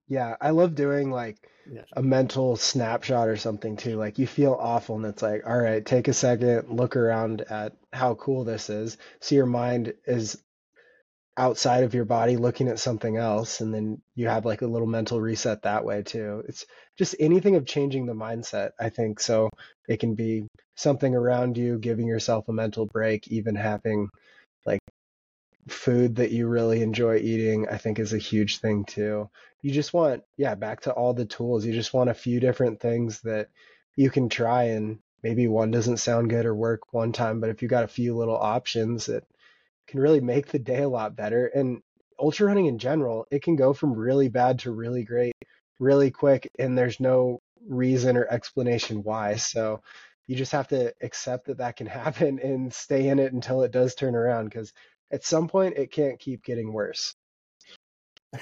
Yeah, 0.07 0.35
I 0.41 0.49
love 0.49 0.75
doing 0.75 1.11
like 1.11 1.37
yeah. 1.71 1.83
a 1.93 2.01
mental 2.01 2.55
snapshot 2.55 3.27
or 3.27 3.37
something 3.37 3.77
too. 3.77 3.97
Like 3.97 4.19
you 4.19 4.27
feel 4.27 4.57
awful 4.59 4.97
and 4.97 5.05
it's 5.05 5.21
like, 5.21 5.43
all 5.47 5.57
right, 5.57 5.85
take 5.85 6.07
a 6.07 6.13
second, 6.13 6.69
look 6.69 6.95
around 6.95 7.41
at 7.41 7.73
how 7.93 8.15
cool 8.15 8.43
this 8.43 8.69
is. 8.69 8.97
So 9.19 9.35
your 9.35 9.45
mind 9.45 9.93
is 10.05 10.41
outside 11.37 11.83
of 11.83 11.93
your 11.93 12.05
body 12.05 12.35
looking 12.35 12.67
at 12.67 12.79
something 12.79 13.15
else 13.15 13.61
and 13.61 13.73
then 13.73 14.01
you 14.15 14.27
have 14.27 14.45
like 14.45 14.61
a 14.61 14.67
little 14.67 14.87
mental 14.87 15.21
reset 15.21 15.61
that 15.61 15.85
way 15.85 16.03
too. 16.03 16.43
It's 16.47 16.65
just 16.97 17.15
anything 17.19 17.55
of 17.55 17.65
changing 17.65 18.05
the 18.05 18.13
mindset, 18.13 18.71
I 18.79 18.89
think. 18.89 19.19
So 19.19 19.49
it 19.87 19.99
can 19.99 20.13
be 20.13 20.47
something 20.75 21.15
around 21.15 21.57
you, 21.57 21.79
giving 21.79 22.07
yourself 22.07 22.49
a 22.49 22.53
mental 22.53 22.85
break, 22.85 23.29
even 23.29 23.55
having 23.55 24.09
like 24.65 24.79
food 25.67 26.15
that 26.15 26.31
you 26.31 26.47
really 26.47 26.81
enjoy 26.81 27.17
eating, 27.17 27.67
I 27.69 27.77
think 27.77 27.99
is 27.99 28.13
a 28.13 28.17
huge 28.17 28.59
thing 28.59 28.85
too. 28.85 29.29
You 29.61 29.71
just 29.71 29.93
want, 29.93 30.23
yeah, 30.37 30.55
back 30.55 30.81
to 30.81 30.91
all 30.91 31.13
the 31.13 31.25
tools. 31.25 31.65
You 31.65 31.73
just 31.73 31.93
want 31.93 32.09
a 32.09 32.15
few 32.15 32.39
different 32.39 32.79
things 32.79 33.21
that 33.21 33.49
you 33.95 34.09
can 34.09 34.29
try 34.29 34.63
and 34.63 34.99
maybe 35.23 35.47
one 35.47 35.71
doesn't 35.71 35.97
sound 35.97 36.29
good 36.29 36.45
or 36.45 36.55
work 36.55 36.93
one 36.93 37.11
time, 37.11 37.39
but 37.39 37.49
if 37.49 37.61
you 37.61 37.67
got 37.67 37.83
a 37.83 37.87
few 37.89 38.17
little 38.17 38.37
options 38.37 39.05
that 39.05 39.23
can 39.87 39.99
really 39.99 40.21
make 40.21 40.47
the 40.47 40.59
day 40.59 40.81
a 40.81 40.89
lot 40.89 41.15
better. 41.15 41.47
And 41.47 41.81
ultra 42.19 42.47
running 42.47 42.65
in 42.65 42.79
general, 42.79 43.27
it 43.29 43.43
can 43.43 43.55
go 43.55 43.73
from 43.73 43.93
really 43.93 44.29
bad 44.29 44.59
to 44.59 44.71
really 44.71 45.03
great 45.03 45.33
really 45.81 46.11
quick 46.11 46.47
and 46.59 46.77
there's 46.77 46.99
no 46.99 47.41
reason 47.67 48.15
or 48.15 48.25
explanation 48.29 49.03
why. 49.03 49.35
So 49.35 49.81
you 50.27 50.35
just 50.35 50.51
have 50.51 50.67
to 50.69 50.93
accept 51.01 51.47
that 51.47 51.57
that 51.57 51.75
can 51.75 51.87
happen 52.01 52.39
and 52.39 52.73
stay 52.73 53.09
in 53.09 53.19
it 53.19 53.33
until 53.33 53.63
it 53.63 53.71
does 53.71 53.95
turn 53.95 54.15
around 54.15 54.45
because 54.45 54.71
at 55.11 55.25
some 55.25 55.47
point 55.47 55.77
it 55.77 55.91
can't 55.91 56.19
keep 56.19 56.43
getting 56.43 56.71
worse. 56.71 57.13
yeah, 58.33 58.39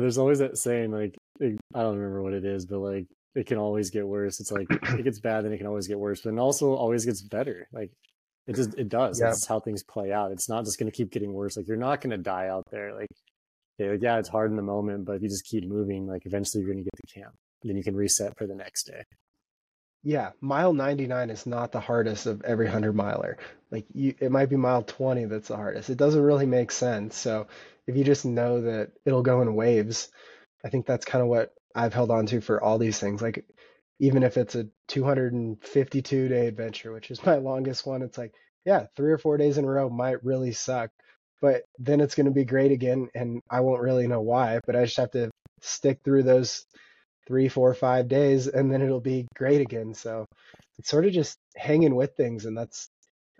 there's 0.00 0.18
always 0.18 0.38
that 0.38 0.58
saying 0.58 0.90
like 0.90 1.16
I 1.40 1.56
don't 1.74 1.96
remember 1.96 2.22
what 2.22 2.34
it 2.34 2.44
is, 2.44 2.66
but 2.66 2.78
like 2.78 3.06
it 3.34 3.46
can 3.46 3.58
always 3.58 3.90
get 3.90 4.06
worse. 4.06 4.40
It's 4.40 4.52
like 4.52 4.66
it 4.70 5.04
gets 5.04 5.20
bad, 5.20 5.44
then 5.44 5.52
it 5.52 5.58
can 5.58 5.66
always 5.66 5.88
get 5.88 5.98
worse, 5.98 6.20
but 6.20 6.30
then 6.30 6.38
also 6.38 6.74
always 6.74 7.04
gets 7.04 7.22
better. 7.22 7.66
Like 7.72 7.90
it 8.46 8.56
just 8.56 8.74
it 8.78 8.88
does. 8.88 9.20
Yeah. 9.20 9.28
That's 9.28 9.46
how 9.46 9.60
things 9.60 9.82
play 9.82 10.12
out. 10.12 10.32
It's 10.32 10.48
not 10.48 10.64
just 10.64 10.78
going 10.78 10.90
to 10.90 10.96
keep 10.96 11.10
getting 11.10 11.32
worse. 11.32 11.56
Like 11.56 11.66
you're 11.66 11.76
not 11.76 12.00
going 12.00 12.10
to 12.10 12.18
die 12.18 12.48
out 12.48 12.64
there. 12.70 12.94
Like 12.94 13.08
yeah, 13.78 13.96
yeah, 14.00 14.18
it's 14.18 14.28
hard 14.28 14.50
in 14.50 14.56
the 14.56 14.62
moment, 14.62 15.04
but 15.04 15.16
if 15.16 15.22
you 15.22 15.28
just 15.28 15.46
keep 15.46 15.66
moving, 15.66 16.06
like 16.06 16.26
eventually 16.26 16.62
you're 16.62 16.72
going 16.72 16.84
to 16.84 16.90
get 16.90 17.08
to 17.08 17.20
camp. 17.20 17.34
Then 17.62 17.76
you 17.76 17.82
can 17.82 17.96
reset 17.96 18.36
for 18.36 18.46
the 18.46 18.54
next 18.54 18.84
day. 18.84 19.02
Yeah, 20.04 20.32
mile 20.40 20.74
99 20.74 21.30
is 21.30 21.46
not 21.46 21.72
the 21.72 21.80
hardest 21.80 22.26
of 22.26 22.42
every 22.42 22.66
100 22.66 22.94
miler. 22.94 23.38
Like 23.70 23.86
you 23.94 24.14
it 24.20 24.30
might 24.30 24.50
be 24.50 24.56
mile 24.56 24.82
20 24.82 25.24
that's 25.24 25.48
the 25.48 25.56
hardest. 25.56 25.90
It 25.90 25.96
doesn't 25.98 26.22
really 26.22 26.46
make 26.46 26.70
sense. 26.70 27.16
So 27.16 27.48
if 27.86 27.96
you 27.96 28.04
just 28.04 28.24
know 28.26 28.60
that 28.62 28.92
it'll 29.06 29.22
go 29.22 29.40
in 29.40 29.54
waves, 29.54 30.10
I 30.64 30.68
think 30.68 30.86
that's 30.86 31.06
kind 31.06 31.22
of 31.22 31.28
what 31.28 31.54
I've 31.74 31.94
held 31.94 32.10
on 32.10 32.26
to 32.26 32.40
for 32.42 32.62
all 32.62 32.78
these 32.78 32.98
things. 33.00 33.22
Like 33.22 33.46
even 33.98 34.22
if 34.22 34.36
it's 34.36 34.54
a 34.54 34.68
252 34.88 36.28
day 36.28 36.46
adventure, 36.48 36.92
which 36.92 37.10
is 37.10 37.24
my 37.26 37.36
longest 37.36 37.86
one, 37.86 38.02
it's 38.02 38.18
like, 38.18 38.34
yeah, 38.66 38.86
three 38.96 39.12
or 39.12 39.18
four 39.18 39.38
days 39.38 39.56
in 39.58 39.64
a 39.64 39.68
row 39.68 39.88
might 39.88 40.22
really 40.24 40.52
suck, 40.52 40.90
but 41.40 41.62
then 41.78 42.00
it's 42.00 42.14
going 42.14 42.26
to 42.26 42.32
be 42.32 42.44
great 42.44 42.72
again. 42.72 43.08
And 43.14 43.40
I 43.50 43.60
won't 43.60 43.82
really 43.82 44.06
know 44.06 44.20
why, 44.20 44.60
but 44.66 44.76
I 44.76 44.84
just 44.84 44.98
have 44.98 45.12
to 45.12 45.30
stick 45.62 46.00
through 46.04 46.24
those 46.24 46.66
three, 47.26 47.48
four, 47.48 47.74
five 47.74 48.08
days, 48.08 48.46
and 48.46 48.72
then 48.72 48.82
it'll 48.82 49.00
be 49.00 49.26
great 49.36 49.60
again. 49.60 49.94
So 49.94 50.26
it's 50.78 50.90
sort 50.90 51.06
of 51.06 51.12
just 51.12 51.38
hanging 51.56 51.94
with 51.94 52.16
things, 52.16 52.44
and 52.44 52.56
that's 52.56 52.88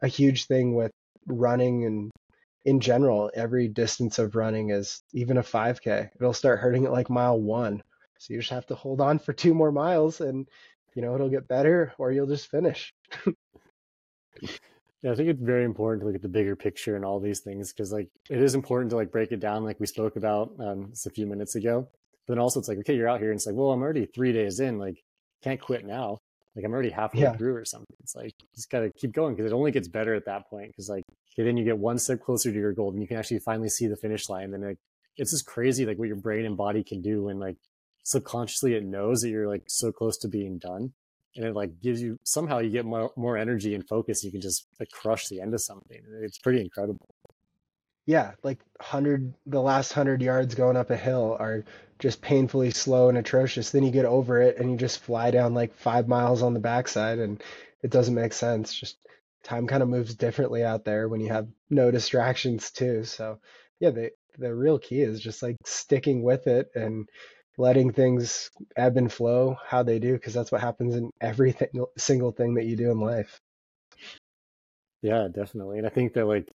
a 0.02 0.08
huge 0.08 0.46
thing 0.46 0.74
with 0.74 0.90
running 1.26 1.84
and 1.84 2.10
in 2.64 2.80
general. 2.80 3.30
Every 3.34 3.68
distance 3.68 4.18
of 4.18 4.36
running 4.36 4.70
is 4.70 5.02
even 5.12 5.36
a 5.38 5.42
5K. 5.42 6.10
It'll 6.16 6.32
start 6.32 6.60
hurting 6.60 6.84
at 6.86 6.92
like 6.92 7.10
mile 7.10 7.40
one, 7.40 7.82
so 8.18 8.32
you 8.34 8.40
just 8.40 8.50
have 8.50 8.66
to 8.66 8.74
hold 8.74 9.00
on 9.00 9.18
for 9.18 9.32
two 9.32 9.54
more 9.54 9.72
miles, 9.72 10.20
and 10.20 10.48
you 10.94 11.02
know 11.02 11.14
it'll 11.14 11.28
get 11.30 11.48
better, 11.48 11.92
or 11.98 12.12
you'll 12.12 12.26
just 12.26 12.48
finish. 12.50 12.92
Yeah, 15.02 15.12
I 15.12 15.16
think 15.16 15.28
it's 15.28 15.42
very 15.42 15.64
important 15.64 16.00
to 16.00 16.06
look 16.06 16.14
at 16.16 16.22
the 16.22 16.28
bigger 16.28 16.56
picture 16.56 16.96
and 16.96 17.04
all 17.04 17.20
these 17.20 17.40
things 17.40 17.70
because, 17.72 17.92
like, 17.92 18.08
it 18.30 18.40
is 18.40 18.54
important 18.54 18.88
to 18.90 18.96
like 18.96 19.12
break 19.12 19.32
it 19.32 19.40
down, 19.40 19.62
like 19.62 19.78
we 19.78 19.86
spoke 19.86 20.16
about 20.16 20.52
um, 20.58 20.88
just 20.90 21.06
a 21.06 21.10
few 21.10 21.26
minutes 21.26 21.56
ago. 21.56 21.88
But 22.26 22.34
then 22.34 22.40
also 22.40 22.60
it's 22.60 22.68
like, 22.68 22.78
okay, 22.78 22.94
you're 22.94 23.08
out 23.08 23.20
here 23.20 23.30
and 23.30 23.38
it's 23.38 23.46
like, 23.46 23.54
well, 23.54 23.70
I'm 23.70 23.82
already 23.82 24.06
three 24.06 24.32
days 24.32 24.60
in, 24.60 24.78
like 24.78 25.02
can't 25.42 25.60
quit 25.60 25.84
now. 25.84 26.18
Like 26.56 26.64
I'm 26.64 26.72
already 26.72 26.90
halfway 26.90 27.22
yeah. 27.22 27.36
through 27.36 27.56
or 27.56 27.64
something. 27.64 27.96
It's 28.00 28.14
like 28.14 28.32
just 28.54 28.70
gotta 28.70 28.90
keep 28.90 29.12
going 29.12 29.34
because 29.34 29.50
it 29.50 29.54
only 29.54 29.72
gets 29.72 29.88
better 29.88 30.14
at 30.14 30.26
that 30.26 30.48
point. 30.48 30.68
Because 30.68 30.88
like 30.88 31.04
okay, 31.32 31.44
then 31.44 31.56
you 31.56 31.64
get 31.64 31.78
one 31.78 31.98
step 31.98 32.20
closer 32.20 32.52
to 32.52 32.58
your 32.58 32.72
goal, 32.72 32.90
and 32.90 33.00
you 33.00 33.08
can 33.08 33.16
actually 33.16 33.40
finally 33.40 33.68
see 33.68 33.86
the 33.86 33.96
finish 33.96 34.28
line. 34.28 34.54
And 34.54 34.64
like 34.64 34.78
it's 35.16 35.32
just 35.32 35.46
crazy, 35.46 35.84
like 35.84 35.98
what 35.98 36.08
your 36.08 36.16
brain 36.16 36.44
and 36.44 36.56
body 36.56 36.84
can 36.84 37.02
do 37.02 37.24
when 37.24 37.40
like 37.40 37.56
subconsciously 38.04 38.74
it 38.74 38.84
knows 38.84 39.22
that 39.22 39.30
you're 39.30 39.48
like 39.48 39.64
so 39.66 39.90
close 39.90 40.16
to 40.18 40.28
being 40.28 40.58
done, 40.58 40.92
and 41.34 41.44
it 41.44 41.54
like 41.54 41.80
gives 41.82 42.00
you 42.00 42.18
somehow 42.22 42.60
you 42.60 42.70
get 42.70 42.84
more 42.84 43.10
more 43.16 43.36
energy 43.36 43.74
and 43.74 43.86
focus. 43.88 44.22
You 44.22 44.30
can 44.30 44.40
just 44.40 44.66
like 44.78 44.90
crush 44.90 45.26
the 45.26 45.40
end 45.40 45.54
of 45.54 45.60
something. 45.60 46.00
It's 46.22 46.38
pretty 46.38 46.60
incredible 46.60 47.08
yeah, 48.06 48.32
like 48.42 48.58
hundred 48.80 49.34
the 49.46 49.60
last 49.60 49.92
hundred 49.92 50.20
yards 50.20 50.54
going 50.54 50.76
up 50.76 50.90
a 50.90 50.96
hill 50.96 51.36
are 51.40 51.64
just 52.04 52.20
painfully 52.20 52.70
slow 52.70 53.08
and 53.08 53.16
atrocious. 53.16 53.70
Then 53.70 53.82
you 53.82 53.90
get 53.90 54.04
over 54.04 54.42
it 54.42 54.58
and 54.58 54.70
you 54.70 54.76
just 54.76 54.98
fly 54.98 55.30
down 55.30 55.54
like 55.54 55.74
five 55.74 56.06
miles 56.06 56.42
on 56.42 56.52
the 56.52 56.60
backside 56.60 57.18
and 57.18 57.42
it 57.82 57.90
doesn't 57.90 58.14
make 58.14 58.34
sense. 58.34 58.74
Just 58.74 58.98
time 59.42 59.66
kind 59.66 59.82
of 59.82 59.88
moves 59.88 60.14
differently 60.14 60.62
out 60.62 60.84
there 60.84 61.08
when 61.08 61.22
you 61.22 61.30
have 61.30 61.48
no 61.70 61.90
distractions 61.90 62.70
too. 62.70 63.04
So 63.04 63.40
yeah, 63.80 63.88
the 63.88 64.10
the 64.38 64.54
real 64.54 64.78
key 64.78 65.00
is 65.00 65.18
just 65.18 65.42
like 65.42 65.56
sticking 65.64 66.22
with 66.22 66.46
it 66.46 66.68
and 66.74 67.08
letting 67.56 67.90
things 67.90 68.50
ebb 68.76 68.98
and 68.98 69.10
flow 69.10 69.56
how 69.66 69.82
they 69.82 69.98
do 69.98 70.12
because 70.12 70.34
that's 70.34 70.52
what 70.52 70.60
happens 70.60 70.96
in 70.96 71.08
every 71.22 71.56
single 71.96 72.32
thing 72.32 72.52
that 72.52 72.66
you 72.66 72.76
do 72.76 72.90
in 72.90 73.00
life. 73.00 73.40
Yeah, 75.00 75.28
definitely. 75.32 75.78
And 75.78 75.86
I 75.86 75.90
think 75.90 76.12
that 76.12 76.26
like 76.26 76.50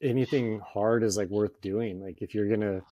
anything 0.00 0.60
hard 0.60 1.02
is 1.02 1.16
like 1.16 1.28
worth 1.28 1.60
doing. 1.60 2.00
Like 2.00 2.22
if 2.22 2.36
you're 2.36 2.48
gonna 2.48 2.82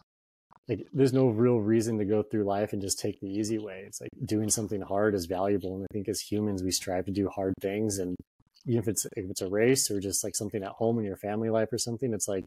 like 0.70 0.86
there's 0.92 1.12
no 1.12 1.26
real 1.26 1.58
reason 1.58 1.98
to 1.98 2.04
go 2.04 2.22
through 2.22 2.44
life 2.44 2.72
and 2.72 2.80
just 2.80 3.00
take 3.00 3.20
the 3.20 3.26
easy 3.26 3.58
way. 3.58 3.82
It's 3.84 4.00
like 4.00 4.10
doing 4.24 4.48
something 4.48 4.80
hard 4.80 5.16
is 5.16 5.26
valuable. 5.26 5.74
And 5.74 5.82
I 5.82 5.92
think 5.92 6.08
as 6.08 6.20
humans 6.20 6.62
we 6.62 6.70
strive 6.70 7.06
to 7.06 7.10
do 7.10 7.28
hard 7.28 7.54
things 7.60 7.98
and 7.98 8.16
even 8.66 8.78
if 8.80 8.86
it's 8.86 9.04
if 9.16 9.28
it's 9.28 9.42
a 9.42 9.48
race 9.48 9.90
or 9.90 9.98
just 9.98 10.22
like 10.22 10.36
something 10.36 10.62
at 10.62 10.70
home 10.70 11.00
in 11.00 11.04
your 11.04 11.16
family 11.16 11.50
life 11.50 11.72
or 11.72 11.78
something, 11.78 12.14
it's 12.14 12.28
like 12.28 12.44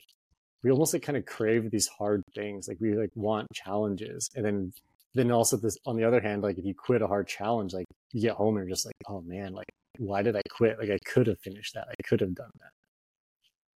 we 0.63 0.71
almost 0.71 0.93
like 0.93 1.03
kind 1.03 1.17
of 1.17 1.25
crave 1.25 1.69
these 1.69 1.87
hard 1.87 2.23
things. 2.33 2.69
Like 2.69 2.77
we 2.79 2.95
like 2.95 3.11
want 3.13 3.47
challenges. 3.53 4.29
And 4.35 4.45
then 4.45 4.73
then 5.15 5.29
also 5.29 5.57
this 5.57 5.77
on 5.85 5.97
the 5.97 6.05
other 6.05 6.21
hand, 6.21 6.43
like 6.43 6.57
if 6.57 6.65
you 6.65 6.73
quit 6.73 7.01
a 7.01 7.07
hard 7.07 7.27
challenge, 7.27 7.73
like 7.73 7.87
you 8.13 8.21
get 8.21 8.37
home 8.37 8.55
and 8.55 8.65
you're 8.65 8.73
just 8.73 8.85
like, 8.85 8.95
oh 9.09 9.19
man, 9.21 9.51
like 9.51 9.67
why 9.97 10.21
did 10.21 10.37
I 10.37 10.41
quit? 10.49 10.79
Like 10.79 10.91
I 10.91 10.99
could 11.05 11.27
have 11.27 11.39
finished 11.41 11.73
that. 11.73 11.87
I 11.89 12.01
could 12.07 12.21
have 12.21 12.33
done 12.33 12.51
that 12.61 12.71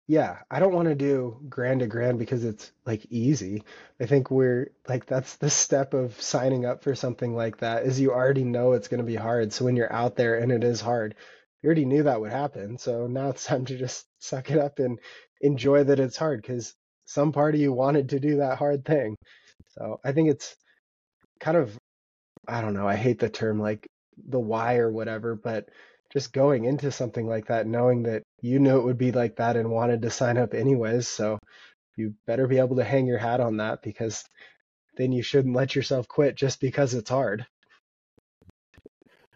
yeah, 0.07 0.39
I 0.51 0.59
don't 0.59 0.73
want 0.73 0.87
to 0.87 0.95
do 0.95 1.39
grand 1.49 1.79
to 1.79 1.87
grand 1.87 2.19
because 2.19 2.43
it's 2.45 2.71
like 2.85 3.05
easy. 3.09 3.63
I 3.99 4.05
think 4.05 4.29
we're 4.29 4.71
like 4.87 5.05
that's 5.07 5.37
the 5.37 5.49
step 5.49 5.93
of 5.95 6.19
signing 6.21 6.65
up 6.65 6.83
for 6.83 6.93
something 6.93 7.35
like 7.35 7.57
that 7.57 7.85
is 7.85 7.99
you 7.99 8.11
already 8.11 8.43
know 8.43 8.73
it's 8.73 8.87
going 8.87 8.99
to 8.99 9.03
be 9.05 9.15
hard. 9.15 9.51
So 9.51 9.65
when 9.65 9.75
you're 9.75 9.91
out 9.91 10.15
there 10.15 10.37
and 10.37 10.51
it 10.51 10.63
is 10.63 10.79
hard, 10.79 11.15
you 11.61 11.67
already 11.67 11.85
knew 11.85 12.03
that 12.03 12.21
would 12.21 12.31
happen. 12.31 12.77
So 12.77 13.07
now 13.07 13.29
it's 13.29 13.45
time 13.45 13.65
to 13.65 13.77
just 13.77 14.05
suck 14.19 14.51
it 14.51 14.59
up 14.59 14.77
and 14.79 14.99
enjoy 15.41 15.83
that 15.85 15.99
it's 15.99 16.17
hard 16.17 16.41
because 16.41 16.75
some 17.05 17.31
part 17.31 17.55
of 17.55 17.61
you 17.61 17.73
wanted 17.73 18.09
to 18.09 18.19
do 18.19 18.37
that 18.37 18.57
hard 18.59 18.85
thing. 18.85 19.15
So 19.69 19.99
I 20.05 20.11
think 20.11 20.29
it's 20.29 20.55
kind 21.39 21.57
of 21.57 21.77
I 22.47 22.61
don't 22.61 22.73
know, 22.75 22.87
I 22.87 22.95
hate 22.97 23.19
the 23.19 23.29
term 23.29 23.59
like 23.61 23.87
the 24.29 24.39
why 24.39 24.77
or 24.77 24.91
whatever, 24.91 25.35
but 25.35 25.69
just 26.13 26.33
going 26.33 26.65
into 26.65 26.91
something 26.91 27.27
like 27.27 27.47
that, 27.47 27.67
knowing 27.67 28.03
that 28.03 28.23
you 28.41 28.59
knew 28.59 28.77
it 28.77 28.83
would 28.83 28.97
be 28.97 29.11
like 29.11 29.37
that 29.37 29.55
and 29.55 29.69
wanted 29.69 30.01
to 30.01 30.09
sign 30.09 30.37
up 30.37 30.53
anyways. 30.53 31.07
So 31.07 31.39
you 31.95 32.13
better 32.27 32.47
be 32.47 32.59
able 32.59 32.75
to 32.77 32.83
hang 32.83 33.07
your 33.07 33.17
hat 33.17 33.39
on 33.39 33.57
that 33.57 33.81
because 33.81 34.23
then 34.97 35.11
you 35.11 35.23
shouldn't 35.23 35.55
let 35.55 35.75
yourself 35.75 36.07
quit 36.07 36.35
just 36.35 36.59
because 36.59 36.93
it's 36.93 37.09
hard. 37.09 37.45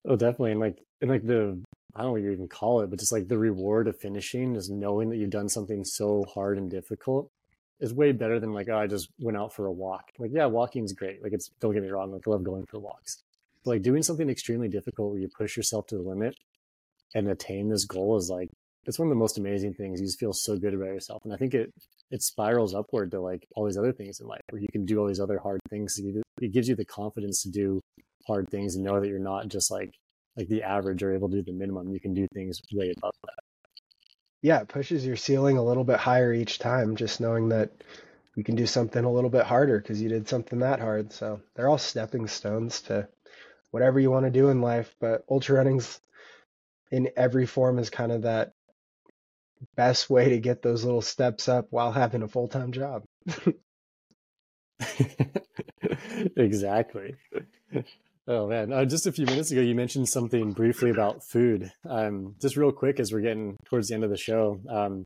Oh, 0.08 0.16
definitely. 0.16 0.52
And 0.52 0.60
like, 0.60 0.78
and 1.02 1.10
like 1.10 1.26
the, 1.26 1.62
I 1.96 2.00
don't 2.00 2.08
know 2.08 2.12
what 2.14 2.22
you 2.22 2.32
even 2.32 2.48
call 2.48 2.82
it, 2.82 2.90
but 2.90 3.00
just 3.00 3.12
like 3.12 3.28
the 3.28 3.38
reward 3.38 3.88
of 3.88 3.98
finishing 3.98 4.56
is 4.56 4.70
knowing 4.70 5.10
that 5.10 5.18
you've 5.18 5.30
done 5.30 5.50
something 5.50 5.84
so 5.84 6.26
hard 6.34 6.58
and 6.58 6.70
difficult 6.70 7.30
is 7.80 7.94
way 7.94 8.12
better 8.12 8.40
than 8.40 8.54
like, 8.54 8.68
oh, 8.70 8.78
I 8.78 8.88
just 8.88 9.10
went 9.20 9.38
out 9.38 9.54
for 9.54 9.66
a 9.66 9.72
walk. 9.72 10.12
Like, 10.18 10.32
yeah, 10.34 10.46
walking's 10.46 10.94
great. 10.94 11.24
Like, 11.24 11.34
it's, 11.34 11.50
don't 11.60 11.74
get 11.74 11.84
me 11.84 11.90
wrong. 11.90 12.12
Like, 12.12 12.28
I 12.28 12.32
love 12.32 12.44
going 12.44 12.66
for 12.66 12.80
walks. 12.80 13.24
But 13.64 13.72
like 13.72 13.82
doing 13.82 14.04
something 14.04 14.30
extremely 14.30 14.68
difficult 14.68 15.12
where 15.12 15.20
you 15.20 15.30
push 15.30 15.58
yourself 15.58 15.88
to 15.88 15.96
the 15.96 16.02
limit 16.02 16.36
and 17.14 17.28
attain 17.28 17.70
this 17.70 17.86
goal 17.86 18.18
is 18.18 18.30
like 18.30 18.50
it's 18.86 18.98
one 18.98 19.08
of 19.08 19.12
the 19.12 19.15
most 19.15 19.38
amazing 19.38 19.74
things. 19.74 20.00
You 20.00 20.08
just 20.08 20.20
feel 20.20 20.34
so 20.34 20.58
good 20.58 20.74
about 20.74 20.86
yourself, 20.86 21.24
and 21.26 21.34
I 21.34 21.38
think 21.38 21.54
it 21.54 21.72
it 22.12 22.24
spirals 22.24 22.74
upward 22.74 23.12
to 23.12 23.22
like 23.22 23.46
all 23.56 23.65
these 23.65 23.78
other 23.78 23.94
things 23.94 24.20
in 24.20 24.28
life 24.28 24.42
where 24.50 24.62
you 24.62 24.68
can 24.72 24.86
do 24.86 25.00
all 25.00 25.08
these 25.08 25.20
other 25.20 25.38
hard 25.38 25.60
things. 25.70 26.00
It 26.42 26.54
gives 26.54 26.68
you 26.68 26.76
the 26.76 26.86
confidence 26.86 27.44
to 27.44 27.52
do 27.52 27.82
hard 28.26 28.50
things 28.50 28.76
and 28.76 28.84
know 28.84 29.00
that 29.00 29.08
you're 29.08 29.20
not 29.20 29.48
just 29.48 29.72
like 29.72 29.94
like 30.38 30.48
the 30.48 30.63
average 30.63 31.04
or 31.04 31.13
able 31.13 31.30
to 31.30 31.38
do 31.38 31.44
the 31.44 31.58
minimum. 31.58 31.92
You 31.92 32.00
can 32.00 32.13
do 32.13 32.28
things 32.34 32.62
way 32.74 32.94
above 32.98 33.13
that. 33.24 33.39
Yeah, 34.42 34.62
it 34.62 34.70
pushes 34.70 35.06
your 35.06 35.18
ceiling 35.18 35.58
a 35.58 35.63
little 35.63 35.84
bit 35.84 35.98
higher 35.98 36.34
each 36.34 36.60
time, 36.60 36.96
just 36.96 37.20
knowing 37.20 37.50
that 37.50 37.72
you 38.36 38.44
can 38.44 38.56
do 38.56 38.65
something 38.65 39.04
a 39.04 39.12
little 39.12 39.30
bit 39.30 39.46
harder 39.46 39.80
because 39.80 40.02
you 40.02 40.08
did 40.08 40.30
something 40.30 40.60
that 40.60 40.80
hard. 40.80 41.12
So 41.12 41.42
they're 41.56 41.68
all 41.68 41.78
stepping 41.78 42.28
stones 42.28 42.82
to 42.84 43.08
whatever 43.72 44.00
you 44.00 44.12
want 44.12 44.26
to 44.26 44.32
do 44.32 44.50
in 44.50 44.62
life. 44.62 44.96
But 45.02 45.26
ultra 45.30 45.58
running's 45.58 46.00
in 46.89 47.10
every 47.18 47.46
form 47.46 47.80
is 47.80 47.89
kind 47.89 48.13
of 48.13 48.22
that 48.22 48.54
best 49.76 50.10
way 50.10 50.30
to 50.30 50.39
get 50.39 50.62
those 50.62 50.84
little 50.84 51.02
steps 51.02 51.48
up 51.50 51.67
while 51.69 51.91
having 51.91 52.24
a 52.24 52.28
full-time 52.28 52.72
job. 52.72 53.04
exactly. 56.38 57.15
Oh 58.27 58.48
man, 58.48 58.71
uh, 58.71 58.86
just 58.86 59.08
a 59.08 59.12
few 59.12 59.25
minutes 59.25 59.52
ago, 59.52 59.62
you 59.62 59.73
mentioned 59.73 60.08
something 60.08 60.52
briefly 60.52 60.92
about 60.92 61.23
food. 61.23 61.71
Um, 61.88 62.36
just 62.40 62.58
real 62.58 62.71
quick, 62.71 63.00
as 63.00 63.12
we're 63.12 63.21
getting 63.21 63.58
towards 63.65 63.88
the 63.88 63.96
end 63.96 64.04
of 64.04 64.12
the 64.12 64.17
show, 64.17 64.60
um, 64.69 65.06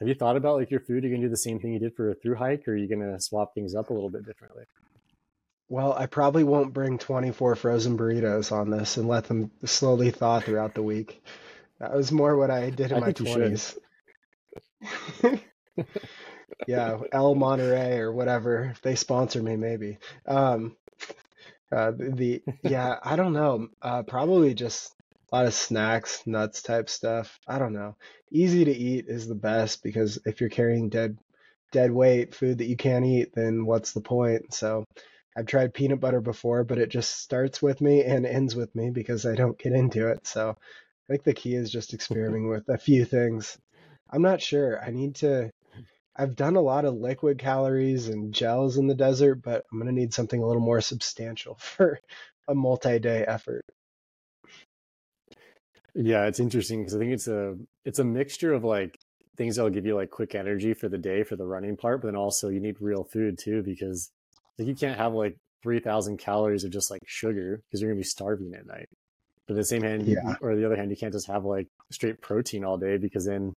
have 0.00 0.08
you 0.08 0.14
thought 0.14 0.36
about 0.36 0.56
like 0.56 0.70
your 0.70 0.80
food? 0.80 1.04
Are 1.04 1.08
you 1.08 1.14
gonna 1.14 1.26
do 1.26 1.30
the 1.30 1.36
same 1.36 1.60
thing 1.60 1.74
you 1.74 1.78
did 1.78 1.94
for 1.94 2.10
a 2.10 2.14
through 2.14 2.36
hike, 2.36 2.66
or 2.66 2.72
are 2.72 2.76
you 2.76 2.88
gonna 2.88 3.20
swap 3.20 3.54
things 3.54 3.74
up 3.74 3.90
a 3.90 3.92
little 3.92 4.10
bit 4.10 4.24
differently? 4.24 4.64
Well, 5.68 5.92
I 5.92 6.06
probably 6.06 6.44
won't 6.44 6.72
bring 6.72 6.98
24 6.98 7.56
frozen 7.56 7.98
burritos 7.98 8.52
on 8.52 8.70
this 8.70 8.96
and 8.96 9.08
let 9.08 9.24
them 9.24 9.50
slowly 9.64 10.10
thaw 10.10 10.40
throughout 10.40 10.74
the 10.74 10.82
week. 10.82 11.22
That 11.80 11.94
was 11.94 12.12
more 12.12 12.36
what 12.36 12.50
I 12.50 12.70
did 12.70 12.92
in 12.92 12.98
I 12.98 13.00
my 13.00 13.12
20s. 13.12 13.76
yeah, 16.66 16.98
El 17.12 17.34
Monterey 17.34 17.98
or 17.98 18.12
whatever. 18.12 18.64
If 18.72 18.80
they 18.82 18.94
sponsor 18.94 19.42
me, 19.42 19.56
maybe. 19.56 19.98
Um, 20.26 20.76
uh, 21.72 21.92
the 21.98 22.42
yeah, 22.62 22.98
I 23.02 23.16
don't 23.16 23.32
know. 23.32 23.68
Uh, 23.82 24.02
probably 24.02 24.54
just 24.54 24.92
A 25.32 25.36
lot 25.36 25.46
of 25.46 25.54
snacks, 25.54 26.22
nuts 26.26 26.62
type 26.62 26.88
stuff. 26.90 27.38
I 27.48 27.58
don't 27.58 27.72
know. 27.74 27.96
Easy 28.32 28.64
to 28.64 28.72
eat 28.72 29.06
is 29.08 29.28
the 29.28 29.34
best 29.34 29.82
because 29.82 30.18
if 30.26 30.40
you're 30.40 30.50
carrying 30.50 30.88
dead 30.90 31.18
dead 31.72 31.92
weight 31.92 32.34
food 32.34 32.58
that 32.58 32.66
you 32.66 32.76
can't 32.76 33.04
eat, 33.06 33.32
then 33.34 33.66
what's 33.66 33.92
the 33.92 34.00
point? 34.02 34.54
So 34.54 34.84
I've 35.36 35.46
tried 35.46 35.74
peanut 35.74 36.00
butter 36.00 36.20
before, 36.20 36.64
but 36.64 36.78
it 36.78 36.90
just 36.90 37.20
starts 37.22 37.62
with 37.62 37.80
me 37.80 38.04
and 38.04 38.26
ends 38.26 38.56
with 38.56 38.74
me 38.76 38.90
because 38.90 39.26
I 39.26 39.34
don't 39.36 39.58
get 39.58 39.72
into 39.74 40.08
it. 40.08 40.26
So 40.26 40.50
I 40.50 41.12
think 41.12 41.24
the 41.24 41.34
key 41.34 41.54
is 41.56 41.70
just 41.70 41.94
experimenting 41.96 42.48
with 42.48 42.68
a 42.68 42.78
few 42.78 43.04
things. 43.04 43.58
I'm 44.14 44.22
not 44.22 44.40
sure. 44.40 44.80
I 44.80 44.90
need 44.90 45.16
to 45.16 45.50
I've 46.16 46.36
done 46.36 46.54
a 46.54 46.60
lot 46.60 46.84
of 46.84 46.94
liquid 46.94 47.38
calories 47.38 48.08
and 48.08 48.32
gels 48.32 48.76
in 48.76 48.86
the 48.86 48.94
desert, 48.94 49.42
but 49.42 49.64
I'm 49.72 49.78
going 49.80 49.92
to 49.92 50.00
need 50.00 50.14
something 50.14 50.40
a 50.40 50.46
little 50.46 50.62
more 50.62 50.80
substantial 50.80 51.56
for 51.60 51.98
a 52.46 52.54
multi-day 52.54 53.24
effort. 53.26 53.64
Yeah, 55.94 56.26
it's 56.26 56.40
interesting 56.40 56.80
because 56.80 56.94
I 56.94 56.98
think 56.98 57.12
it's 57.12 57.28
a 57.28 57.56
it's 57.84 57.98
a 57.98 58.04
mixture 58.04 58.52
of 58.52 58.64
like 58.64 58.98
things 59.36 59.56
that'll 59.56 59.70
give 59.70 59.86
you 59.86 59.94
like 59.94 60.10
quick 60.10 60.34
energy 60.34 60.74
for 60.74 60.88
the 60.88 60.98
day 60.98 61.22
for 61.24 61.36
the 61.36 61.46
running 61.46 61.76
part, 61.76 62.00
but 62.00 62.08
then 62.08 62.16
also 62.16 62.48
you 62.48 62.60
need 62.60 62.80
real 62.80 63.04
food 63.04 63.38
too 63.38 63.62
because 63.62 64.10
like 64.58 64.68
you 64.68 64.74
can't 64.74 64.98
have 64.98 65.14
like 65.14 65.36
three 65.62 65.80
thousand 65.80 66.18
calories 66.18 66.64
of 66.64 66.72
just 66.72 66.90
like 66.90 67.02
sugar 67.06 67.60
because 67.66 67.80
you're 67.80 67.90
gonna 67.90 67.98
be 67.98 68.04
starving 68.04 68.54
at 68.54 68.66
night. 68.66 68.88
But 69.46 69.54
the 69.54 69.64
same 69.64 69.82
hand, 69.82 70.06
Yeah. 70.06 70.36
or 70.40 70.56
the 70.56 70.64
other 70.64 70.76
hand, 70.76 70.90
you 70.90 70.96
can't 70.96 71.12
just 71.12 71.28
have 71.28 71.44
like 71.44 71.68
straight 71.90 72.20
protein 72.20 72.64
all 72.64 72.78
day 72.78 72.96
because 72.96 73.26
then 73.26 73.52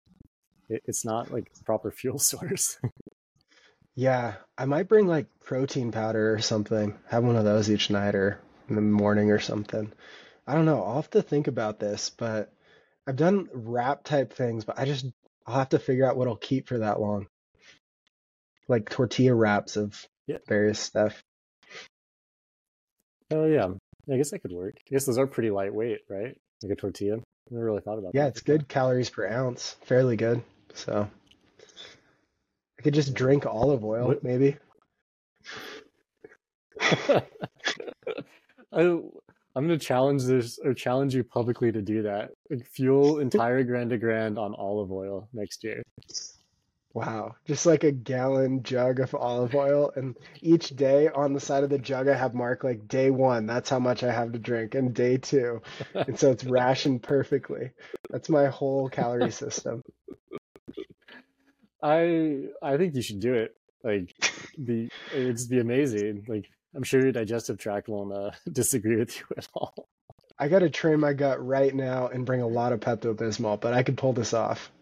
it's 0.68 1.04
not 1.04 1.30
like 1.32 1.50
proper 1.64 1.90
fuel 1.90 2.18
source. 2.30 2.78
Yeah, 3.96 4.34
I 4.58 4.64
might 4.64 4.88
bring 4.88 5.06
like 5.06 5.26
protein 5.44 5.92
powder 5.92 6.34
or 6.34 6.40
something. 6.40 6.98
Have 7.08 7.24
one 7.24 7.36
of 7.36 7.44
those 7.44 7.70
each 7.70 7.90
night 7.90 8.14
or 8.14 8.40
in 8.68 8.74
the 8.74 8.80
morning 8.80 9.30
or 9.30 9.38
something. 9.38 9.92
I 10.46 10.54
don't 10.54 10.64
know. 10.66 10.82
I'll 10.82 10.96
have 10.96 11.10
to 11.10 11.22
think 11.22 11.46
about 11.46 11.78
this, 11.78 12.10
but 12.10 12.52
I've 13.06 13.16
done 13.16 13.48
wrap 13.52 14.02
type 14.04 14.32
things, 14.32 14.64
but 14.64 14.78
I 14.78 14.84
just 14.84 15.06
I'll 15.46 15.58
have 15.58 15.68
to 15.70 15.78
figure 15.78 16.06
out 16.08 16.16
what 16.16 16.26
I'll 16.28 16.36
keep 16.36 16.66
for 16.68 16.78
that 16.78 17.00
long. 17.00 17.26
Like 18.66 18.88
tortilla 18.90 19.34
wraps 19.34 19.76
of 19.76 19.94
Yeah. 20.26 20.38
various 20.48 20.80
stuff. 20.80 21.22
oh 23.30 23.46
yeah, 23.46 23.68
I 24.12 24.16
guess 24.16 24.30
that 24.30 24.40
could 24.40 24.52
work. 24.52 24.74
I 24.78 24.90
guess 24.90 25.04
those 25.06 25.18
are 25.18 25.26
pretty 25.26 25.50
lightweight, 25.50 26.00
right? 26.08 26.36
Like 26.62 26.72
a 26.72 26.76
tortilla. 26.76 27.16
I 27.18 27.20
never 27.50 27.66
really 27.66 27.80
thought 27.82 27.98
about 27.98 28.12
Yeah, 28.14 28.22
that 28.22 28.24
Yeah, 28.24 28.28
it's 28.28 28.40
good 28.40 28.68
calories 28.68 29.10
per 29.10 29.26
ounce. 29.28 29.76
Fairly 29.84 30.16
good. 30.16 30.42
So 30.74 31.08
I 32.78 32.82
could 32.82 32.94
just 32.94 33.14
drink 33.14 33.46
olive 33.46 33.84
oil, 33.84 34.08
What- 34.08 34.24
maybe. 34.24 34.56
I, 36.80 37.20
I'm 39.56 39.62
gonna 39.66 39.78
challenge 39.78 40.24
this 40.24 40.58
or 40.64 40.74
challenge 40.74 41.14
you 41.14 41.22
publicly 41.24 41.70
to 41.72 41.80
do 41.80 42.02
that. 42.02 42.30
Like, 42.50 42.66
fuel 42.66 43.18
entire 43.20 43.62
Grand 43.62 43.90
to 43.90 43.98
Grand 43.98 44.38
on 44.38 44.54
olive 44.54 44.90
oil 44.90 45.28
next 45.32 45.62
year. 45.64 45.82
Wow, 46.92 47.34
just 47.44 47.66
like 47.66 47.82
a 47.82 47.90
gallon 47.90 48.62
jug 48.62 49.00
of 49.00 49.14
olive 49.16 49.54
oil, 49.56 49.92
and 49.96 50.16
each 50.42 50.70
day 50.76 51.08
on 51.08 51.32
the 51.32 51.40
side 51.40 51.64
of 51.64 51.70
the 51.70 51.78
jug 51.78 52.06
I 52.06 52.14
have 52.16 52.34
marked 52.34 52.62
like 52.62 52.86
day 52.86 53.10
one, 53.10 53.46
that's 53.46 53.68
how 53.68 53.80
much 53.80 54.04
I 54.04 54.12
have 54.12 54.30
to 54.32 54.38
drink, 54.38 54.76
and 54.76 54.94
day 54.94 55.16
two, 55.16 55.60
and 55.94 56.16
so 56.18 56.30
it's 56.30 56.44
rationed 56.44 57.02
perfectly. 57.02 57.70
That's 58.10 58.28
my 58.28 58.46
whole 58.46 58.88
calorie 58.88 59.32
system. 59.32 59.82
I 61.84 62.46
I 62.62 62.78
think 62.78 62.94
you 62.94 63.02
should 63.02 63.20
do 63.20 63.34
it. 63.34 63.54
Like 63.84 64.14
the 64.56 64.88
it'd 65.12 65.36
just 65.36 65.50
be 65.50 65.60
amazing. 65.60 66.24
Like 66.26 66.48
I'm 66.74 66.82
sure 66.82 67.02
your 67.02 67.12
digestive 67.12 67.58
tract 67.58 67.88
won't 67.88 68.12
uh, 68.12 68.30
disagree 68.50 68.96
with 68.96 69.16
you 69.18 69.26
at 69.36 69.46
all. 69.54 69.88
I 70.38 70.48
gotta 70.48 70.70
train 70.70 70.98
my 70.98 71.12
gut 71.12 71.44
right 71.44 71.74
now 71.74 72.08
and 72.08 72.24
bring 72.24 72.40
a 72.40 72.48
lot 72.48 72.72
of 72.72 72.80
Pepto-Bismol, 72.80 73.60
but 73.60 73.74
I 73.74 73.82
could 73.84 73.98
pull 73.98 74.14
this 74.14 74.32
off. 74.32 74.72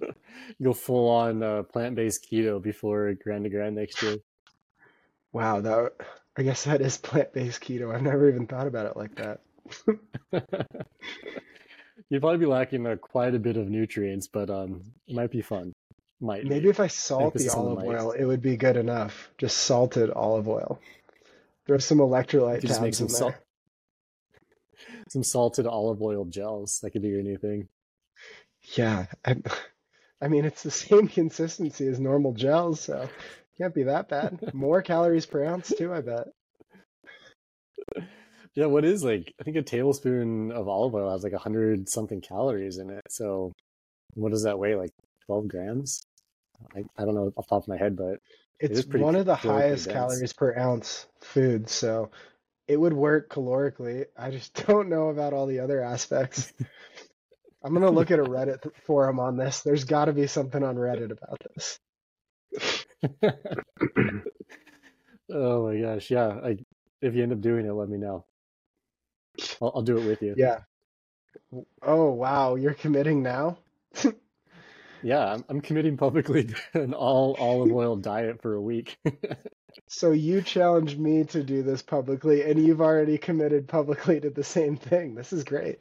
Go 0.62 0.74
full 0.74 1.08
on 1.08 1.42
uh, 1.42 1.62
plant 1.64 1.96
based 1.96 2.28
keto 2.30 2.62
before 2.62 3.14
Grand 3.14 3.44
to 3.44 3.50
Grand 3.50 3.74
next 3.74 4.02
year. 4.02 4.18
Wow, 5.32 5.62
that 5.62 5.92
I 6.36 6.42
guess 6.42 6.64
that 6.64 6.82
is 6.82 6.98
plant-based 6.98 7.62
keto. 7.62 7.94
I've 7.94 8.02
never 8.02 8.28
even 8.28 8.46
thought 8.46 8.66
about 8.66 8.86
it 8.86 8.96
like 8.96 9.14
that. 9.16 9.40
You'd 12.10 12.20
probably 12.20 12.38
be 12.38 12.46
lacking 12.46 12.86
uh, 12.86 12.96
quite 12.96 13.34
a 13.34 13.38
bit 13.38 13.56
of 13.56 13.68
nutrients, 13.68 14.28
but 14.28 14.50
um, 14.50 14.82
it 15.08 15.16
might 15.16 15.30
be 15.30 15.40
fun. 15.40 15.72
Might 16.24 16.46
Maybe 16.46 16.70
if 16.70 16.80
I 16.80 16.86
salt 16.86 17.34
the 17.34 17.50
olive 17.50 17.84
oil, 17.84 18.12
it 18.12 18.24
would 18.24 18.40
be 18.40 18.56
good 18.56 18.78
enough. 18.78 19.28
Just 19.36 19.58
salted 19.58 20.10
olive 20.10 20.48
oil. 20.48 20.80
Throw 21.66 21.76
some 21.76 21.98
electrolyte 21.98 22.62
just 22.62 22.80
make 22.80 22.94
some 22.94 23.08
in 23.08 23.14
salt, 23.14 23.34
there. 23.34 24.92
some 25.10 25.22
salted 25.22 25.66
olive 25.66 26.00
oil 26.00 26.24
gels. 26.24 26.80
That 26.80 26.92
could 26.92 27.02
be 27.02 27.08
your 27.08 27.22
new 27.22 27.36
thing. 27.36 27.68
Yeah, 28.74 29.04
I, 29.22 29.36
I 30.22 30.28
mean 30.28 30.46
it's 30.46 30.62
the 30.62 30.70
same 30.70 31.08
consistency 31.20 31.86
as 31.88 32.00
normal 32.00 32.32
gels, 32.32 32.80
so 32.80 33.06
can't 33.58 33.74
be 33.74 33.82
that 33.82 34.08
bad. 34.08 34.54
More 34.54 34.80
calories 34.80 35.26
per 35.26 35.44
ounce 35.44 35.74
too, 35.76 35.92
I 35.92 36.00
bet. 36.00 36.28
Yeah, 38.56 38.66
what 38.66 38.84
is 38.84 39.02
like? 39.02 39.34
I 39.40 39.42
think 39.42 39.56
a 39.56 39.62
tablespoon 39.62 40.52
of 40.52 40.68
olive 40.68 40.94
oil 40.94 41.10
has 41.10 41.24
like 41.24 41.32
a 41.32 41.38
hundred 41.38 41.88
something 41.88 42.20
calories 42.20 42.78
in 42.78 42.88
it. 42.88 43.02
So, 43.10 43.52
what 44.14 44.30
does 44.30 44.44
that 44.44 44.60
weigh? 44.60 44.76
Like 44.76 44.92
twelve 45.26 45.48
grams? 45.48 46.04
I, 46.76 46.84
I 46.98 47.04
don't 47.04 47.14
know 47.14 47.32
off 47.36 47.46
the 47.46 47.50
top 47.56 47.62
of 47.64 47.68
my 47.68 47.76
head, 47.78 47.96
but 47.96 48.20
It's 48.60 48.82
pretty 48.82 49.04
one 49.04 49.16
of 49.16 49.26
the 49.26 49.34
highest 49.36 49.88
dense. 49.88 49.88
calories 49.88 50.32
per 50.32 50.56
ounce 50.56 51.06
food, 51.20 51.68
so 51.68 52.10
it 52.68 52.76
would 52.78 52.92
work 52.94 53.30
calorically. 53.30 54.06
I 54.16 54.30
just 54.30 54.54
don't 54.66 54.88
know 54.90 55.08
about 55.10 55.32
all 55.34 55.46
the 55.46 55.60
other 55.60 55.82
aspects. 55.82 56.52
I'm 57.62 57.74
gonna 57.74 57.90
look 57.90 58.10
at 58.10 58.20
a 58.20 58.24
Reddit 58.26 58.74
forum 58.84 59.18
on 59.20 59.36
this. 59.36 59.62
There's 59.62 59.84
got 59.84 60.06
to 60.06 60.12
be 60.12 60.26
something 60.28 60.62
on 60.62 60.76
Reddit 60.76 61.10
about 61.12 61.40
this. 61.54 61.80
oh 65.32 65.66
my 65.66 65.80
gosh, 65.80 66.10
yeah. 66.10 66.26
Like 66.42 66.64
if 67.02 67.14
you 67.14 67.22
end 67.22 67.32
up 67.32 67.40
doing 67.40 67.66
it, 67.66 67.72
let 67.72 67.88
me 67.88 67.98
know. 67.98 68.26
I'll, 69.60 69.72
I'll 69.76 69.82
do 69.82 69.98
it 69.98 70.04
with 70.04 70.22
you. 70.22 70.36
Yeah. 70.36 70.60
Oh 71.82 72.10
wow, 72.12 72.54
you're 72.56 72.74
committing 72.74 73.22
now? 73.22 73.58
Yeah, 75.04 75.34
I'm, 75.34 75.44
I'm 75.48 75.60
committing 75.60 75.96
publicly 75.96 76.44
to 76.44 76.56
an 76.82 76.94
all 76.94 77.36
olive 77.38 77.72
oil 77.72 77.96
diet 77.96 78.42
for 78.42 78.54
a 78.54 78.60
week. 78.60 78.98
So 79.86 80.12
you 80.12 80.40
challenged 80.40 80.98
me 80.98 81.24
to 81.24 81.42
do 81.42 81.62
this 81.62 81.82
publicly, 81.82 82.42
and 82.42 82.64
you've 82.64 82.80
already 82.80 83.18
committed 83.18 83.68
publicly 83.68 84.20
to 84.20 84.30
the 84.30 84.44
same 84.44 84.76
thing. 84.76 85.14
This 85.14 85.32
is 85.32 85.44
great. 85.44 85.80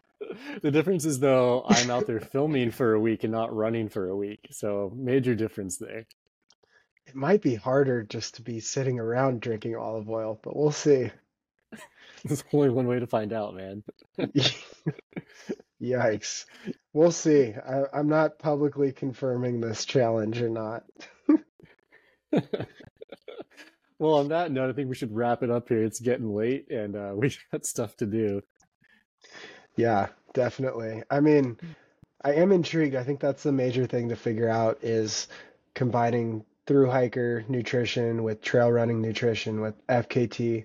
the 0.62 0.70
difference 0.70 1.04
is 1.04 1.18
though, 1.20 1.64
I'm 1.68 1.90
out 1.90 2.06
there 2.06 2.20
filming 2.20 2.70
for 2.70 2.94
a 2.94 3.00
week 3.00 3.24
and 3.24 3.32
not 3.32 3.54
running 3.54 3.88
for 3.88 4.08
a 4.08 4.16
week. 4.16 4.48
So 4.50 4.92
major 4.96 5.34
difference 5.34 5.76
there. 5.76 6.06
It 7.06 7.14
might 7.14 7.42
be 7.42 7.54
harder 7.54 8.02
just 8.02 8.36
to 8.36 8.42
be 8.42 8.60
sitting 8.60 8.98
around 8.98 9.40
drinking 9.40 9.76
olive 9.76 10.08
oil, 10.08 10.40
but 10.42 10.56
we'll 10.56 10.72
see. 10.72 11.10
There's 12.24 12.44
only 12.52 12.70
one 12.70 12.86
way 12.86 12.98
to 12.98 13.06
find 13.06 13.32
out, 13.32 13.54
man. 13.54 13.82
Yikes. 15.82 16.44
We'll 16.92 17.12
see. 17.12 17.52
I, 17.54 17.82
I'm 17.92 18.08
not 18.08 18.38
publicly 18.38 18.92
confirming 18.92 19.60
this 19.60 19.84
challenge 19.84 20.40
or 20.40 20.48
not. 20.48 20.84
well, 23.98 24.14
on 24.14 24.28
that 24.28 24.50
note, 24.52 24.70
I 24.70 24.72
think 24.72 24.88
we 24.88 24.94
should 24.94 25.14
wrap 25.14 25.42
it 25.42 25.50
up 25.50 25.68
here. 25.68 25.82
It's 25.82 26.00
getting 26.00 26.34
late 26.34 26.70
and 26.70 26.96
uh, 26.96 27.12
we 27.16 27.36
got 27.52 27.66
stuff 27.66 27.96
to 27.98 28.06
do. 28.06 28.42
Yeah, 29.76 30.08
definitely. 30.32 31.02
I 31.10 31.20
mean, 31.20 31.58
I 32.24 32.34
am 32.34 32.52
intrigued. 32.52 32.94
I 32.94 33.02
think 33.02 33.20
that's 33.20 33.42
the 33.42 33.52
major 33.52 33.86
thing 33.86 34.08
to 34.08 34.16
figure 34.16 34.48
out 34.48 34.78
is 34.82 35.28
combining 35.74 36.44
through 36.66 36.90
hiker 36.90 37.44
nutrition 37.48 38.22
with 38.22 38.40
trail 38.40 38.70
running 38.70 39.02
nutrition 39.02 39.60
with 39.60 39.74
FKT 39.88 40.64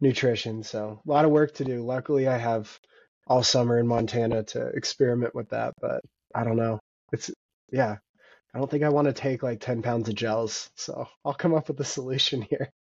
nutrition. 0.00 0.62
So 0.62 1.00
a 1.04 1.10
lot 1.10 1.24
of 1.24 1.30
work 1.30 1.54
to 1.54 1.64
do. 1.64 1.84
Luckily, 1.84 2.28
I 2.28 2.38
have 2.38 2.78
all 3.26 3.42
summer 3.42 3.78
in 3.78 3.86
Montana 3.86 4.42
to 4.44 4.68
experiment 4.68 5.34
with 5.34 5.50
that, 5.50 5.74
but 5.80 6.00
I 6.34 6.44
don't 6.44 6.56
know. 6.56 6.80
It's 7.12 7.30
yeah. 7.72 7.96
I 8.54 8.58
don't 8.58 8.70
think 8.70 8.84
I 8.84 8.88
want 8.90 9.06
to 9.08 9.12
take 9.12 9.42
like 9.42 9.60
10 9.60 9.82
pounds 9.82 10.08
of 10.08 10.14
gels, 10.16 10.70
so 10.76 11.06
I'll 11.24 11.34
come 11.34 11.54
up 11.54 11.68
with 11.68 11.80
a 11.80 11.84
solution 11.84 12.42
here. 12.42 12.70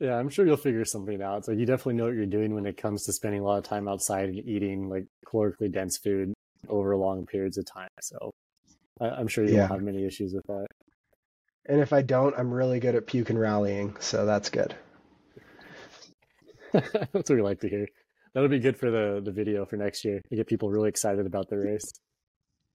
Yeah, 0.00 0.16
I'm 0.16 0.28
sure 0.28 0.46
you'll 0.46 0.56
figure 0.56 0.84
something 0.84 1.22
out. 1.22 1.44
So 1.44 1.52
you 1.52 1.66
definitely 1.66 1.94
know 1.94 2.04
what 2.06 2.14
you're 2.14 2.26
doing 2.26 2.54
when 2.54 2.66
it 2.66 2.76
comes 2.76 3.04
to 3.04 3.12
spending 3.12 3.40
a 3.40 3.44
lot 3.44 3.58
of 3.58 3.64
time 3.64 3.88
outside 3.88 4.28
and 4.28 4.38
eating 4.38 4.88
like 4.88 5.06
calorically 5.26 5.70
dense 5.72 5.98
food 5.98 6.34
over 6.68 6.96
long 6.96 7.26
periods 7.26 7.58
of 7.58 7.64
time. 7.66 7.88
So 8.00 8.30
I, 9.00 9.06
I'm 9.10 9.28
sure 9.28 9.44
you 9.46 9.54
Yeah. 9.54 9.58
won't 9.58 9.72
have 9.72 9.82
many 9.82 10.04
issues 10.06 10.34
with 10.34 10.44
that. 10.48 10.66
And 11.66 11.80
if 11.80 11.92
I 11.92 12.02
don't, 12.02 12.34
I'm 12.38 12.52
really 12.52 12.80
good 12.80 12.94
at 12.94 13.06
puke 13.06 13.30
and 13.30 13.38
rallying, 13.40 13.96
so 14.00 14.26
that's 14.26 14.50
good. 14.50 14.74
That's 16.72 17.12
what 17.12 17.30
we 17.30 17.42
like 17.42 17.60
to 17.60 17.68
hear. 17.68 17.86
That'll 18.34 18.48
be 18.48 18.58
good 18.58 18.76
for 18.76 18.90
the 18.90 19.22
the 19.24 19.32
video 19.32 19.64
for 19.64 19.76
next 19.76 20.04
year 20.04 20.20
to 20.28 20.36
get 20.36 20.46
people 20.46 20.70
really 20.70 20.88
excited 20.88 21.24
about 21.26 21.48
the 21.48 21.56
race. 21.56 21.92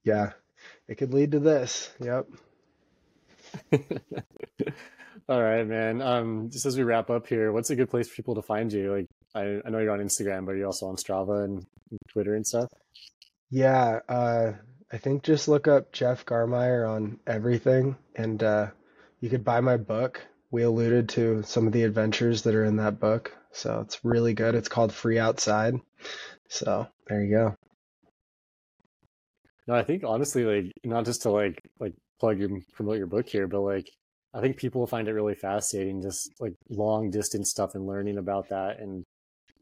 Yeah, 0.03 0.31
it 0.87 0.95
could 0.95 1.13
lead 1.13 1.31
to 1.33 1.39
this. 1.39 1.91
Yep. 1.99 2.27
All 5.29 5.41
right, 5.43 5.67
man. 5.67 6.01
Um, 6.01 6.49
just 6.49 6.65
as 6.65 6.77
we 6.77 6.83
wrap 6.83 7.09
up 7.09 7.27
here, 7.27 7.51
what's 7.51 7.69
a 7.69 7.75
good 7.75 7.89
place 7.89 8.07
for 8.07 8.15
people 8.15 8.35
to 8.35 8.41
find 8.41 8.71
you? 8.73 8.95
Like, 8.95 9.05
I, 9.35 9.59
I 9.65 9.69
know 9.69 9.79
you're 9.79 9.91
on 9.91 9.99
Instagram, 9.99 10.45
but 10.45 10.53
you're 10.53 10.65
also 10.65 10.87
on 10.87 10.95
Strava 10.95 11.43
and 11.43 11.65
Twitter 12.11 12.33
and 12.33 12.47
stuff. 12.47 12.69
Yeah, 13.51 13.99
uh, 14.07 14.53
I 14.91 14.97
think 14.97 15.23
just 15.23 15.47
look 15.47 15.67
up 15.67 15.91
Jeff 15.91 16.25
Garmire 16.25 16.89
on 16.89 17.19
everything, 17.27 17.95
and 18.15 18.41
uh, 18.41 18.67
you 19.19 19.29
could 19.29 19.43
buy 19.43 19.59
my 19.59 19.77
book. 19.77 20.21
We 20.51 20.63
alluded 20.63 21.09
to 21.09 21.43
some 21.43 21.67
of 21.67 21.73
the 21.73 21.83
adventures 21.83 22.41
that 22.43 22.55
are 22.55 22.65
in 22.65 22.77
that 22.77 22.99
book, 22.99 23.35
so 23.51 23.81
it's 23.81 24.03
really 24.03 24.33
good. 24.33 24.55
It's 24.55 24.67
called 24.67 24.93
Free 24.93 25.19
Outside. 25.19 25.75
So 26.47 26.87
there 27.07 27.23
you 27.23 27.31
go. 27.31 27.55
No, 29.67 29.75
I 29.75 29.83
think 29.83 30.03
honestly, 30.03 30.43
like 30.45 30.73
not 30.83 31.05
just 31.05 31.21
to 31.23 31.29
like 31.29 31.61
like 31.79 31.93
plug 32.19 32.39
your 32.39 32.49
promote 32.73 32.97
your 32.97 33.07
book 33.07 33.29
here, 33.29 33.47
but 33.47 33.61
like 33.61 33.87
I 34.33 34.41
think 34.41 34.57
people 34.57 34.85
find 34.87 35.07
it 35.07 35.13
really 35.13 35.35
fascinating, 35.35 36.01
just 36.01 36.31
like 36.39 36.53
long 36.69 37.11
distance 37.11 37.49
stuff 37.51 37.75
and 37.75 37.85
learning 37.85 38.17
about 38.17 38.49
that. 38.49 38.79
And 38.79 39.03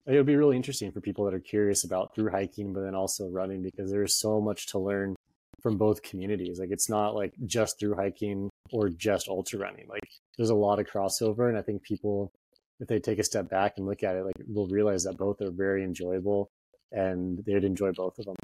it'll 0.06 0.24
be 0.24 0.36
really 0.36 0.56
interesting 0.56 0.92
for 0.92 1.02
people 1.02 1.26
that 1.26 1.34
are 1.34 1.40
curious 1.40 1.84
about 1.84 2.16
through 2.16 2.32
hiking, 2.32 2.74
but 2.74 2.82
then 2.82 2.96
also 2.96 3.28
running 3.30 3.62
because 3.62 3.92
there's 3.92 4.16
so 4.16 4.40
much 4.42 4.68
to 4.68 4.80
learn 4.80 5.16
from 5.62 5.78
both 5.78 6.02
communities. 6.02 6.60
Like 6.60 6.72
it's 6.72 6.90
not 6.90 7.16
like 7.16 7.34
just 7.46 7.80
through 7.80 7.96
hiking 7.96 8.50
or 8.72 8.90
just 8.90 9.28
ultra 9.28 9.60
running. 9.60 9.88
Like 9.88 10.10
there's 10.38 10.50
a 10.50 10.56
lot 10.56 10.80
of 10.80 10.88
crossover. 10.88 11.50
And 11.50 11.58
I 11.58 11.62
think 11.62 11.84
people, 11.84 12.32
if 12.80 12.88
they 12.88 13.00
take 13.00 13.20
a 13.20 13.24
step 13.24 13.50
back 13.50 13.74
and 13.78 13.88
look 13.88 14.04
at 14.04 14.16
it, 14.16 14.24
like 14.26 14.36
will 14.48 14.68
realize 14.68 15.04
that 15.04 15.18
both 15.18 15.42
are 15.42 15.52
very 15.52 15.84
enjoyable 15.84 16.50
and 16.92 17.44
they'd 17.46 17.64
enjoy 17.64 17.92
both 17.92 18.18
of 18.20 18.26
them. 18.26 18.36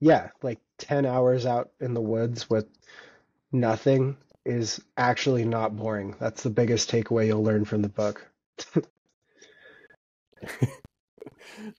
Yeah, 0.00 0.30
like 0.42 0.58
10 0.78 1.04
hours 1.04 1.44
out 1.44 1.70
in 1.80 1.92
the 1.92 2.00
woods 2.00 2.48
with 2.48 2.66
nothing 3.52 4.16
is 4.46 4.80
actually 4.96 5.44
not 5.44 5.76
boring. 5.76 6.16
That's 6.18 6.42
the 6.42 6.50
biggest 6.50 6.90
takeaway 6.90 7.26
you'll 7.26 7.44
learn 7.44 7.66
from 7.66 7.82
the 7.82 7.90
book. 7.90 8.26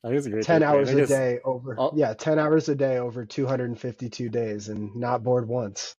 I 0.04 0.08
think 0.08 0.18
it's 0.18 0.28
a 0.28 0.30
great 0.30 0.44
10 0.46 0.62
hours 0.62 0.92
a 0.92 0.96
guess 0.96 1.10
day 1.10 1.40
over, 1.44 1.76
I'll, 1.80 1.94
yeah, 1.96 2.14
10 2.14 2.38
hours 2.38 2.70
a 2.70 2.76
day 2.76 3.00
over 3.00 3.26
252 3.26 4.30
days 4.30 4.70
and 4.70 4.96
not 4.96 5.24
bored 5.24 5.48
once. 5.48 5.96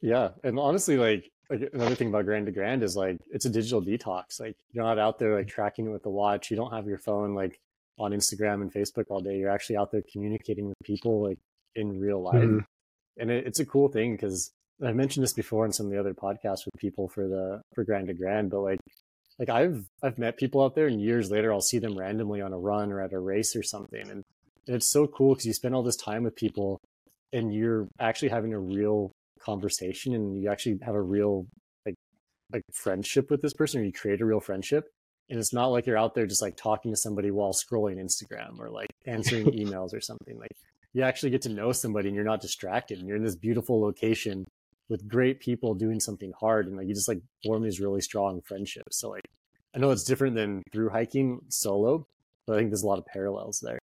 Yeah, 0.00 0.30
and 0.44 0.58
honestly, 0.58 0.96
like 0.96 1.30
like 1.50 1.70
another 1.72 1.94
thing 1.94 2.08
about 2.08 2.24
Grand 2.24 2.46
to 2.46 2.52
Grand 2.52 2.82
is 2.82 2.96
like 2.96 3.18
it's 3.30 3.44
a 3.44 3.50
digital 3.50 3.82
detox. 3.82 4.40
Like 4.40 4.56
you're 4.72 4.84
not 4.84 4.98
out 4.98 5.18
there 5.18 5.36
like 5.36 5.48
tracking 5.48 5.86
it 5.86 5.90
with 5.90 6.02
the 6.02 6.10
watch. 6.10 6.50
You 6.50 6.56
don't 6.56 6.72
have 6.72 6.86
your 6.86 6.98
phone 6.98 7.34
like 7.34 7.60
on 7.98 8.12
Instagram 8.12 8.62
and 8.62 8.72
Facebook 8.72 9.06
all 9.10 9.20
day. 9.20 9.36
You're 9.38 9.50
actually 9.50 9.76
out 9.76 9.92
there 9.92 10.02
communicating 10.12 10.68
with 10.68 10.76
people 10.84 11.22
like 11.22 11.38
in 11.74 11.98
real 12.00 12.22
life, 12.22 12.42
hmm 12.42 12.58
and 13.18 13.30
it, 13.30 13.46
it's 13.46 13.60
a 13.60 13.66
cool 13.66 13.88
thing 13.88 14.12
because 14.14 14.52
I 14.84 14.92
mentioned 14.92 15.22
this 15.22 15.32
before 15.32 15.66
in 15.66 15.72
some 15.72 15.86
of 15.86 15.92
the 15.92 16.00
other 16.00 16.14
podcasts 16.14 16.64
with 16.64 16.78
people 16.78 17.08
for 17.08 17.28
the 17.28 17.62
for 17.74 17.84
Grand 17.84 18.08
to 18.08 18.14
Grand, 18.14 18.50
but 18.50 18.60
like 18.60 18.80
like 19.38 19.48
I've 19.48 19.84
I've 20.02 20.18
met 20.18 20.36
people 20.36 20.62
out 20.62 20.74
there, 20.74 20.86
and 20.86 21.00
years 21.00 21.30
later 21.30 21.52
I'll 21.52 21.60
see 21.60 21.78
them 21.78 21.96
randomly 21.96 22.40
on 22.40 22.52
a 22.52 22.58
run 22.58 22.92
or 22.92 23.00
at 23.00 23.12
a 23.12 23.18
race 23.18 23.54
or 23.56 23.62
something, 23.62 24.00
and, 24.00 24.22
and 24.66 24.76
it's 24.76 24.90
so 24.90 25.06
cool 25.06 25.34
because 25.34 25.46
you 25.46 25.52
spend 25.52 25.74
all 25.74 25.82
this 25.82 25.96
time 25.96 26.24
with 26.24 26.36
people, 26.36 26.80
and 27.32 27.54
you're 27.54 27.88
actually 28.00 28.28
having 28.28 28.52
a 28.52 28.58
real 28.58 29.10
conversation, 29.42 30.14
and 30.14 30.40
you 30.40 30.50
actually 30.50 30.78
have 30.82 30.94
a 30.94 31.02
real 31.02 31.46
like 31.84 31.94
like 32.52 32.62
friendship 32.72 33.30
with 33.30 33.42
this 33.42 33.54
person, 33.54 33.80
or 33.80 33.84
you 33.84 33.92
create 33.92 34.20
a 34.20 34.26
real 34.26 34.40
friendship. 34.40 34.84
And 35.30 35.38
it's 35.38 35.52
not 35.52 35.68
like 35.68 35.86
you're 35.86 35.96
out 35.96 36.14
there 36.14 36.26
just 36.26 36.42
like 36.42 36.56
talking 36.56 36.92
to 36.92 36.96
somebody 36.96 37.30
while 37.30 37.52
scrolling 37.52 37.98
Instagram 37.98 38.58
or 38.58 38.70
like 38.70 38.90
answering 39.06 39.46
emails 39.52 39.94
or 39.94 40.00
something. 40.00 40.38
Like 40.38 40.50
you 40.92 41.02
actually 41.02 41.30
get 41.30 41.42
to 41.42 41.48
know 41.48 41.72
somebody 41.72 42.08
and 42.08 42.14
you're 42.14 42.24
not 42.24 42.42
distracted 42.42 42.98
and 42.98 43.08
you're 43.08 43.16
in 43.16 43.24
this 43.24 43.36
beautiful 43.36 43.80
location 43.80 44.44
with 44.88 45.08
great 45.08 45.40
people 45.40 45.74
doing 45.74 46.00
something 46.00 46.32
hard 46.38 46.66
and 46.66 46.76
like 46.76 46.86
you 46.86 46.94
just 46.94 47.08
like 47.08 47.22
form 47.44 47.62
these 47.62 47.80
really 47.80 48.00
strong 48.00 48.42
friendships. 48.42 48.98
So 48.98 49.10
like 49.10 49.24
I 49.74 49.78
know 49.78 49.90
it's 49.90 50.04
different 50.04 50.36
than 50.36 50.62
through 50.70 50.90
hiking 50.90 51.40
solo, 51.48 52.06
but 52.46 52.54
I 52.54 52.58
think 52.58 52.70
there's 52.70 52.82
a 52.82 52.86
lot 52.86 52.98
of 52.98 53.06
parallels 53.06 53.60
there. 53.62 53.78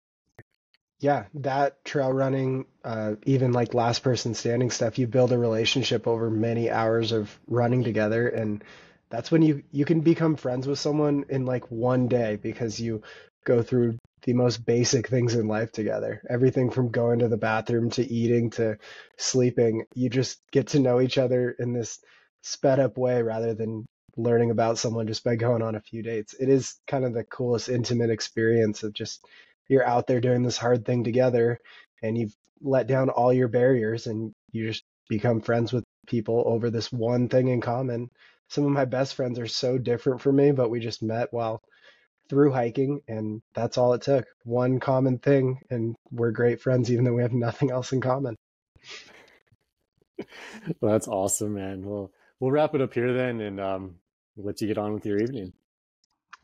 Yeah, 1.00 1.26
that 1.36 1.84
trail 1.86 2.12
running, 2.12 2.66
uh, 2.84 3.16
even 3.26 3.52
like 3.52 3.76
last 3.76 4.00
person 4.02 4.34
standing 4.34 4.72
stuff, 4.72 4.98
you 4.98 5.06
build 5.06 5.32
a 5.32 5.38
relationship 5.38 6.08
over 6.08 6.30
many 6.32 6.72
hours 6.72 7.12
of 7.12 7.38
running 7.48 7.84
together, 7.84 8.28
and 8.30 8.64
that's 9.10 9.30
when 9.32 9.44
you 9.44 9.62
you 9.72 9.86
can 9.86 10.02
become 10.02 10.36
friends 10.36 10.66
with 10.68 10.80
someone 10.80 11.26
in 11.30 11.46
like 11.46 11.70
one 11.70 12.08
day 12.08 12.38
because 12.38 12.80
you 12.80 13.04
go 13.46 13.62
through 13.62 13.98
the 14.24 14.34
most 14.34 14.66
basic 14.66 15.08
things 15.08 15.36
in 15.36 15.48
life 15.48 15.72
together. 15.72 16.22
Everything 16.32 16.72
from 16.72 16.90
going 16.90 17.20
to 17.20 17.28
the 17.28 17.38
bathroom 17.38 17.92
to 17.92 18.04
eating 18.12 18.50
to 18.52 18.78
sleeping. 19.18 19.86
You 19.94 20.10
just 20.10 20.40
get 20.52 20.68
to 20.70 20.80
know 20.80 21.00
each 21.00 21.20
other 21.20 21.52
in 21.60 21.74
this 21.74 22.00
sped 22.42 22.80
up 22.80 22.98
way 22.98 23.22
rather 23.22 23.54
than 23.54 23.86
learning 24.18 24.50
about 24.50 24.80
someone 24.80 25.06
just 25.08 25.24
by 25.24 25.36
going 25.36 25.62
on 25.62 25.76
a 25.76 25.82
few 25.82 26.02
dates. 26.02 26.34
It 26.40 26.50
is 26.50 26.76
kind 26.88 27.06
of 27.06 27.14
the 27.14 27.24
coolest 27.24 27.70
intimate 27.70 28.10
experience 28.10 28.82
of 28.82 28.94
just 28.94 29.24
you're 29.68 29.86
out 29.86 30.08
there 30.08 30.22
doing 30.22 30.44
this 30.44 30.58
hard 30.58 30.86
thing 30.86 31.04
together 31.04 31.60
and 32.02 32.18
you've 32.18 32.36
let 32.62 32.88
down 32.88 33.10
all 33.10 33.34
your 33.34 33.48
barriers 33.48 34.08
and 34.08 34.34
you 34.52 34.68
just 34.68 34.84
become 35.10 35.42
friends 35.42 35.72
with 35.72 35.84
people 36.08 36.44
over 36.46 36.70
this 36.70 36.92
one 36.92 37.30
thing 37.30 37.48
in 37.50 37.62
common. 37.62 38.10
Some 38.50 38.66
of 38.66 38.72
my 38.72 38.86
best 38.86 39.16
friends 39.16 39.40
are 39.40 39.48
so 39.48 39.78
different 39.78 40.22
from 40.22 40.38
me, 40.38 40.52
but 40.52 40.70
we 40.70 40.80
just 40.80 41.04
met 41.04 41.28
while 41.32 41.62
through 42.30 42.52
hiking 42.52 43.02
and 43.08 43.42
that's 43.54 43.78
all 43.78 43.94
it 43.94 44.02
took. 44.02 44.26
One 44.44 44.80
common 44.80 45.20
thing 45.20 45.60
and 45.70 45.96
we're 46.12 46.32
great 46.32 46.62
friends 46.62 46.92
even 46.92 47.06
though 47.06 47.14
we 47.14 47.22
have 47.22 47.34
nothing 47.34 47.72
else 47.72 47.92
in 47.92 48.02
common. 48.02 48.36
Well, 50.82 50.94
that's 50.94 51.08
awesome, 51.08 51.54
man. 51.54 51.86
Well, 51.86 52.12
we'll 52.40 52.50
wrap 52.50 52.74
it 52.74 52.82
up 52.82 52.94
here 52.94 53.14
then 53.14 53.40
and 53.40 53.60
um, 53.60 53.96
let 54.36 54.60
you 54.62 54.68
get 54.68 54.80
on 54.80 54.94
with 54.94 55.06
your 55.06 55.20
evening. 55.20 55.54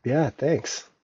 Yeah, 0.04 0.30
thanks. 0.30 0.88